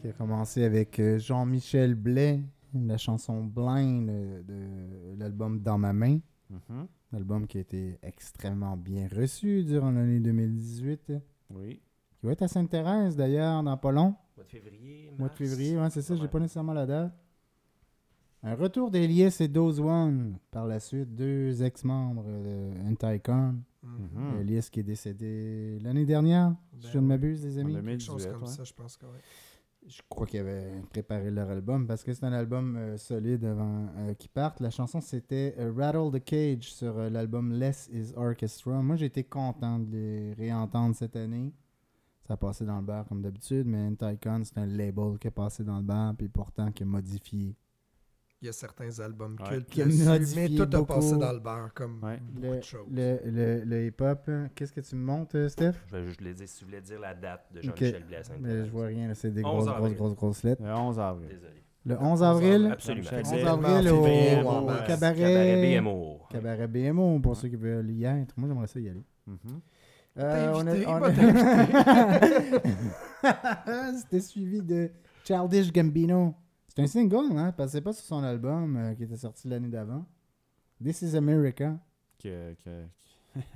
Qui 0.01 0.09
a 0.09 0.13
commencé 0.13 0.65
avec 0.65 0.99
euh, 1.01 1.19
Jean-Michel 1.19 1.95
Blais, 1.95 2.41
la 2.75 2.99
chanson 2.99 3.45
Blind 3.45 4.11
euh, 4.11 4.43
de 4.43 5.19
l'album 5.19 5.61
Dans 5.61 5.79
ma 5.79 5.93
main. 5.95 6.19
Mhm. 6.51 6.87
L'album 7.13 7.47
qui 7.47 7.59
a 7.59 7.61
été 7.61 7.99
extrêmement 8.03 8.77
bien 8.77 9.09
reçu 9.09 9.65
durant 9.65 9.91
l'année 9.91 10.21
2018. 10.21 11.15
Oui. 11.51 11.81
Qui 12.19 12.27
va 12.27 12.33
être 12.33 12.43
à 12.43 12.49
Sainte-Thérèse 12.49 13.17
d'ailleurs, 13.17 13.63
dans 13.63 13.77
pas 13.77 13.93
long. 13.93 14.15
Mois 14.37 14.45
de 14.45 14.51
février. 14.51 15.11
Mois 15.19 15.29
de 15.29 15.35
février, 15.35 15.79
ouais, 15.79 15.91
c'est 15.91 16.03
ça, 16.03 16.17
j'ai 16.17 16.29
pas 16.29 16.41
nécessairement 16.41 16.75
la 16.75 16.87
date. 16.87 17.15
Un 18.43 18.57
retour 18.57 18.91
d'Elias 18.91 19.39
et 19.41 19.49
Dose 19.49 19.81
One 19.81 20.37
par 20.51 20.67
la 20.67 20.81
suite, 20.81 21.15
deux 21.15 21.63
ex-membres 21.63 22.25
de 22.25 22.73
Anticon. 22.87 23.55
Mhm. 23.83 24.41
Elias 24.41 24.69
qui 24.71 24.81
est 24.81 24.85
décédé 24.85 25.79
l'année 25.83 26.05
dernière, 26.05 26.55
si 26.85 26.89
Ben 26.89 26.93
je 26.93 26.99
ne 26.99 27.07
m'abuse, 27.07 27.45
les 27.45 27.59
amis? 27.59 27.77
En 27.77 27.83
Quelque 27.83 28.01
chose 28.01 28.23
2018, 28.25 28.33
comme 28.33 28.43
ouais. 28.43 28.49
ça, 28.49 28.65
je 28.65 28.73
pense 28.73 28.97
que 28.97 29.07
oui. 29.07 29.19
Je 29.87 30.01
crois 30.09 30.27
qu'ils 30.27 30.41
avaient 30.41 30.81
préparé 30.89 31.31
leur 31.31 31.51
album 31.51 31.87
parce 31.87 32.03
que 32.05 32.15
c'est 32.15 32.25
un 32.25 32.33
album 32.33 32.75
euh, 32.77 32.97
solide 32.97 33.45
avant 33.45 33.87
euh, 33.99 34.15
qu'ils 34.15 34.31
partent. 34.31 34.61
La 34.61 34.71
chanson 34.71 35.03
c'était 35.03 35.55
euh, 35.59 35.73
Rattle 35.77 36.11
the 36.11 36.25
Cage 36.25 36.73
sur 36.73 36.97
euh, 36.99 37.11
l'album 37.11 37.53
Less 37.53 37.91
is 37.93 38.15
Orchestra. 38.17 38.81
Moi 38.81 38.97
j'ai 38.97 39.07
été 39.07 39.25
content 39.25 39.79
de 39.79 39.91
les 39.93 40.33
réentendre 40.33 40.97
cette 40.97 41.17
année. 41.17 41.53
Ça 42.27 42.33
a 42.33 42.37
passé 42.39 42.65
dans 42.65 42.79
le 42.79 42.87
bar 42.87 43.05
comme 43.07 43.21
d'habitude, 43.21 43.67
mais 43.67 43.87
Anticon 43.89 44.43
c'est 44.45 44.57
un 44.57 44.65
label 44.67 45.19
qui 45.21 45.27
est 45.29 45.31
passé 45.31 45.63
dans 45.65 45.77
le 45.77 45.83
bar 45.85 46.15
puis 46.17 46.29
pourtant 46.29 46.73
qui 46.73 46.83
est 46.83 46.87
modifié. 46.87 47.55
Il 48.45 48.49
y 48.49 48.51
a 48.51 48.53
certains 48.53 49.01
albums 49.01 49.37
Ouais. 49.41 49.49
cultes 49.49 49.71
Qui 49.71 49.83
mais 50.37 50.49
tout 50.51 50.65
a 50.77 50.85
passé 50.85 51.09
beaucoup. 51.13 51.17
dans 51.19 51.33
le 51.33 51.39
bar, 51.39 51.73
comme 51.73 51.99
Ouais. 52.05 52.19
beaucoup 52.31 52.47
Le, 52.53 52.57
de 52.59 52.63
choses. 52.63 52.87
le, 52.93 53.19
le- 53.25 53.65
le 53.65 53.87
hip-hop, 53.87 54.21
hein, 54.29 54.49
qu'est-ce 54.55 54.71
que 54.71 54.83
tu 54.83 54.97
me 54.97 55.01
montres, 55.03 55.35
euh, 55.37 55.49
Steph? 55.49 55.73
Je 55.87 55.97
vais 55.97 56.05
juste 56.05 56.21
le 56.21 56.35
dire 56.35 56.47
si 56.47 56.59
tu 56.59 56.67
voulais 56.67 56.83
dire 56.83 57.01
la 57.01 57.15
date 57.15 57.47
de. 57.55 57.63
Jean-Michel 57.63 58.05
à 58.13 58.37
Mais 58.43 58.67
je 58.67 58.71
vois 58.71 58.85
rien, 58.89 59.09
là, 59.09 59.15
c'est 59.15 59.31
des 59.31 59.43
11 59.43 59.65
grosses, 59.65 59.77
grosses, 59.79 59.95
grosses, 59.95 60.15
grosses 60.15 60.43
lettres. 60.43 60.63
Le 60.63 60.75
11 60.75 61.01
avril. 61.01 61.29
Désolé. 61.31 61.63
Le 61.87 61.99
11 61.99 62.23
avril, 62.23 62.69
Absolument. 62.73 63.09
Le 63.11 63.17
11 63.17 63.33
Michel 63.33 63.49
avril 63.49 63.89
au, 63.89 64.05
février, 64.05 64.43
au 64.43 64.61
ouais. 64.67 64.75
cabaret. 64.87 65.15
Cabaret 65.17 65.81
BMO. 65.81 66.21
Cabaret 66.29 66.69
BMO, 66.69 67.21
pour 67.21 67.37
ceux 67.39 67.49
qui 67.49 67.57
veulent 67.57 67.91
y 67.91 68.05
être. 68.05 68.35
Moi, 68.37 68.47
j'aimerais 68.51 68.67
ça 68.67 68.79
y 68.79 68.91
aller. 68.91 69.05
Mhm. 69.27 69.39
Euh, 70.19 70.53
on 70.55 70.67
a- 70.67 70.75
C'était 73.99 74.21
suivi 74.21 74.61
de 74.61 74.91
Childish 75.25 75.73
Gambino. 75.73 76.35
C'est 76.75 76.83
un 76.83 76.87
single, 76.87 77.37
hein? 77.37 77.53
Passait 77.53 77.81
pas 77.81 77.93
sur 77.93 78.05
son 78.05 78.23
album 78.23 78.77
euh, 78.77 78.95
qui 78.95 79.05
était 79.05 79.17
sorti 79.17 79.49
l'année 79.49 79.69
d'avant. 79.69 80.05
This 80.83 81.03
is 81.03 81.17
America. 81.17 81.79
Que- 82.19 82.55
que- 82.65 82.85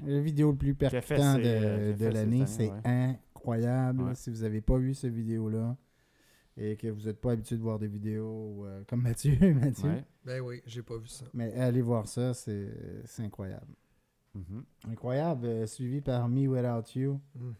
Le 0.07 0.19
vidéo 0.21 0.53
le 0.53 0.57
plus 0.57 0.75
percutant 0.75 1.35
de, 1.37 1.43
euh, 1.45 1.97
de 1.97 2.07
l'année. 2.07 2.47
C'est 2.47 2.71
incroyable. 2.85 4.03
Ouais. 4.03 4.15
Si 4.15 4.31
vous 4.31 4.43
n'avez 4.43 4.61
pas 4.61 4.79
vu 4.79 4.95
cette 4.95 5.13
vidéo-là 5.13 5.77
et 6.57 6.77
que 6.77 6.89
vous 6.89 7.03
n'êtes 7.07 7.21
pas 7.21 7.33
habitué 7.33 7.57
de 7.57 7.63
voir 7.63 7.79
des 7.79 7.87
vidéos 7.89 8.65
euh, 8.67 8.83
comme 8.89 9.03
Mathieu, 9.03 9.37
Mathieu. 9.55 9.89
Ouais. 9.89 10.05
Ben 10.25 10.41
oui, 10.41 10.61
j'ai 10.67 10.83
pas 10.83 10.97
vu 10.99 11.07
ça. 11.09 11.25
Mais 11.35 11.53
allez 11.55 11.83
voir 11.83 12.07
ça, 12.09 12.35
c'est 12.35 12.69
c'est 13.05 13.23
incroyable. 13.23 13.75
Mhm. 14.35 14.65
Incroyable, 14.91 15.47
euh, 15.47 15.67
suivi 15.67 16.01
par 16.01 16.29
Me 16.29 16.47
Without 16.47 16.97
You. 16.99 17.21
Mhm. 17.35 17.55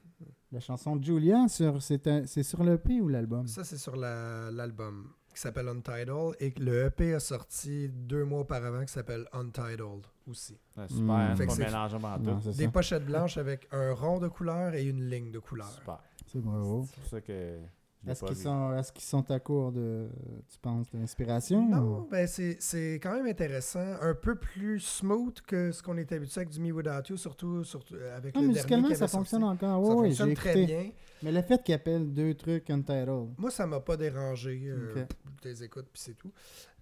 La 0.53 0.61
chanson 0.61 1.01
Julia, 1.03 1.47
sur, 1.49 1.83
c'est 1.83 2.27
c'est 2.27 2.43
sur 2.43 2.63
l'EP 2.65 3.01
ou 3.01 3.09
l'album? 3.09 3.47
Ça, 3.47 3.65
c'est 3.65 3.77
sur 3.77 3.97
la- 3.97 4.51
l'album 4.51 5.11
qui 5.39 5.43
s'appelle 5.43 5.69
Untitled 5.69 6.35
et 6.41 6.51
que 6.51 6.61
le 6.61 6.87
EP 6.87 7.15
a 7.15 7.21
sorti 7.21 7.89
deux 7.89 8.25
mois 8.25 8.41
auparavant 8.41 8.85
qui 8.85 8.93
s'appelle 8.93 9.25
Untitled 9.33 10.05
aussi. 10.27 10.59
Ouais, 10.77 10.89
super, 10.89 11.03
Mm. 11.05 11.11
hein, 11.11 11.27
pas 11.37 11.43
en 11.45 12.19
Non, 12.19 12.35
Des 12.45 12.65
ça. 12.65 12.71
pochettes 12.73 13.07
blanches 13.07 13.37
avec 13.39 13.69
un 13.71 13.93
rond 13.95 14.19
de 14.19 14.27
couleur 14.27 14.75
et 14.75 14.83
une 14.85 15.09
ligne 15.09 15.31
de 15.31 15.39
couleur. 15.39 15.71
Super. 15.71 15.99
C'est 16.27 16.41
bravo. 16.43 16.87
C'est 16.91 17.01
pour 17.01 17.09
ça 17.11 17.21
que 17.21 17.59
Est-ce 18.07 18.25
qu'ils 18.25 18.37
sont, 18.37 18.75
est-ce 18.77 18.93
qu'ils 18.93 19.05
sont 19.05 19.29
à 19.31 19.41
court 19.41 19.73
de, 19.73 20.09
tu 20.49 20.59
penses, 20.61 20.87
d'inspiration? 20.93 21.69
Non, 21.69 22.03
ou- 22.03 22.09
ben 22.09 22.27
c'est 22.27 22.57
c'est 22.61 23.01
quand 23.03 23.13
même 23.15 23.27
intéressant. 23.27 23.81
Un 24.01 24.15
peu 24.15 24.37
plus 24.37 24.81
smooth 24.81 25.41
que 25.43 25.73
ce 25.73 25.83
qu'on 25.83 25.97
est 25.97 26.11
habitué 26.13 26.43
avec 26.43 26.51
du 26.51 26.61
Me 26.61 26.71
Without 26.73 27.03
You, 27.11 27.17
surtout, 27.17 27.65
surtout 27.65 27.97
euh, 27.97 28.17
avec 28.17 28.35
Ah, 28.37 28.39
le 28.41 28.47
dernier 28.47 28.55
musicalement, 28.55 28.95
ça 28.95 29.09
fonctionne 29.09 29.41
sorti. 29.43 29.65
encore. 29.65 29.85
Ça 29.87 29.93
Oui, 29.95 29.97
oui, 30.03 30.09
fonctionne 30.09 30.35
très 30.35 30.51
écouté. 30.61 30.67
bien. 30.67 30.91
Mais 31.23 31.33
le 31.33 31.43
fait 31.43 31.63
qu'il 31.65 31.75
appelle 31.75 32.13
deux 32.15 32.35
trucs 32.35 32.71
Untitled. 32.71 33.35
Moi, 33.37 33.51
ça 33.51 33.67
m'a 33.67 33.81
pas 33.81 33.97
dérangé. 33.97 34.63
Euh, 34.67 35.05
les 35.45 35.65
écoutes, 35.65 35.89
puis 35.93 36.01
c'est 36.03 36.15
tout. 36.17 36.33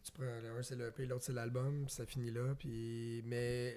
Tu 0.05 0.13
prends 0.13 0.25
un, 0.25 0.63
c'est 0.63 0.77
le 0.77 0.89
EP, 0.89 1.07
l'autre, 1.07 1.25
c'est 1.25 1.33
l'album, 1.33 1.85
puis 1.87 1.95
ça 1.95 2.05
finit 2.07 2.31
là. 2.31 2.55
Puis... 2.59 3.23
Mais 3.27 3.75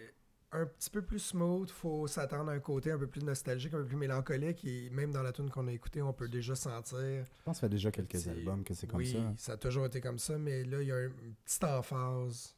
un 0.51 0.65
petit 0.65 0.89
peu 0.89 1.01
plus 1.01 1.19
smooth, 1.19 1.69
faut 1.69 2.07
s'attendre 2.07 2.49
à 2.49 2.53
un 2.53 2.59
côté 2.59 2.91
un 2.91 2.97
peu 2.97 3.07
plus 3.07 3.21
nostalgique, 3.21 3.73
un 3.73 3.77
peu 3.77 3.85
plus 3.85 3.97
mélancolique. 3.97 4.65
Et 4.65 4.89
même 4.89 5.11
dans 5.11 5.21
la 5.21 5.31
tune 5.31 5.49
qu'on 5.49 5.67
a 5.67 5.71
écoutée, 5.71 6.01
on 6.01 6.13
peut 6.13 6.27
déjà 6.27 6.55
sentir. 6.55 6.97
Je 6.97 7.43
pense 7.43 7.57
que 7.57 7.61
ça 7.61 7.67
fait 7.67 7.69
déjà 7.69 7.91
quelques 7.91 8.27
albums 8.27 8.63
que 8.63 8.73
c'est 8.73 8.87
comme 8.87 8.99
oui, 8.99 9.11
ça. 9.11 9.33
ça 9.37 9.51
a 9.53 9.57
toujours 9.57 9.85
été 9.85 10.01
comme 10.01 10.19
ça, 10.19 10.37
mais 10.37 10.63
là, 10.63 10.81
il 10.81 10.87
y 10.87 10.91
a 10.91 11.05
une 11.05 11.35
petite 11.45 11.63
emphase 11.63 12.55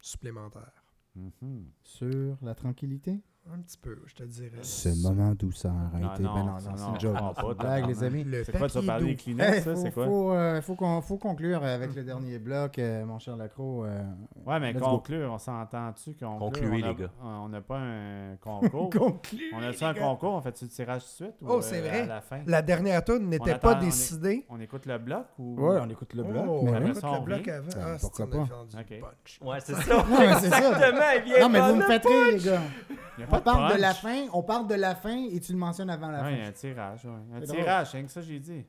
supplémentaire. 0.00 0.84
Mhm. 1.14 1.70
Sur 1.82 2.36
la 2.42 2.54
tranquillité? 2.54 3.20
Un 3.52 3.58
petit 3.60 3.76
peu, 3.76 3.98
je 4.06 4.14
te 4.14 4.22
dirais. 4.22 4.56
Ce 4.62 4.88
moment 5.02 5.34
douceur 5.34 5.70
a 5.94 5.98
Non, 5.98 6.14
été... 6.14 6.22
non, 6.22 6.34
ben 6.34 6.40
non, 6.40 6.46
non, 6.52 6.58
c'est 6.58 6.70
non, 6.82 6.94
une 6.94 7.00
joke. 7.00 7.34
pas 7.34 7.54
blague, 7.54 7.86
les 7.88 8.02
amis. 8.02 8.24
Le 8.24 8.42
C'est 8.42 8.56
quoi, 8.56 8.68
tu 8.68 8.78
vas 8.80 8.86
parler 8.86 9.04
des 9.08 9.14
doux. 9.16 9.22
Kleenex, 9.22 9.52
Hey, 9.56 9.62
ça? 9.62 9.74
faut, 9.74 9.80
C'est 9.82 9.90
quoi? 9.92 10.06
faut, 10.06 10.32
euh, 10.32 10.62
faut 10.62 10.74
qu'on- 10.74 11.02
faut 11.02 11.18
conclure 11.18 11.62
avec 11.62 11.94
le 11.94 12.02
dernier 12.04 12.38
bloc, 12.38 12.78
euh, 12.78 13.04
mon 13.04 13.18
cher 13.18 13.36
Lacro. 13.36 13.84
euh, 13.84 14.02
Ouais, 14.46 14.58
mais 14.60 14.72
go. 14.72 14.80
conclure, 14.80 15.30
on 15.30 15.36
s'entend-tu 15.38 16.14
qu'on 16.14 16.38
Concluez, 16.38 16.80
les 16.80 16.94
gars. 16.94 17.10
On 17.22 17.50
n'a 17.50 17.60
pas 17.60 17.76
un 17.78 18.36
concours. 18.40 18.88
Conclure, 18.90 19.40
on 19.52 19.62
a-tu 19.62 19.84
un 19.84 19.92
gars. 19.92 20.00
concours? 20.00 20.32
On 20.32 20.40
fait-tu 20.40 20.64
le 20.64 20.70
tirage 20.70 21.02
tout 21.02 21.08
de 21.24 21.28
suite? 21.28 21.42
ou, 21.42 21.46
Oh, 21.50 21.60
c'est 21.60 21.80
euh, 21.80 21.88
vrai. 21.88 22.00
À 22.00 22.06
la 22.06 22.20
fin? 22.22 22.40
La 22.46 22.62
dernière 22.62 23.04
tune 23.04 23.28
n'était 23.28 23.58
pas 23.58 23.74
décidée. 23.74 24.46
On 24.48 24.58
écoute 24.58 24.86
le 24.86 24.96
bloc 24.96 25.26
ou? 25.38 25.54
Ouais, 25.60 25.78
on 25.82 25.90
écoute 25.90 26.14
le 26.14 26.22
bloc. 26.22 26.44
Oh, 26.48 26.62
mais 26.64 26.70
on 26.70 26.86
écoute 26.86 27.02
le 27.02 27.24
bloc 27.24 27.48
avant. 27.48 27.68
Ah, 27.76 27.96
pourquoi 28.00 28.26
c'est. 28.26 28.34
Ouais, 29.44 29.58
c'est 29.60 29.74
ça. 29.74 29.84
Exactement, 29.84 31.00
il 31.16 31.22
vient 31.24 31.40
Non, 31.42 31.48
mais 31.50 31.60
vous 31.60 31.74
me 31.74 31.80
de 31.82 31.86
faites 31.86 32.06
rire, 32.06 32.26
les 32.32 32.38
gars. 32.38 32.60
On 33.34 33.40
pas 33.40 33.50
de 33.52 33.56
parle 33.58 33.76
de 33.76 33.80
la 33.80 33.94
fin, 33.94 34.26
on 34.32 34.42
parle 34.42 34.66
de 34.68 34.74
la 34.74 34.94
fin 34.94 35.16
et 35.30 35.40
tu 35.40 35.52
le 35.52 35.58
mentionnes 35.58 35.90
avant 35.90 36.10
la 36.10 36.22
Ouais, 36.22 36.32
il 36.34 36.38
y 36.38 36.42
fin. 36.42 36.48
un 36.48 36.52
tirage. 36.52 37.04
ouais. 37.04 37.10
Un 37.12 37.40
C'est 37.40 37.46
drôle. 37.46 37.58
tirage, 37.60 37.90
c'est 37.92 38.02
que 38.02 38.10
ça 38.10 38.20
j'ai 38.22 38.38
dit. 38.40 38.64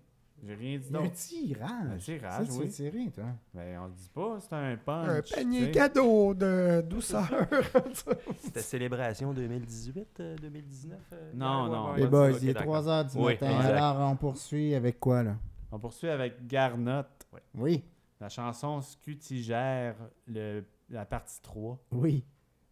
J'ai 0.46 0.54
rien 0.54 0.78
dit 0.78 0.86
Il 0.90 0.92
y 0.92 0.96
a 0.96 1.00
un 1.00 1.04
d'autre. 1.04 1.16
tirage. 1.16 1.92
Un 1.94 1.98
tirage, 1.98 2.46
ça, 2.46 2.46
tu 2.46 2.52
oui. 2.60 2.66
veux 2.66 2.70
tirer, 2.72 3.12
toi. 3.16 3.24
Ben, 3.54 3.80
on 3.82 3.86
le 3.86 3.92
dit 3.94 4.10
pas, 4.14 4.38
c'est 4.42 4.54
un 4.54 4.78
punch. 4.78 5.08
Un 5.10 5.22
tu 5.22 5.34
panier 5.34 5.66
sais. 5.66 5.72
cadeau 5.72 6.34
de 6.34 6.82
douceur. 6.88 7.28
C'était 8.44 8.60
Célébration 8.62 9.34
2018, 9.34 10.08
euh, 10.20 10.36
2019? 10.38 11.00
euh, 11.14 11.32
Non, 11.34 11.64
ouais, 11.64 11.70
non. 11.70 11.94
Les 11.94 12.04
ouais, 12.04 12.10
boys, 12.10 12.32
ok, 12.32 12.38
il 12.42 12.50
est 12.50 12.54
d'accord. 12.54 12.84
3h 12.84 13.12
du 13.12 13.18
Oui, 13.18 13.34
matin. 13.34 13.58
exact. 13.58 13.72
Alors, 13.78 14.12
on 14.12 14.16
poursuit 14.18 14.76
avec 14.76 15.00
quoi, 15.00 15.24
là? 15.24 15.36
On 15.72 15.80
poursuit 15.80 16.10
avec 16.10 16.46
Garnotte. 16.46 17.28
Oui, 17.56 17.84
La 18.20 18.30
chanson 18.30 18.82
Scutigère, 18.82 19.96
le, 20.28 20.64
la 20.90 21.06
partie 21.06 21.42
3. 21.42 21.80
oui. 21.92 22.24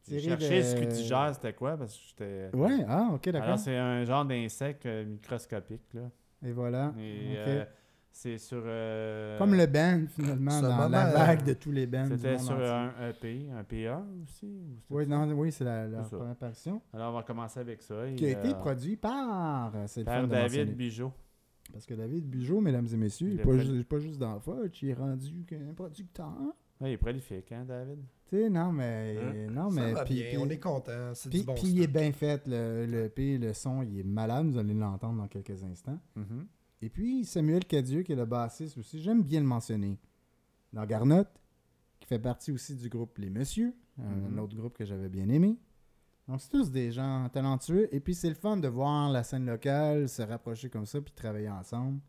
J'ai 0.10 0.20
cherché 0.20 0.58
de- 0.60 0.64
Scutigère, 0.64 1.32
c'était 1.34 1.54
quoi? 1.54 1.78
Parce 1.78 1.96
que 1.98 2.02
j'étais. 2.10 2.56
Ouais, 2.56 2.86
ah, 2.88 3.10
ok, 3.14 3.24
d'accord. 3.30 3.44
Alors, 3.48 3.60
c'est 3.60 3.78
un 3.78 4.04
genre 4.04 4.26
d'insecte 4.26 4.86
euh, 4.86 5.06
microscopique, 5.06 5.94
là. 5.94 6.10
Et 6.46 6.52
voilà. 6.52 6.94
Et 7.00 7.36
euh, 7.38 7.66
c'est 8.12 8.38
sur. 8.38 8.62
euh, 8.66 9.38
Comme 9.38 9.56
le 9.56 9.66
band, 9.66 10.02
finalement, 10.10 10.52
ce 10.52 10.66
dans 10.66 10.90
la 10.90 11.06
vague 11.14 11.44
de 11.46 11.54
tous 11.54 11.72
les 11.72 11.88
bands. 11.88 12.06
C'était 12.10 12.38
sur 12.38 12.60
un 12.60 12.92
EP, 13.10 13.48
un 13.58 13.64
PA 13.64 14.04
aussi? 14.24 14.46
ou 14.90 14.98
Oui, 14.98 15.08
non, 15.08 15.26
oui, 15.32 15.52
c'est 15.54 15.64
la, 15.64 15.88
la 15.88 16.04
C'est 16.04 16.10
ça. 16.10 16.18
première 16.18 16.34
apparition. 16.34 16.82
Alors, 16.94 17.12
on 17.14 17.16
va 17.16 17.24
commencer 17.24 17.60
avec 17.62 17.82
ça. 17.82 18.06
et, 18.08 18.16
Qui 18.16 18.26
a 18.26 18.30
été 18.32 18.50
euh, 18.50 18.54
produit 18.56 18.98
par. 18.98 19.72
C'est 19.88 20.04
par 20.04 20.28
David. 20.28 20.76
Bijot. 20.76 21.14
Parce 21.72 21.86
que 21.86 21.94
David 21.94 22.30
Bugeaud, 22.30 22.60
mesdames 22.60 22.88
et 22.94 22.98
messieurs, 22.98 23.30
il 23.30 23.36
n'est 23.38 23.42
est 23.42 23.46
pas, 23.46 23.58
juste- 23.58 23.84
pas 23.88 23.98
juste 23.98 24.20
dans 24.20 24.34
le 24.34 24.40
fudge, 24.42 24.84
il 24.84 24.90
est 24.90 24.94
rendu 24.94 25.44
qu'un 25.48 25.74
producteur. 25.74 26.30
Ouais, 26.82 26.90
il 26.90 26.94
est 26.94 26.98
prolifique, 26.98 27.52
hein, 27.54 27.64
David? 27.66 28.00
Sais, 28.34 28.50
non, 28.50 28.72
mais. 28.72 29.48
Non, 29.52 29.70
Ça 29.70 29.82
mais 29.82 29.94
va 29.94 30.04
puis- 30.06 30.16
bien, 30.24 30.40
on 30.42 30.50
est 30.50 30.58
content. 30.60 31.12
C'est 31.14 31.30
Puis, 31.30 31.44
bon 31.44 31.54
il 31.64 31.82
est 31.84 31.88
bien 31.88 32.12
fait, 32.12 32.48
le, 32.48 32.86
le 32.88 33.12
le 33.38 33.54
son, 33.54 33.84
il 33.84 34.00
est 34.00 34.04
malade, 34.04 34.48
vous 34.48 34.58
allez 34.58 34.74
l'entendre 34.74 35.18
dans 35.22 35.28
quelques 35.28 35.64
instants. 35.64 36.00
Mhm. 36.16 36.48
Et 36.82 36.90
puis 36.90 37.26
Samuel 37.26 37.64
Cadieux, 37.66 38.02
qui 38.02 38.12
est 38.14 38.16
le 38.16 38.26
bassiste 38.26 38.78
aussi, 38.80 39.02
j'aime 39.02 39.22
bien 39.22 39.40
le 39.40 39.46
mentionner. 39.46 40.00
Dans 40.74 40.84
Garnotte, 40.86 41.30
qui 42.00 42.08
fait 42.08 42.18
partie 42.20 42.52
aussi 42.52 42.76
du 42.76 42.90
groupe 42.90 43.18
Les 43.20 43.30
Messieurs, 43.30 43.74
un 44.00 44.32
Mhm. 44.32 44.40
autre 44.40 44.56
groupe 44.56 44.76
que 44.76 44.84
j'avais 44.86 45.10
bien 45.10 45.30
aimé. 45.30 45.60
Donc 46.28 46.42
c'est 46.42 46.50
tous 46.50 46.72
des 46.72 46.92
gens 46.92 47.30
talentueux. 47.30 47.88
Et 47.94 48.00
puis 48.00 48.16
c'est 48.16 48.30
le 48.30 48.36
fun 48.36 48.58
de 48.58 48.68
voir 48.68 49.12
la 49.12 49.24
scène 49.24 49.46
locale 49.46 50.10
se 50.10 50.24
rapprocher 50.24 50.70
comme 50.72 50.88
ça, 50.88 51.00
puis 51.02 51.14
travailler 51.14 51.50
ensemble. 51.50 52.00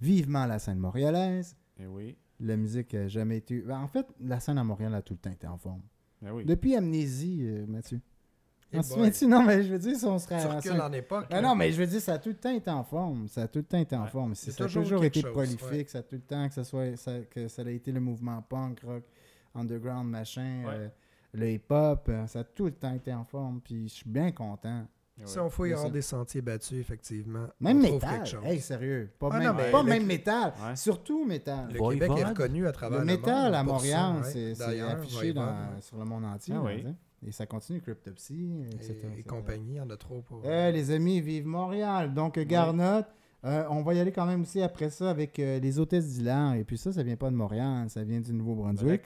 Vivement 0.00 0.46
la 0.46 0.58
scène 0.58 0.78
montréalaise. 0.78 1.56
Eh 1.78 1.86
oui. 1.86 2.16
La 2.40 2.56
musique 2.56 2.94
n'a 2.94 3.08
jamais 3.08 3.36
été... 3.38 3.60
Ben, 3.60 3.78
en 3.80 3.88
fait, 3.88 4.06
la 4.20 4.40
scène 4.40 4.58
à 4.58 4.64
Montréal 4.64 4.94
a 4.94 5.02
tout 5.02 5.12
le 5.14 5.18
temps 5.18 5.30
été 5.30 5.46
en 5.46 5.58
forme. 5.58 5.82
Ben 6.22 6.32
oui. 6.32 6.44
Depuis 6.44 6.74
Amnésie, 6.74 7.40
euh, 7.42 7.66
Mathieu. 7.66 8.00
Non, 8.72 9.42
mais 9.44 9.62
je 9.64 9.72
veux 9.72 9.78
dire, 9.78 9.96
si 9.98 10.04
on 10.04 10.18
serait... 10.18 10.60
Tu 10.60 10.70
en 10.70 10.92
époque. 10.92 11.26
Ben 11.28 11.40
là. 11.40 11.48
non, 11.48 11.54
mais 11.56 11.72
je 11.72 11.80
veux 11.80 11.86
dire, 11.86 12.00
ça 12.00 12.14
a 12.14 12.18
tout 12.18 12.28
le 12.28 12.36
temps 12.36 12.50
été 12.54 12.70
en 12.70 12.84
forme. 12.84 13.26
Ça 13.28 13.42
a 13.42 13.48
tout 13.48 13.58
le 13.58 13.64
temps 13.64 13.78
été 13.78 13.96
en 13.96 14.04
Ouais. 14.04 14.10
forme. 14.10 14.34
C'est 14.34 14.52
Ça 14.52 14.64
a 14.64 14.68
toujours 14.68 15.02
été 15.04 15.20
chose, 15.22 15.32
prolifique. 15.32 15.62
ouais. 15.70 15.84
Ça 15.88 15.98
a 15.98 16.02
tout 16.02 16.14
le 16.16 16.20
temps 16.22 16.48
que 16.48 16.54
ça 16.54 16.62
soit 16.64 16.96
ça, 16.96 17.18
que 17.30 17.48
ça 17.48 17.62
a 17.62 17.70
été 17.70 17.90
le 17.90 18.00
mouvement 18.00 18.40
punk, 18.42 18.80
rock, 18.84 19.02
underground, 19.54 20.08
machin, 20.08 20.62
Ouais. 20.66 20.72
euh, 20.74 20.88
le 21.34 21.50
hip-hop. 21.50 22.06
euh, 22.10 22.26
ça 22.28 22.40
a 22.40 22.44
tout 22.44 22.66
le 22.66 22.72
temps 22.72 22.94
été 22.94 23.12
en 23.12 23.24
forme. 23.24 23.60
Puis 23.60 23.88
je 23.88 23.94
suis 23.94 24.08
bien 24.08 24.30
content. 24.30 24.86
Si 25.26 25.38
oui. 25.38 25.44
on 25.46 25.50
fouille 25.50 25.70
C'est 25.70 25.76
hors 25.76 25.82
ça. 25.84 25.90
des 25.90 26.02
sentiers 26.02 26.40
battus, 26.42 26.78
effectivement, 26.80 27.46
Même 27.60 27.78
on 27.78 27.82
trouve 27.82 27.92
métal. 27.94 28.10
quelque 28.16 28.28
chose. 28.28 28.44
Hey, 28.44 28.60
sérieux. 28.60 29.10
Pas 29.18 29.28
Ah 29.32 29.38
même, 29.38 29.46
non, 29.48 29.54
mais 29.54 29.70
pas 29.70 29.82
même 29.82 30.06
métal. 30.06 30.52
Ouais. 30.66 30.76
Surtout 30.76 31.24
métal. 31.24 31.68
Le. 31.72 31.78
Québec 31.92 32.10
est 32.18 32.24
reconnu 32.24 32.66
à 32.66 32.72
travers 32.72 33.00
Le 33.00 33.04
le, 33.06 33.12
métal 33.12 33.44
monde 33.46 33.54
à 33.54 33.62
Montréal, 33.62 34.14
ça, 34.22 34.30
c'est 34.30 34.80
affiché 34.80 35.32
dans- 35.32 35.42
Voivode, 35.42 35.74
ouais. 35.74 35.80
sur 35.80 35.98
le 35.98 36.04
monde 36.04 36.24
entier. 36.24 36.54
Ah 36.56 36.62
oui. 36.64 36.84
Et 37.26 37.32
ça 37.32 37.44
continue, 37.44 37.80
Cryptopsy, 37.82 38.62
etc. 38.72 38.96
Et, 39.16 39.20
et 39.20 39.22
compagnie, 39.24 39.72
il 39.72 39.76
y 39.76 39.80
en 39.80 39.90
a 39.90 39.96
trop 39.98 40.22
pour. 40.22 40.40
Eh, 40.44 40.72
les 40.72 40.90
amis, 40.90 41.20
vive 41.20 41.46
Montréal. 41.46 42.14
Donc, 42.14 42.38
Garnotte, 42.38 43.08
euh, 43.44 43.64
on 43.68 43.82
va 43.82 43.92
y 43.94 44.00
aller 44.00 44.10
quand 44.12 44.24
même 44.24 44.40
aussi 44.40 44.62
après 44.62 44.88
ça 44.88 45.10
avec 45.10 45.38
euh, 45.38 45.58
les 45.60 45.78
hôtesses 45.78 46.08
d'Hilaire. 46.08 46.54
Et 46.54 46.64
puis 46.64 46.78
ça, 46.78 46.92
ça 46.92 47.02
vient 47.02 47.16
pas 47.16 47.30
de 47.30 47.36
Montréal, 47.36 47.90
ça 47.90 48.02
vient 48.04 48.20
du 48.20 48.32
Nouveau-Brunswick. 48.32 49.02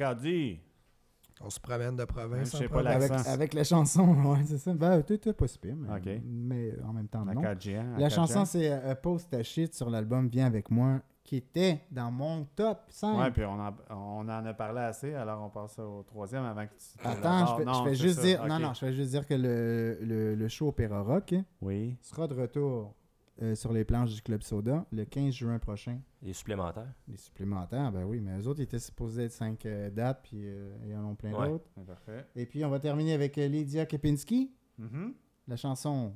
On 1.40 1.50
se 1.50 1.58
promène 1.60 1.92
de 1.96 1.98
Même 1.98 2.06
province 2.06 2.50
je 2.52 2.56
en 2.56 2.60
sais 2.60 2.68
pas 2.68 2.80
province. 2.82 3.10
Avec, 3.10 3.26
avec 3.26 3.54
la 3.54 3.64
chanson, 3.64 4.14
ouais, 4.32 4.44
c'est 4.46 4.58
ça. 4.58 4.72
Ben, 4.72 5.02
t'es 5.02 5.18
t'es 5.18 5.32
pas 5.32 5.46
si 5.48 5.58
pire, 5.58 5.74
mais, 5.76 5.88
Ok. 5.96 6.22
mais 6.24 6.72
en 6.82 6.92
même 6.92 7.08
temps, 7.08 7.24
La 7.24 7.34
non. 7.34 7.42
4G, 7.42 7.74
La 7.98 8.08
4G. 8.08 8.14
chanson, 8.14 8.44
c'est 8.44 8.70
euh, 8.70 8.94
Post 8.94 9.30
ta 9.30 9.42
shit 9.42 9.74
sur 9.74 9.90
l'album 9.90 10.28
Viens 10.28 10.46
avec 10.46 10.70
moi, 10.70 11.00
qui 11.24 11.36
était 11.36 11.80
dans 11.90 12.10
mon 12.10 12.44
top 12.54 12.78
5. 12.88 13.18
Ouais, 13.18 13.30
puis 13.30 13.44
on 13.44 13.58
en, 13.58 13.74
on 13.90 14.20
en 14.28 14.46
a 14.46 14.54
parlé 14.54 14.80
assez, 14.80 15.12
alors 15.14 15.42
on 15.42 15.50
passe 15.50 15.78
au 15.78 16.02
troisième 16.04 16.44
avant 16.44 16.66
que 16.66 16.72
tu. 16.74 16.98
te 17.02 17.06
Attends, 17.08 17.46
je 17.46 17.58
vais, 17.58 17.64
Non, 17.64 17.72
je 17.84 17.88
vais 17.88 17.94
juste 17.94 18.16
ça, 18.16 18.22
dire. 18.22 18.46
Non, 18.46 18.58
non, 18.60 18.72
je 18.74 18.86
vais 18.86 18.92
juste 18.92 19.10
dire 19.10 19.26
que 19.26 19.34
le, 19.34 19.98
le, 20.02 20.34
le 20.34 20.48
show 20.48 20.68
Opéra 20.68 21.02
Rock 21.02 21.34
Oui. 21.62 21.96
sera 22.02 22.28
de 22.28 22.34
retour 22.34 22.94
euh, 23.42 23.54
sur 23.54 23.72
les 23.72 23.84
planches 23.84 24.14
du 24.14 24.22
Club 24.22 24.42
Soda 24.42 24.86
le 24.92 25.04
15 25.04 25.32
juin 25.34 25.58
prochain. 25.58 25.98
Les 26.22 26.32
supplémentaires? 26.32 26.92
Les 27.08 27.16
supplémentaires, 27.16 27.90
ben 27.92 28.04
oui, 28.04 28.20
mais 28.20 28.38
eux 28.40 28.46
autres 28.48 28.60
ils 28.60 28.64
étaient 28.64 28.78
supposés 28.78 29.24
être 29.24 29.32
5 29.32 29.66
dates, 29.92 30.20
puis 30.22 30.40
euh, 30.44 30.76
il 30.84 30.90
y 30.90 30.96
en 30.96 31.10
a 31.10 31.14
plein 31.14 31.32
Ouais. 31.32 31.48
d'autres. 31.48 31.68
Parfait. 31.86 32.26
Et 32.36 32.46
puis 32.46 32.64
on 32.64 32.70
va 32.70 32.78
terminer 32.80 33.12
avec 33.14 33.36
euh, 33.38 33.48
Lydia 33.48 33.86
Kepinski, 33.86 34.52
Mhm. 34.78 35.14
la 35.48 35.56
chanson 35.56 36.14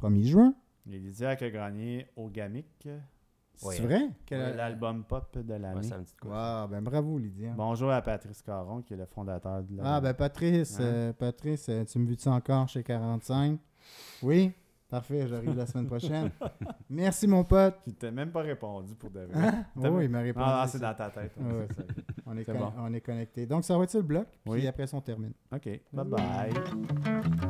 1er 0.00 0.24
juin. 0.24 0.54
Lydia 0.86 1.36
qui 1.36 1.44
a 1.44 1.50
gagné 1.50 2.08
au 2.16 2.28
Gamic. 2.28 2.88
C'est 3.58 3.66
Ouais. 3.66 3.80
vrai? 3.80 4.10
Ouais, 4.30 4.54
L'album 4.54 5.02
pop 5.04 5.38
de 5.38 5.54
l'année. 5.54 5.76
Ouais, 5.78 5.82
ça 5.82 5.96
me 5.98 6.04
dit 6.04 6.12
de 6.12 6.20
quoi. 6.20 6.62
Wow, 6.62 6.68
ben 6.68 6.82
bravo 6.82 7.18
Lydia. 7.18 7.54
Bonjour 7.56 7.90
à 7.90 8.02
Patrice 8.02 8.42
Caron, 8.42 8.82
qui 8.82 8.92
est 8.92 8.96
le 8.98 9.06
fondateur 9.06 9.62
de 9.64 9.76
la. 9.76 9.96
Ah, 9.96 10.00
ben 10.02 10.12
Patrice, 10.12 10.78
Hein? 10.78 10.82
euh, 10.84 11.12
Patrice, 11.14 11.66
euh, 11.70 11.84
tu 11.84 11.98
me 11.98 12.06
vis-tu 12.06 12.28
encore 12.28 12.68
chez 12.68 12.82
45? 12.82 13.58
Oui? 14.22 14.52
Parfait, 14.88 15.26
j'arrive 15.26 15.56
la 15.56 15.66
semaine 15.66 15.86
prochaine. 15.86 16.30
Merci, 16.90 17.26
mon 17.26 17.42
pote. 17.42 17.74
Qui 17.84 17.92
t'a 17.94 18.10
même 18.12 18.30
pas 18.30 18.42
répondu 18.42 18.94
pour 18.94 19.10
de 19.10 19.20
vrai. 19.20 19.46
Hein? 19.48 19.64
Oui, 19.76 20.04
il 20.04 20.10
m'a 20.10 20.20
répondu. 20.20 20.46
Ah, 20.48 20.60
ah, 20.62 20.68
c'est 20.68 20.78
dans 20.78 20.94
ta 20.94 21.10
tête. 21.10 21.32
Ouais. 21.38 21.66
ça. 21.76 21.82
On 22.28 22.36
est, 22.36 22.44
con- 22.44 22.58
bon. 22.58 22.72
on 22.78 22.92
est 22.92 23.00
connecté. 23.00 23.46
Donc, 23.46 23.64
ça 23.64 23.76
va 23.78 23.84
être 23.84 23.90
sur 23.90 24.00
le 24.00 24.06
bloc, 24.06 24.26
puis 24.44 24.52
Oui. 24.52 24.66
après, 24.66 24.86
ça, 24.88 24.96
on 24.96 25.00
termine. 25.00 25.32
OK. 25.52 25.80
Bye 25.92 27.45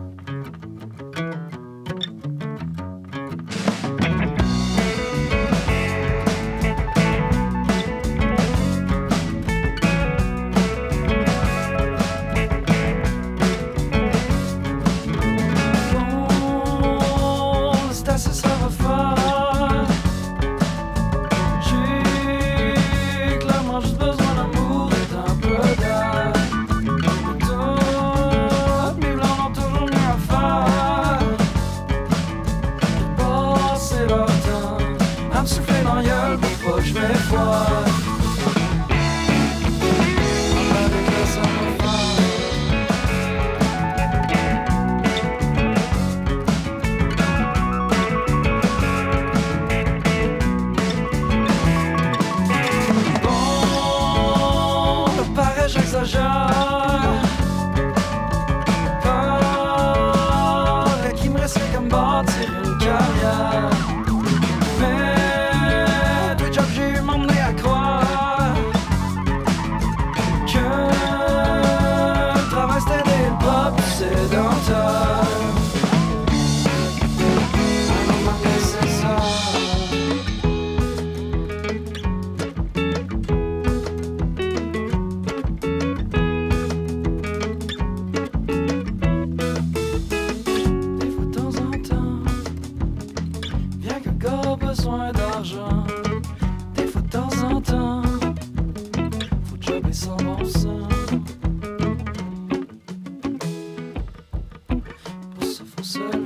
ça, 105.97 106.26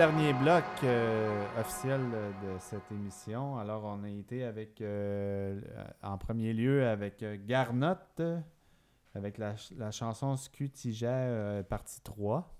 dernier 0.00 0.32
bloc 0.32 0.64
euh, 0.82 1.44
officiel 1.60 2.00
de 2.00 2.58
cette 2.58 2.90
émission. 2.90 3.58
Alors, 3.58 3.82
on 3.84 4.02
a 4.02 4.08
été 4.08 4.44
avec, 4.44 4.80
euh, 4.80 5.60
en 6.02 6.16
premier 6.16 6.54
lieu 6.54 6.86
avec 6.88 7.22
euh, 7.22 7.36
Garnotte, 7.46 8.22
avec 9.14 9.36
la, 9.36 9.50
ch- 9.58 9.74
la 9.78 9.90
chanson 9.90 10.36
Scutiger 10.36 11.06
euh, 11.10 11.62
partie 11.62 12.00
3. 12.00 12.50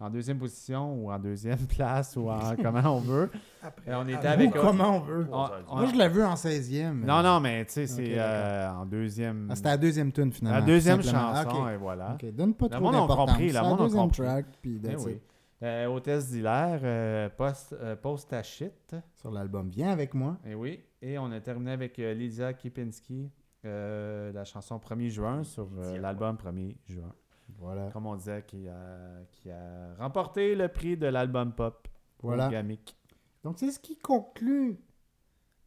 En 0.00 0.08
deuxième 0.08 0.38
position 0.38 0.94
ou 0.94 1.12
en 1.12 1.18
deuxième 1.18 1.58
place 1.76 2.16
ou 2.16 2.30
en 2.30 2.56
comment 2.56 2.96
on 2.96 3.00
veut. 3.00 3.30
Après- 3.62 3.94
on 3.94 4.08
était 4.08 4.26
Ou 4.26 4.30
avec 4.30 4.50
comment 4.52 4.96
on 4.96 5.00
veut. 5.00 5.28
on- 5.30 5.46
on- 5.68 5.76
Moi, 5.76 5.86
je 5.92 5.94
l'ai 5.98 6.08
vu 6.08 6.24
en 6.24 6.36
16e. 6.36 7.04
Non, 7.04 7.22
non, 7.22 7.38
mais 7.40 7.66
tu 7.66 7.72
sais, 7.72 7.86
c'est 7.86 8.14
euh, 8.18 8.70
en 8.72 8.86
deuxième. 8.86 9.48
Ah, 9.50 9.56
c'était 9.56 9.68
la 9.68 9.76
deuxième 9.76 10.10
tune, 10.10 10.32
finalement. 10.32 10.58
La 10.60 10.64
deuxième 10.64 11.02
chanson, 11.02 11.16
Ah, 11.18 11.44
ok. 11.66 11.70
et 11.74 11.76
voilà. 11.76 12.14
Ok, 12.14 12.30
donne 12.32 12.54
pas 12.54 12.70
trop 12.70 12.80
monde 12.82 12.94
a 12.94 12.98
d'importance. 13.00 13.28
compris, 13.32 13.52
la 13.52 13.62
monde 13.62 13.80
a 13.82 13.88
compris. 13.90 14.22
track, 14.22 14.46
puis 14.62 14.80
Eh 14.88 14.96
oui. 14.96 15.18
Euh, 15.62 15.86
Hôtesse 15.86 16.28
d'Hilaire, 16.30 16.80
euh, 16.82 17.28
post, 17.28 17.72
euh, 17.74 17.94
Post 17.94 18.32
à 18.32 18.42
shit. 18.42 18.96
Sur 19.14 19.30
l'album 19.30 19.68
Viens 19.68 19.90
avec 19.90 20.12
moi. 20.14 20.38
Et 20.44 20.54
oui. 20.54 20.80
Et 21.00 21.18
on 21.18 21.30
a 21.30 21.40
terminé 21.40 21.70
avec 21.72 21.98
euh, 21.98 22.14
Lydia 22.14 22.52
Kipinski, 22.52 23.30
euh, 23.64 24.32
la 24.32 24.44
chanson 24.44 24.78
1er 24.78 25.08
juin 25.08 25.44
sur 25.44 25.68
euh, 25.78 25.98
l'album 25.98 26.36
1er 26.36 26.76
juin. 26.88 27.14
Voilà. 27.58 27.90
Comme 27.92 28.06
on 28.06 28.16
disait, 28.16 28.42
qui 28.46 28.66
a, 28.68 29.24
qui 29.30 29.50
a 29.50 29.94
remporté 29.98 30.54
le 30.56 30.66
prix 30.68 30.96
de 30.96 31.06
l'album 31.06 31.52
pop 31.52 31.86
Voilà. 32.20 32.50
Donc, 33.44 33.58
c'est 33.58 33.70
ce 33.70 33.78
qui 33.78 33.96
conclut 33.98 34.78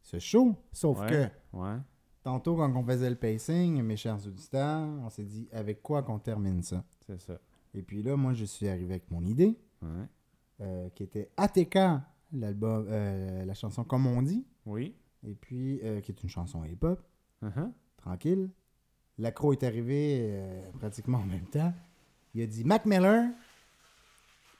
ce 0.02 0.18
show. 0.18 0.54
Sauf 0.72 1.00
Ouais, 1.00 1.06
que, 1.06 1.56
ouais. 1.56 1.76
tantôt, 2.22 2.56
quand 2.56 2.74
on 2.74 2.84
faisait 2.84 3.08
le 3.10 3.16
pacing, 3.16 3.82
mes 3.82 3.96
chers 3.96 4.26
auditeurs, 4.26 4.86
on 5.04 5.08
s'est 5.10 5.24
dit 5.24 5.48
avec 5.52 5.82
quoi 5.82 6.02
qu'on 6.02 6.18
termine 6.18 6.62
ça? 6.62 6.84
C'est 7.06 7.20
ça. 7.20 7.38
Et 7.74 7.82
puis 7.82 8.02
là, 8.02 8.16
moi, 8.16 8.32
je 8.32 8.44
suis 8.44 8.68
arrivé 8.68 8.94
avec 8.94 9.10
mon 9.10 9.22
idée, 9.22 9.58
Ouais. 9.82 9.88
euh, 10.62 10.88
qui 10.94 11.02
était 11.02 11.28
ATK, 11.36 11.78
l'album, 12.32 12.86
euh, 12.88 13.44
la 13.44 13.54
chanson 13.54 13.84
Comme 13.84 14.06
on 14.06 14.22
dit. 14.22 14.44
Oui. 14.64 14.94
Et 15.26 15.34
puis, 15.34 15.80
euh, 15.82 16.00
qui 16.00 16.12
est 16.12 16.22
une 16.22 16.28
chanson 16.28 16.64
hip-hop. 16.64 17.00
Uh-huh. 17.42 17.70
Tranquille. 17.98 18.48
L'accro 19.18 19.52
est 19.52 19.62
arrivé 19.62 20.18
euh, 20.22 20.62
pratiquement 20.78 21.18
en 21.18 21.24
même 21.26 21.46
temps. 21.46 21.72
Il 22.34 22.42
a 22.42 22.46
dit 22.46 22.64
Mac 22.64 22.84
Miller, 22.86 23.30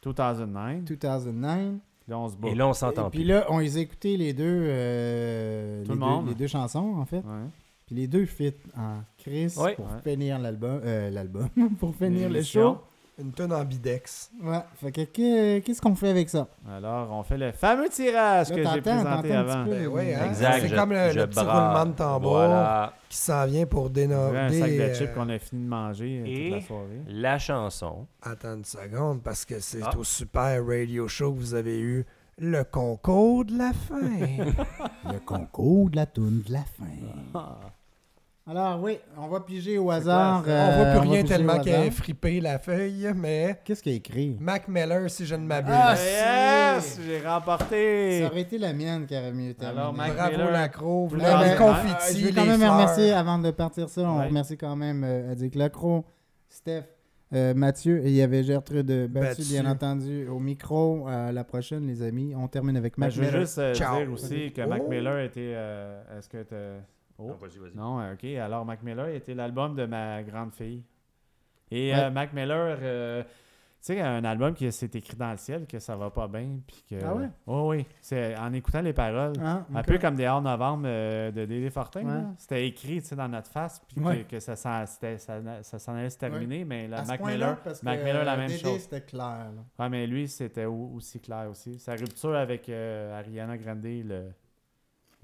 2009. 0.02 1.24
2009. 1.24 1.80
Là, 2.08 2.18
on 2.18 2.28
se 2.28 2.36
bat. 2.36 2.48
Et 2.48 2.54
là, 2.54 2.68
on 2.68 2.72
s'entend 2.72 3.08
Et 3.08 3.10
puis 3.10 3.20
plus. 3.20 3.28
là, 3.28 3.46
on 3.48 3.58
les 3.58 3.76
a 3.76 3.80
écoutés 3.80 4.16
les 4.16 4.32
deux, 4.32 4.44
euh, 4.46 5.82
Tout 5.84 5.88
les, 5.90 5.94
le 5.94 6.00
deux 6.00 6.06
monde. 6.06 6.28
les 6.28 6.34
deux 6.34 6.46
chansons, 6.46 6.94
en 6.96 7.04
fait. 7.04 7.18
Ouais. 7.18 7.46
Puis 7.86 7.96
les 7.96 8.06
deux 8.06 8.26
fit 8.26 8.54
en 8.76 9.00
Chris 9.18 9.52
Ouais. 9.56 9.74
pour 9.74 9.86
Ouais. 9.86 10.00
finir 10.04 10.38
l'album. 10.38 10.80
euh, 10.84 11.10
l'album. 11.10 11.48
pour 11.80 11.94
finir 11.96 12.30
le 12.30 12.42
show. 12.42 12.78
Une 13.18 13.32
tonne 13.32 13.52
en 13.54 13.64
bidex. 13.64 14.30
Ouais. 14.42 14.58
Fait 14.74 14.92
que 14.92 15.00
que- 15.04 15.58
qu'est-ce 15.60 15.80
qu'on 15.80 15.94
fait 15.94 16.10
avec 16.10 16.28
ça? 16.28 16.48
Alors, 16.70 17.10
on 17.12 17.22
fait 17.22 17.38
le 17.38 17.50
fameux 17.52 17.88
tirage 17.88 18.50
Là, 18.50 18.54
que 18.56 18.62
j'ai 18.62 18.80
présenté 18.82 18.82
t'entends 18.82 19.06
un 19.18 19.22
petit 19.22 19.32
avant. 19.32 19.64
peu. 19.64 19.70
Ben 19.70 19.86
oui, 19.86 20.12
hein? 20.14 20.24
Exact. 20.26 20.60
C'est 20.68 20.74
comme 20.74 20.92
le, 20.92 21.10
je 21.12 21.18
le 21.20 21.26
petit 21.26 21.42
brasse. 21.42 21.72
roulement 21.74 21.86
de 21.86 21.96
tambour 21.96 22.30
Voilà. 22.32 22.92
qui 23.08 23.16
s'en 23.16 23.46
vient 23.46 23.64
pour 23.64 23.84
On 23.84 23.88
dénoder. 23.88 24.36
un 24.36 24.48
sac 24.50 24.70
de 24.70 24.80
euh, 24.80 24.94
chips 24.94 25.14
qu'on 25.14 25.28
a 25.30 25.38
fini 25.38 25.64
de 25.64 25.68
manger 25.68 26.20
euh, 26.20 26.26
Et 26.26 26.44
toute 26.50 26.60
la 26.60 26.66
soirée. 26.66 27.02
la 27.08 27.38
chanson. 27.38 28.06
Attends 28.20 28.54
une 28.56 28.64
seconde, 28.66 29.22
parce 29.22 29.46
que 29.46 29.60
c'est 29.60 29.82
Ah. 29.82 29.96
au 29.98 30.04
super 30.04 30.66
radio 30.66 31.08
show 31.08 31.32
que 31.32 31.38
vous 31.38 31.54
avez 31.54 31.80
eu 31.80 32.04
le 32.38 32.64
concours 32.64 33.46
de 33.46 33.56
la 33.56 33.72
fin. 33.72 33.96
Le 35.10 35.20
concours 35.20 35.88
de 35.88 35.96
la 35.96 36.04
toune 36.04 36.42
de 36.46 36.52
la 36.52 36.64
fin. 36.64 37.40
Alors 38.48 38.80
oui, 38.80 38.98
on 39.18 39.26
va 39.26 39.40
piger 39.40 39.76
au 39.76 39.90
hasard. 39.90 40.44
on 40.46 40.48
euh, 40.48 40.76
voit 40.92 41.00
plus 41.00 41.10
rien 41.10 41.24
tellement 41.24 41.58
qu'elle 41.58 41.74
a 41.74 41.78
hasard. 41.80 41.92
frippé 41.94 42.40
la 42.40 42.60
feuille, 42.60 43.10
mais 43.16 43.60
Qu'est-ce 43.64 43.82
qu'il 43.82 43.90
a 43.92 43.96
écrit? 43.96 44.36
Mac 44.38 44.68
Miller, 44.68 45.10
si 45.10 45.26
je 45.26 45.34
ne 45.34 45.44
m'abuse. 45.44 45.74
Ah, 45.76 45.94
Yes! 46.76 47.00
J'ai 47.04 47.26
remporté! 47.26 48.20
Ça 48.20 48.26
aurait 48.30 48.42
été 48.42 48.58
la 48.58 48.72
mienne 48.72 49.04
qui 49.06 49.16
aurait 49.16 49.32
mieux 49.32 49.52
terminé. 49.54 49.80
Alors, 49.80 49.92
Mac 49.92 50.14
Bravo 50.14 50.30
Miller, 50.30 50.50
Lacro, 50.52 51.06
vous 51.08 51.16
le 51.16 51.22
l'avez 51.22 51.56
confetti, 51.56 52.20
je 52.20 52.26
veux 52.26 52.32
quand 52.32 52.46
même 52.46 52.60
fleurs. 52.60 52.74
remercier, 52.74 53.12
avant 53.12 53.38
de 53.40 53.50
partir 53.50 53.88
ça, 53.88 54.02
on 54.02 54.20
Ouais. 54.20 54.26
remercie 54.28 54.56
quand 54.56 54.76
même 54.76 55.02
euh, 55.04 55.32
Adic 55.32 55.56
Lacro, 55.56 56.04
Steph, 56.48 56.84
euh, 57.34 57.52
Mathieu, 57.52 57.98
et 58.06 58.10
il 58.10 58.14
y 58.14 58.22
avait 58.22 58.44
Gertrude 58.44 59.08
Battu, 59.10 59.42
bien 59.42 59.66
entendu, 59.66 60.28
au 60.28 60.38
micro. 60.38 61.08
À 61.08 61.32
la 61.32 61.42
prochaine, 61.42 61.84
les 61.88 62.00
amis. 62.00 62.32
On 62.36 62.46
termine 62.46 62.76
avec 62.76 62.94
Ben, 62.96 63.06
Mac 63.06 63.10
je 63.10 63.20
veux 63.22 63.26
Miller. 63.26 63.40
juste 63.40 63.58
euh, 63.58 63.74
Ciao. 63.74 63.96
dire 63.98 64.12
aussi 64.12 64.52
que 64.52 64.62
Mac 64.62 64.82
Oh. 64.86 64.88
Miller 64.88 65.18
était. 65.18 65.52
euh, 65.56 66.00
Est-ce 66.16 66.28
que 66.28 66.44
t'as- 66.44 66.84
Oh. 67.18 67.28
Non, 67.28 67.34
vas-y, 67.34 67.58
vas-y. 67.58 67.74
Non, 67.76 68.00
euh, 68.00 68.12
ok. 68.14 68.24
Alors, 68.24 68.64
Mac 68.64 68.82
Miller 68.82 69.08
était 69.08 69.34
l'album 69.34 69.74
de 69.74 69.86
ma 69.86 70.22
grande 70.22 70.52
fille. 70.52 70.82
Et 71.70 71.92
Ouais. 71.92 71.98
euh, 72.00 72.10
Mac 72.10 72.32
Miller, 72.32 72.78
euh, 72.82 73.22
Tu 73.78 73.92
sais, 73.92 74.00
un 74.00 74.24
album 74.24 74.52
qui 74.52 74.72
s'est 74.72 74.90
écrit 74.94 75.16
dans 75.16 75.30
le 75.30 75.36
ciel, 75.36 75.64
que 75.66 75.78
ça 75.78 75.94
va 75.94 76.10
pas 76.10 76.26
bien, 76.26 76.58
puis 76.66 76.82
que... 76.90 76.96
Ah 77.04 77.14
ouais? 77.14 77.28
Oui, 77.46 77.76
oui. 77.78 77.86
C'est 78.00 78.36
en 78.36 78.52
écoutant 78.52 78.80
les 78.80 78.92
paroles. 78.92 79.34
Ah, 79.40 79.64
Un 79.72 79.82
peu 79.84 79.96
comme 79.98 80.16
des 80.16 80.26
hors 80.26 80.42
novembre 80.42 80.84
euh, 80.88 81.30
de 81.30 81.44
Dédé 81.44 81.70
Fortin. 81.70 82.02
Ouais. 82.04 82.24
C'était 82.36 82.66
écrit, 82.66 83.00
tu 83.00 83.06
sais, 83.08 83.14
dans 83.14 83.28
notre 83.28 83.48
face, 83.48 83.80
puis 83.86 84.00
Ouais. 84.04 84.24
que, 84.24 84.30
que 84.32 84.40
ça, 84.40 84.56
s'en- 84.56 84.86
ça, 84.86 85.62
ça 85.62 85.78
s'en 85.78 85.94
allait 85.94 86.10
se 86.10 86.18
terminer, 86.18 86.64
mais 86.64 86.88
la 86.88 87.04
Mac 87.04 87.20
Miller, 87.24 87.60
parce 87.62 87.78
que, 87.78 87.84
Mac 87.84 88.02
Miller, 88.02 88.24
la 88.24 88.36
même 88.36 88.48
Dédé, 88.48 88.58
chose. 88.58 88.80
c'était 88.80 89.02
clair. 89.02 89.52
là. 89.54 89.62
Ouais, 89.84 89.88
mais 89.88 90.04
lui, 90.08 90.26
c'était 90.26 90.64
au- 90.64 90.90
aussi 90.96 91.20
clair 91.20 91.46
aussi. 91.48 91.78
Sa 91.78 91.92
rupture 91.94 92.34
avec 92.34 92.68
euh, 92.68 93.16
Ariana 93.16 93.56
Grande 93.56 93.84
le, 93.84 94.32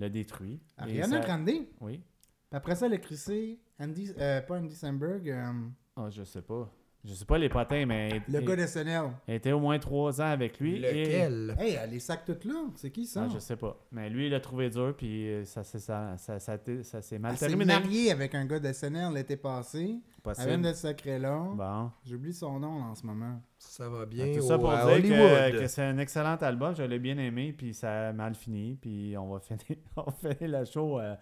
le 0.02 0.10
détruit. 0.10 0.60
Et 0.78 0.82
Ariana 0.82 1.20
ça- 1.22 1.26
Grande? 1.26 1.46
Puis 1.46 1.68
Oui. 1.80 2.02
après 2.50 2.74
ça, 2.76 2.86
elle 2.86 2.94
a 2.94 2.98
crissé 2.98 3.60
Andy, 3.80 4.10
euh, 4.18 4.40
pas 4.42 4.58
Andy 4.58 4.74
Samberg, 4.74 5.28
euh, 5.30 5.52
Ah, 5.96 6.10
je 6.10 6.22
sais 6.24 6.42
pas. 6.42 6.70
Je 7.04 7.14
sais 7.14 7.24
pas 7.24 7.36
les 7.36 7.48
potins, 7.48 7.84
mais. 7.84 8.22
le 8.28 8.40
gars 8.42 8.54
de 8.54 8.64
SNL. 8.64 9.10
Elle 9.26 9.34
était 9.34 9.50
au 9.50 9.58
moins 9.58 9.76
trois 9.80 10.20
ans 10.20 10.26
avec 10.30 10.60
lui. 10.60 10.78
Lequel? 10.78 11.56
Hey, 11.58 11.76
elle 11.82 11.90
les 11.90 11.98
sac 11.98 12.24
toutes 12.24 12.44
là. 12.44 12.66
C'est 12.76 12.90
qui 12.92 13.06
ça? 13.06 13.24
Ah, 13.26 13.30
je 13.34 13.40
sais 13.40 13.56
pas. 13.56 13.76
Mais 13.90 14.08
lui, 14.08 14.28
il 14.28 14.34
a 14.34 14.38
trouvé 14.40 14.70
dur, 14.70 14.94
puis 14.96 15.28
euh, 15.28 15.44
ça, 15.44 15.64
s'est- 15.64 15.80
ça, 15.80 16.16
ça, 16.16 16.38
ça, 16.38 16.56
ça- 16.58 16.82
ça 16.84 17.02
s'est 17.02 17.18
mal 17.18 17.32
Elle 17.32 17.38
s'est 17.38 17.48
terminé. 17.48 17.72
mariée 17.72 18.12
avec 18.12 18.36
un 18.36 18.44
gars 18.46 18.60
de 18.60 18.72
SNL 18.72 19.12
l'été 19.14 19.36
passé. 19.36 19.96
Possible. 20.22 20.48
Elle 20.50 20.60
vient 20.60 20.70
de 20.70 20.76
sacré 20.76 21.18
là. 21.18 21.42
Bon. 21.56 21.90
J'oublie 22.04 22.32
son 22.32 22.60
nom 22.60 22.82
en 22.82 22.94
ce 22.94 23.04
moment. 23.04 23.42
Ça 23.58 23.88
va 23.88 24.06
bien. 24.06 24.32
Tout 24.32 24.42
ça 24.42 24.56
pour 24.56 24.70
à 24.70 24.84
dire 24.86 24.94
Hollywood. 24.94 25.52
que, 25.54 25.58
que 25.62 25.66
c'est 25.66 25.82
un 25.82 25.98
excellent 25.98 26.36
album. 26.36 26.72
Je 26.76 26.84
l'ai 26.84 27.00
bien 27.00 27.18
aimé, 27.18 27.52
puis 27.52 27.74
ça 27.74 28.10
a 28.10 28.12
mal 28.12 28.36
fini. 28.36 28.78
Puis 28.80 29.16
on 29.18 29.28
va 29.32 29.40
finir, 29.40 29.76
on 29.96 30.02
va 30.02 30.12
finir 30.36 30.50
la 30.52 30.64
show 30.64 31.00
euh, 31.00 31.16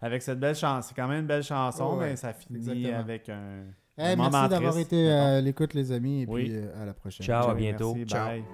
avec 0.00 0.22
cette 0.22 0.38
belle 0.38 0.54
chanson. 0.54 0.86
C'est 0.88 0.94
quand 0.94 1.08
même 1.08 1.22
une 1.22 1.26
belle 1.26 1.42
chanson, 1.42 1.96
Ouais, 1.98 2.10
mais 2.10 2.16
ça 2.16 2.32
finit 2.32 2.58
exactement. 2.60 2.98
avec 3.00 3.28
un. 3.28 3.64
Hey, 3.96 4.16
moment 4.16 4.30
merci 4.30 4.48
d'avoir 4.50 4.78
été 4.78 4.96
mettons. 4.96 5.24
à 5.36 5.40
l'écoute, 5.40 5.74
les 5.74 5.92
amis, 5.92 6.22
et 6.22 6.26
Oui. 6.28 6.44
puis 6.44 6.52
euh, 6.56 6.82
à 6.82 6.84
la 6.84 6.94
prochaine. 6.94 7.24
Ciao, 7.26 7.48
à 7.48 7.54
Oui, 7.54 7.60
bientôt. 7.62 7.94
merci, 7.94 8.10
Ciao. 8.10 8.26
bye. 8.28 8.44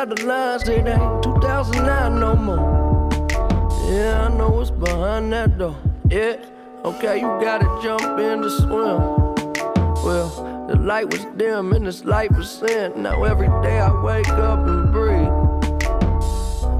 Stay 0.00 0.14
the 0.14 0.26
lines. 0.26 0.68
It 0.68 0.86
ain't 0.86 1.22
2009 1.22 2.20
no 2.20 2.34
more. 2.36 3.18
Yeah, 3.90 4.26
I 4.26 4.36
know 4.36 4.50
what's 4.50 4.70
behind 4.70 5.32
that 5.32 5.58
door. 5.58 5.76
Yeah, 6.08 6.36
okay, 6.84 7.20
you 7.20 7.26
gotta 7.40 7.66
jump 7.82 8.18
in 8.18 8.42
to 8.42 8.50
swim. 8.50 9.00
Well, 10.04 10.66
the 10.68 10.76
light 10.76 11.10
was 11.10 11.24
dim 11.36 11.72
and 11.72 11.86
this 11.86 12.04
life 12.04 12.30
was 12.36 12.50
sin. 12.50 13.02
Now 13.02 13.24
every 13.24 13.48
day 13.62 13.78
I 13.78 13.92
wake 14.02 14.28
up 14.28 14.66
and 14.66 14.92
breathe. 14.92 15.36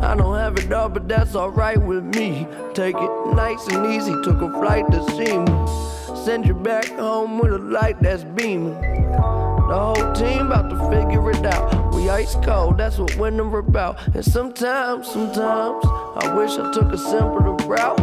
I 0.02 0.14
don't 0.16 0.36
have 0.36 0.56
it 0.56 0.72
all, 0.72 0.88
but 0.88 1.06
that's 1.09 1.34
alright 1.36 1.80
with 1.80 2.05
me. 2.16 2.47
Take 2.74 2.97
it 2.97 3.34
nice 3.34 3.66
and 3.68 3.86
easy. 3.92 4.12
Took 4.22 4.40
a 4.40 4.51
flight 4.51 4.90
to 4.92 5.05
see 5.10 5.36
me. 5.38 6.24
Send 6.24 6.47
you 6.47 6.55
back 6.55 6.86
home 6.86 7.38
with 7.38 7.52
a 7.52 7.59
light 7.59 8.01
that's 8.01 8.24
beaming. 8.24 8.80
The 8.80 9.78
whole 9.78 10.12
team 10.14 10.47
about 10.47 10.70
to 10.70 10.76
figure 10.90 11.30
it 11.30 11.44
out. 11.47 11.80
We 12.01 12.09
ice 12.09 12.35
cold, 12.36 12.78
that's 12.78 12.98
what 12.98 13.14
winter 13.16 13.59
about. 13.59 13.98
And 14.14 14.24
sometimes, 14.24 15.06
sometimes, 15.06 15.85
I 15.85 16.35
wish 16.35 16.52
I 16.52 16.72
took 16.72 16.93
a 16.93 16.97
simpler 16.97 17.52
route. 17.66 18.01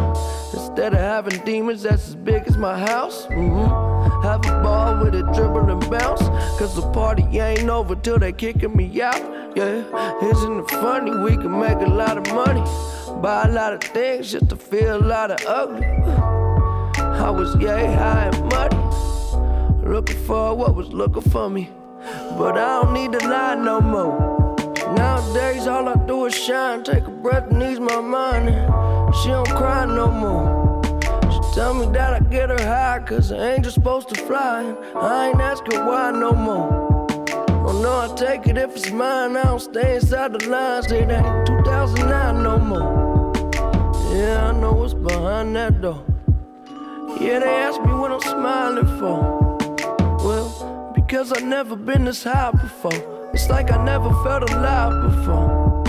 Instead 0.54 0.94
of 0.94 1.00
having 1.00 1.44
demons 1.46 1.82
that's 1.82 2.10
as 2.10 2.16
big 2.16 2.44
as 2.46 2.58
my 2.58 2.78
house. 2.78 3.26
Mm-hmm. 3.26 4.22
Have 4.22 4.46
a 4.46 4.62
ball 4.62 5.04
with 5.04 5.16
a 5.16 5.24
dribble 5.34 5.72
and 5.72 5.90
bounce. 5.90 6.22
Cause 6.60 6.76
the 6.76 6.88
party 6.92 7.24
ain't 7.40 7.70
over 7.70 7.96
till 7.96 8.20
they 8.20 8.34
kicking 8.34 8.76
me 8.78 9.02
out. 9.02 9.20
Yeah, 9.56 10.24
isn't 10.24 10.60
it 10.60 10.70
funny? 10.70 11.18
We 11.18 11.32
can 11.32 11.60
make 11.60 11.80
a 11.80 11.90
lot 11.90 12.20
of 12.20 12.28
money. 12.36 12.62
Buy 13.20 13.46
a 13.48 13.52
lot 13.52 13.74
of 13.74 13.82
things 13.82 14.32
just 14.32 14.50
to 14.50 14.56
feel 14.56 14.98
a 14.98 15.02
lot 15.02 15.32
of 15.32 15.40
ugly. 15.48 15.88
I 17.02 17.32
was 17.32 17.56
yay 17.56 17.92
high 17.96 18.30
and 18.32 18.46
muddy. 18.52 19.90
Looking 19.90 20.24
for 20.26 20.54
what 20.54 20.76
was 20.76 20.90
looking 20.90 21.24
for 21.24 21.50
me. 21.50 21.72
But 22.38 22.58
I 22.58 22.82
don't 22.82 22.94
need 22.94 23.12
to 23.14 23.28
lie 23.28 23.56
no 23.56 23.82
more. 23.82 24.38
Nowadays, 24.96 25.68
all 25.68 25.90
I 25.90 25.96
do 26.06 26.26
is 26.26 26.36
shine. 26.36 26.84
Take 26.84 27.06
a 27.06 27.12
breath 27.12 27.52
and 27.52 27.62
ease 27.62 27.80
my 27.80 28.00
mind. 28.00 28.50
She 29.16 29.30
don't 29.30 29.50
cry 29.50 29.86
no 29.86 30.10
more. 30.12 30.82
She 31.32 31.40
tell 31.54 31.74
me 31.74 31.86
that 31.94 32.14
I 32.14 32.20
get 32.20 32.50
her 32.50 32.64
high, 32.64 33.00
cause 33.00 33.32
an 33.32 33.40
angel's 33.40 33.74
supposed 33.74 34.10
to 34.10 34.16
fly. 34.16 34.76
I 34.96 35.30
ain't 35.30 35.40
asking 35.40 35.86
why 35.86 36.12
no 36.12 36.34
more. 36.34 36.88
Oh 37.68 37.82
no, 37.82 38.00
I 38.00 38.16
take 38.16 38.48
it 38.48 38.58
if 38.58 38.76
it's 38.76 38.92
mine. 38.92 39.36
I 39.36 39.44
don't 39.44 39.60
stay 39.60 39.96
inside 39.96 40.34
the 40.34 40.48
lines. 40.48 40.90
It 40.92 41.10
ain't 41.10 41.48
2009 41.48 42.44
no 42.44 42.58
more. 42.58 43.34
Yeah, 44.14 44.50
I 44.50 44.52
know 44.54 44.72
what's 44.72 44.94
behind 44.94 45.56
that 45.58 45.82
door. 45.82 46.04
Yeah, 47.20 47.40
they 47.40 47.56
ask 47.68 47.82
me 47.82 47.94
what 47.94 48.12
I'm 48.12 48.22
smiling 48.22 48.88
for. 49.00 49.20
Well, 50.24 50.50
because 51.08 51.32
I've 51.32 51.46
never 51.46 51.78
been 51.78 52.04
this 52.04 52.26
high 52.26 52.52
before. 52.52 53.30
It's 53.34 53.48
like 53.50 53.72
I 53.72 53.82
never 53.82 54.10
felt 54.26 54.52
alive 54.52 54.92
before. 55.10 55.86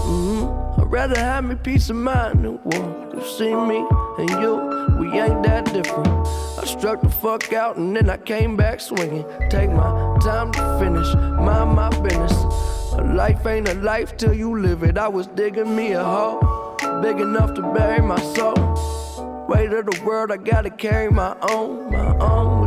hmm 0.00 0.80
I'd 0.80 0.86
rather 0.86 1.18
have 1.18 1.42
me 1.42 1.56
peace 1.56 1.90
of 1.90 1.96
mind 1.96 2.44
than 2.44 2.62
war. 2.62 3.10
You 3.12 3.24
see 3.36 3.52
me 3.52 3.84
and 4.18 4.30
you, 4.40 4.96
we 5.00 5.18
ain't 5.18 5.42
that 5.42 5.64
different. 5.72 6.06
I 6.06 6.64
struck 6.64 7.00
the 7.02 7.08
fuck 7.08 7.52
out 7.52 7.76
and 7.76 7.96
then 7.96 8.08
I 8.08 8.18
came 8.18 8.56
back 8.56 8.78
swinging. 8.80 9.24
Take 9.50 9.70
my 9.70 10.16
time 10.22 10.52
to 10.52 10.78
finish, 10.78 11.12
mind 11.16 11.74
my 11.74 11.88
business. 12.00 12.32
A 12.92 13.02
life 13.16 13.44
ain't 13.44 13.68
a 13.68 13.74
life 13.74 14.16
till 14.16 14.32
you 14.32 14.60
live 14.60 14.84
it. 14.84 14.96
I 14.96 15.08
was 15.08 15.26
digging 15.26 15.74
me 15.74 15.90
a 15.92 16.04
hole, 16.04 16.76
big 17.02 17.18
enough 17.18 17.52
to 17.54 17.62
bury 17.74 18.00
my 18.00 18.20
soul. 18.34 18.54
Weight 19.48 19.72
of 19.72 19.86
the 19.86 20.02
world, 20.04 20.30
I 20.30 20.36
gotta 20.36 20.70
carry 20.70 21.10
my 21.10 21.36
own, 21.50 21.90
my 21.90 22.16
own. 22.18 22.61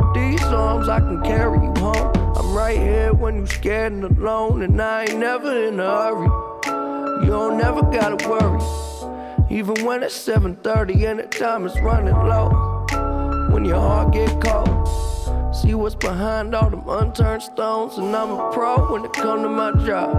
Arms, 0.53 0.87
I 0.89 0.99
can 0.99 1.21
carry 1.21 1.59
you 1.59 1.73
home. 1.77 2.11
I'm 2.35 2.53
right 2.53 2.77
here 2.77 3.13
when 3.13 3.37
you're 3.37 3.47
scared 3.47 3.93
and 3.93 4.03
alone, 4.03 4.61
and 4.61 4.81
I 4.81 5.03
ain't 5.03 5.17
never 5.17 5.67
in 5.67 5.79
a 5.79 5.83
hurry. 5.83 6.29
You 7.23 7.31
don't 7.31 7.57
never 7.57 7.81
gotta 7.81 8.27
worry, 8.27 8.61
even 9.49 9.85
when 9.85 10.03
it's 10.03 10.15
7:30 10.15 11.05
and 11.05 11.19
the 11.19 11.23
time 11.23 11.65
is 11.65 11.79
running 11.81 12.13
low. 12.13 12.49
When 13.51 13.63
your 13.65 13.79
heart 13.79 14.13
get 14.13 14.29
cold, 14.41 14.87
see 15.55 15.73
what's 15.73 15.95
behind 15.95 16.53
all 16.53 16.69
them 16.69 16.83
unturned 16.87 17.43
stones, 17.43 17.97
and 17.97 18.15
I'm 18.15 18.31
a 18.31 18.51
pro 18.51 18.91
when 18.91 19.05
it 19.05 19.13
come 19.13 19.43
to 19.43 19.49
my 19.49 19.71
job. 19.85 20.11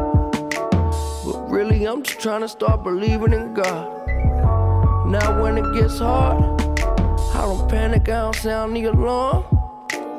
But 1.24 1.50
really, 1.50 1.84
I'm 1.84 2.02
just 2.02 2.20
trying 2.20 2.40
to 2.40 2.48
start 2.48 2.82
believing 2.82 3.32
in 3.32 3.52
God. 3.54 4.08
Now 5.06 5.42
when 5.42 5.58
it 5.58 5.72
gets 5.74 5.98
hard, 5.98 6.42
I 7.34 7.42
don't 7.42 7.68
panic, 7.68 8.08
I 8.08 8.22
don't 8.22 8.34
sound 8.34 8.74
the 8.74 8.86
alarm. 8.86 9.44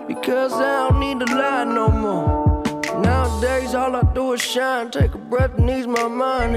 Because 0.08 0.54
I 0.54 0.88
don't 0.88 1.00
need 1.02 1.20
to 1.20 1.26
lie 1.36 1.66
no 1.66 1.90
more. 1.90 2.64
Nowadays 3.02 3.76
all 3.76 3.94
I 3.94 4.04
do 4.14 4.32
is 4.32 4.42
shine, 4.42 4.90
take 4.90 5.14
a 5.14 5.18
breath 5.18 5.58
and 5.58 5.70
ease 5.70 5.86
my 5.86 6.08
mind. 6.08 6.56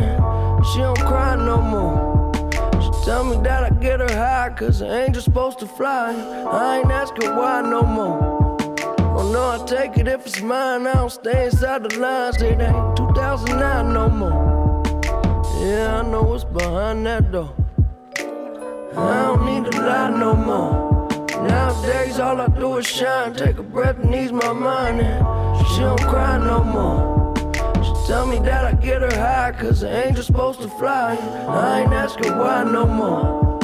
She 0.66 0.78
don't 0.78 0.98
cry 1.00 1.34
no 1.34 1.60
more. 1.60 2.32
She 2.80 2.90
tell 3.04 3.24
me 3.24 3.36
that 3.42 3.64
I 3.64 3.70
get 3.70 3.98
her 3.98 4.14
high, 4.14 4.54
cause 4.56 4.82
ain't 4.82 5.14
just 5.14 5.24
supposed 5.24 5.58
to 5.58 5.66
fly. 5.66 6.14
I 6.48 6.78
ain't 6.78 6.90
asking 6.92 7.34
why 7.34 7.60
no 7.62 7.82
more. 7.82 8.56
Oh 9.18 9.30
no, 9.32 9.50
I 9.50 9.66
take 9.66 9.98
it 9.98 10.06
if 10.06 10.24
it's 10.26 10.40
mine. 10.40 10.86
I 10.86 10.94
don't 10.94 11.10
stay 11.10 11.46
inside 11.46 11.82
the 11.82 11.98
lines. 11.98 12.40
It 12.40 12.60
ain't 12.60 12.96
2009 12.96 13.92
no 13.92 14.08
more. 14.08 14.82
Yeah, 15.60 16.00
I 16.00 16.02
know 16.08 16.22
what's 16.22 16.44
behind 16.44 17.04
that 17.06 17.32
door. 17.32 17.52
I 18.96 19.22
don't 19.26 19.44
need 19.44 19.72
to 19.72 19.80
lie 19.80 20.10
no 20.10 20.34
more. 20.36 20.89
Nowadays, 21.48 22.18
all 22.18 22.40
I 22.40 22.48
do 22.48 22.76
is 22.78 22.86
shine. 22.86 23.34
Take 23.34 23.58
a 23.58 23.62
breath 23.62 23.98
and 23.98 24.14
ease 24.14 24.32
my 24.32 24.52
mind. 24.52 25.00
And 25.00 25.66
she 25.68 25.80
don't 25.80 26.00
cry 26.02 26.38
no 26.38 26.62
more. 26.62 27.34
She 27.82 27.92
tell 28.06 28.26
me 28.26 28.38
that 28.40 28.64
I 28.64 28.72
get 28.74 29.02
her 29.02 29.16
high, 29.16 29.52
cause 29.52 29.82
ain't 29.82 30.16
just 30.16 30.26
supposed 30.26 30.60
to 30.60 30.68
fly. 30.68 31.16
I 31.48 31.80
ain't 31.80 31.92
asking 31.92 32.36
why 32.36 32.64
no 32.64 32.86
more. 32.86 33.58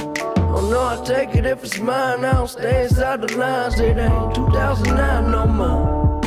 Oh 0.57 0.69
no, 0.71 0.81
I 0.85 1.05
take 1.05 1.35
it 1.35 1.45
if 1.45 1.63
it's 1.63 1.79
mine. 1.79 2.25
I 2.25 2.33
don't 2.33 2.49
stay 2.49 2.85
inside 2.85 3.21
the 3.21 3.37
lines. 3.37 3.79
It 3.79 3.99
ain't 3.99 4.35
2009 4.35 5.31
no 5.31 5.47
more. 5.47 6.21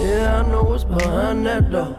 Yeah, 0.00 0.42
I 0.42 0.48
know 0.48 0.62
what's 0.62 0.84
behind 0.84 1.44
that 1.46 1.70
door. 1.70 1.96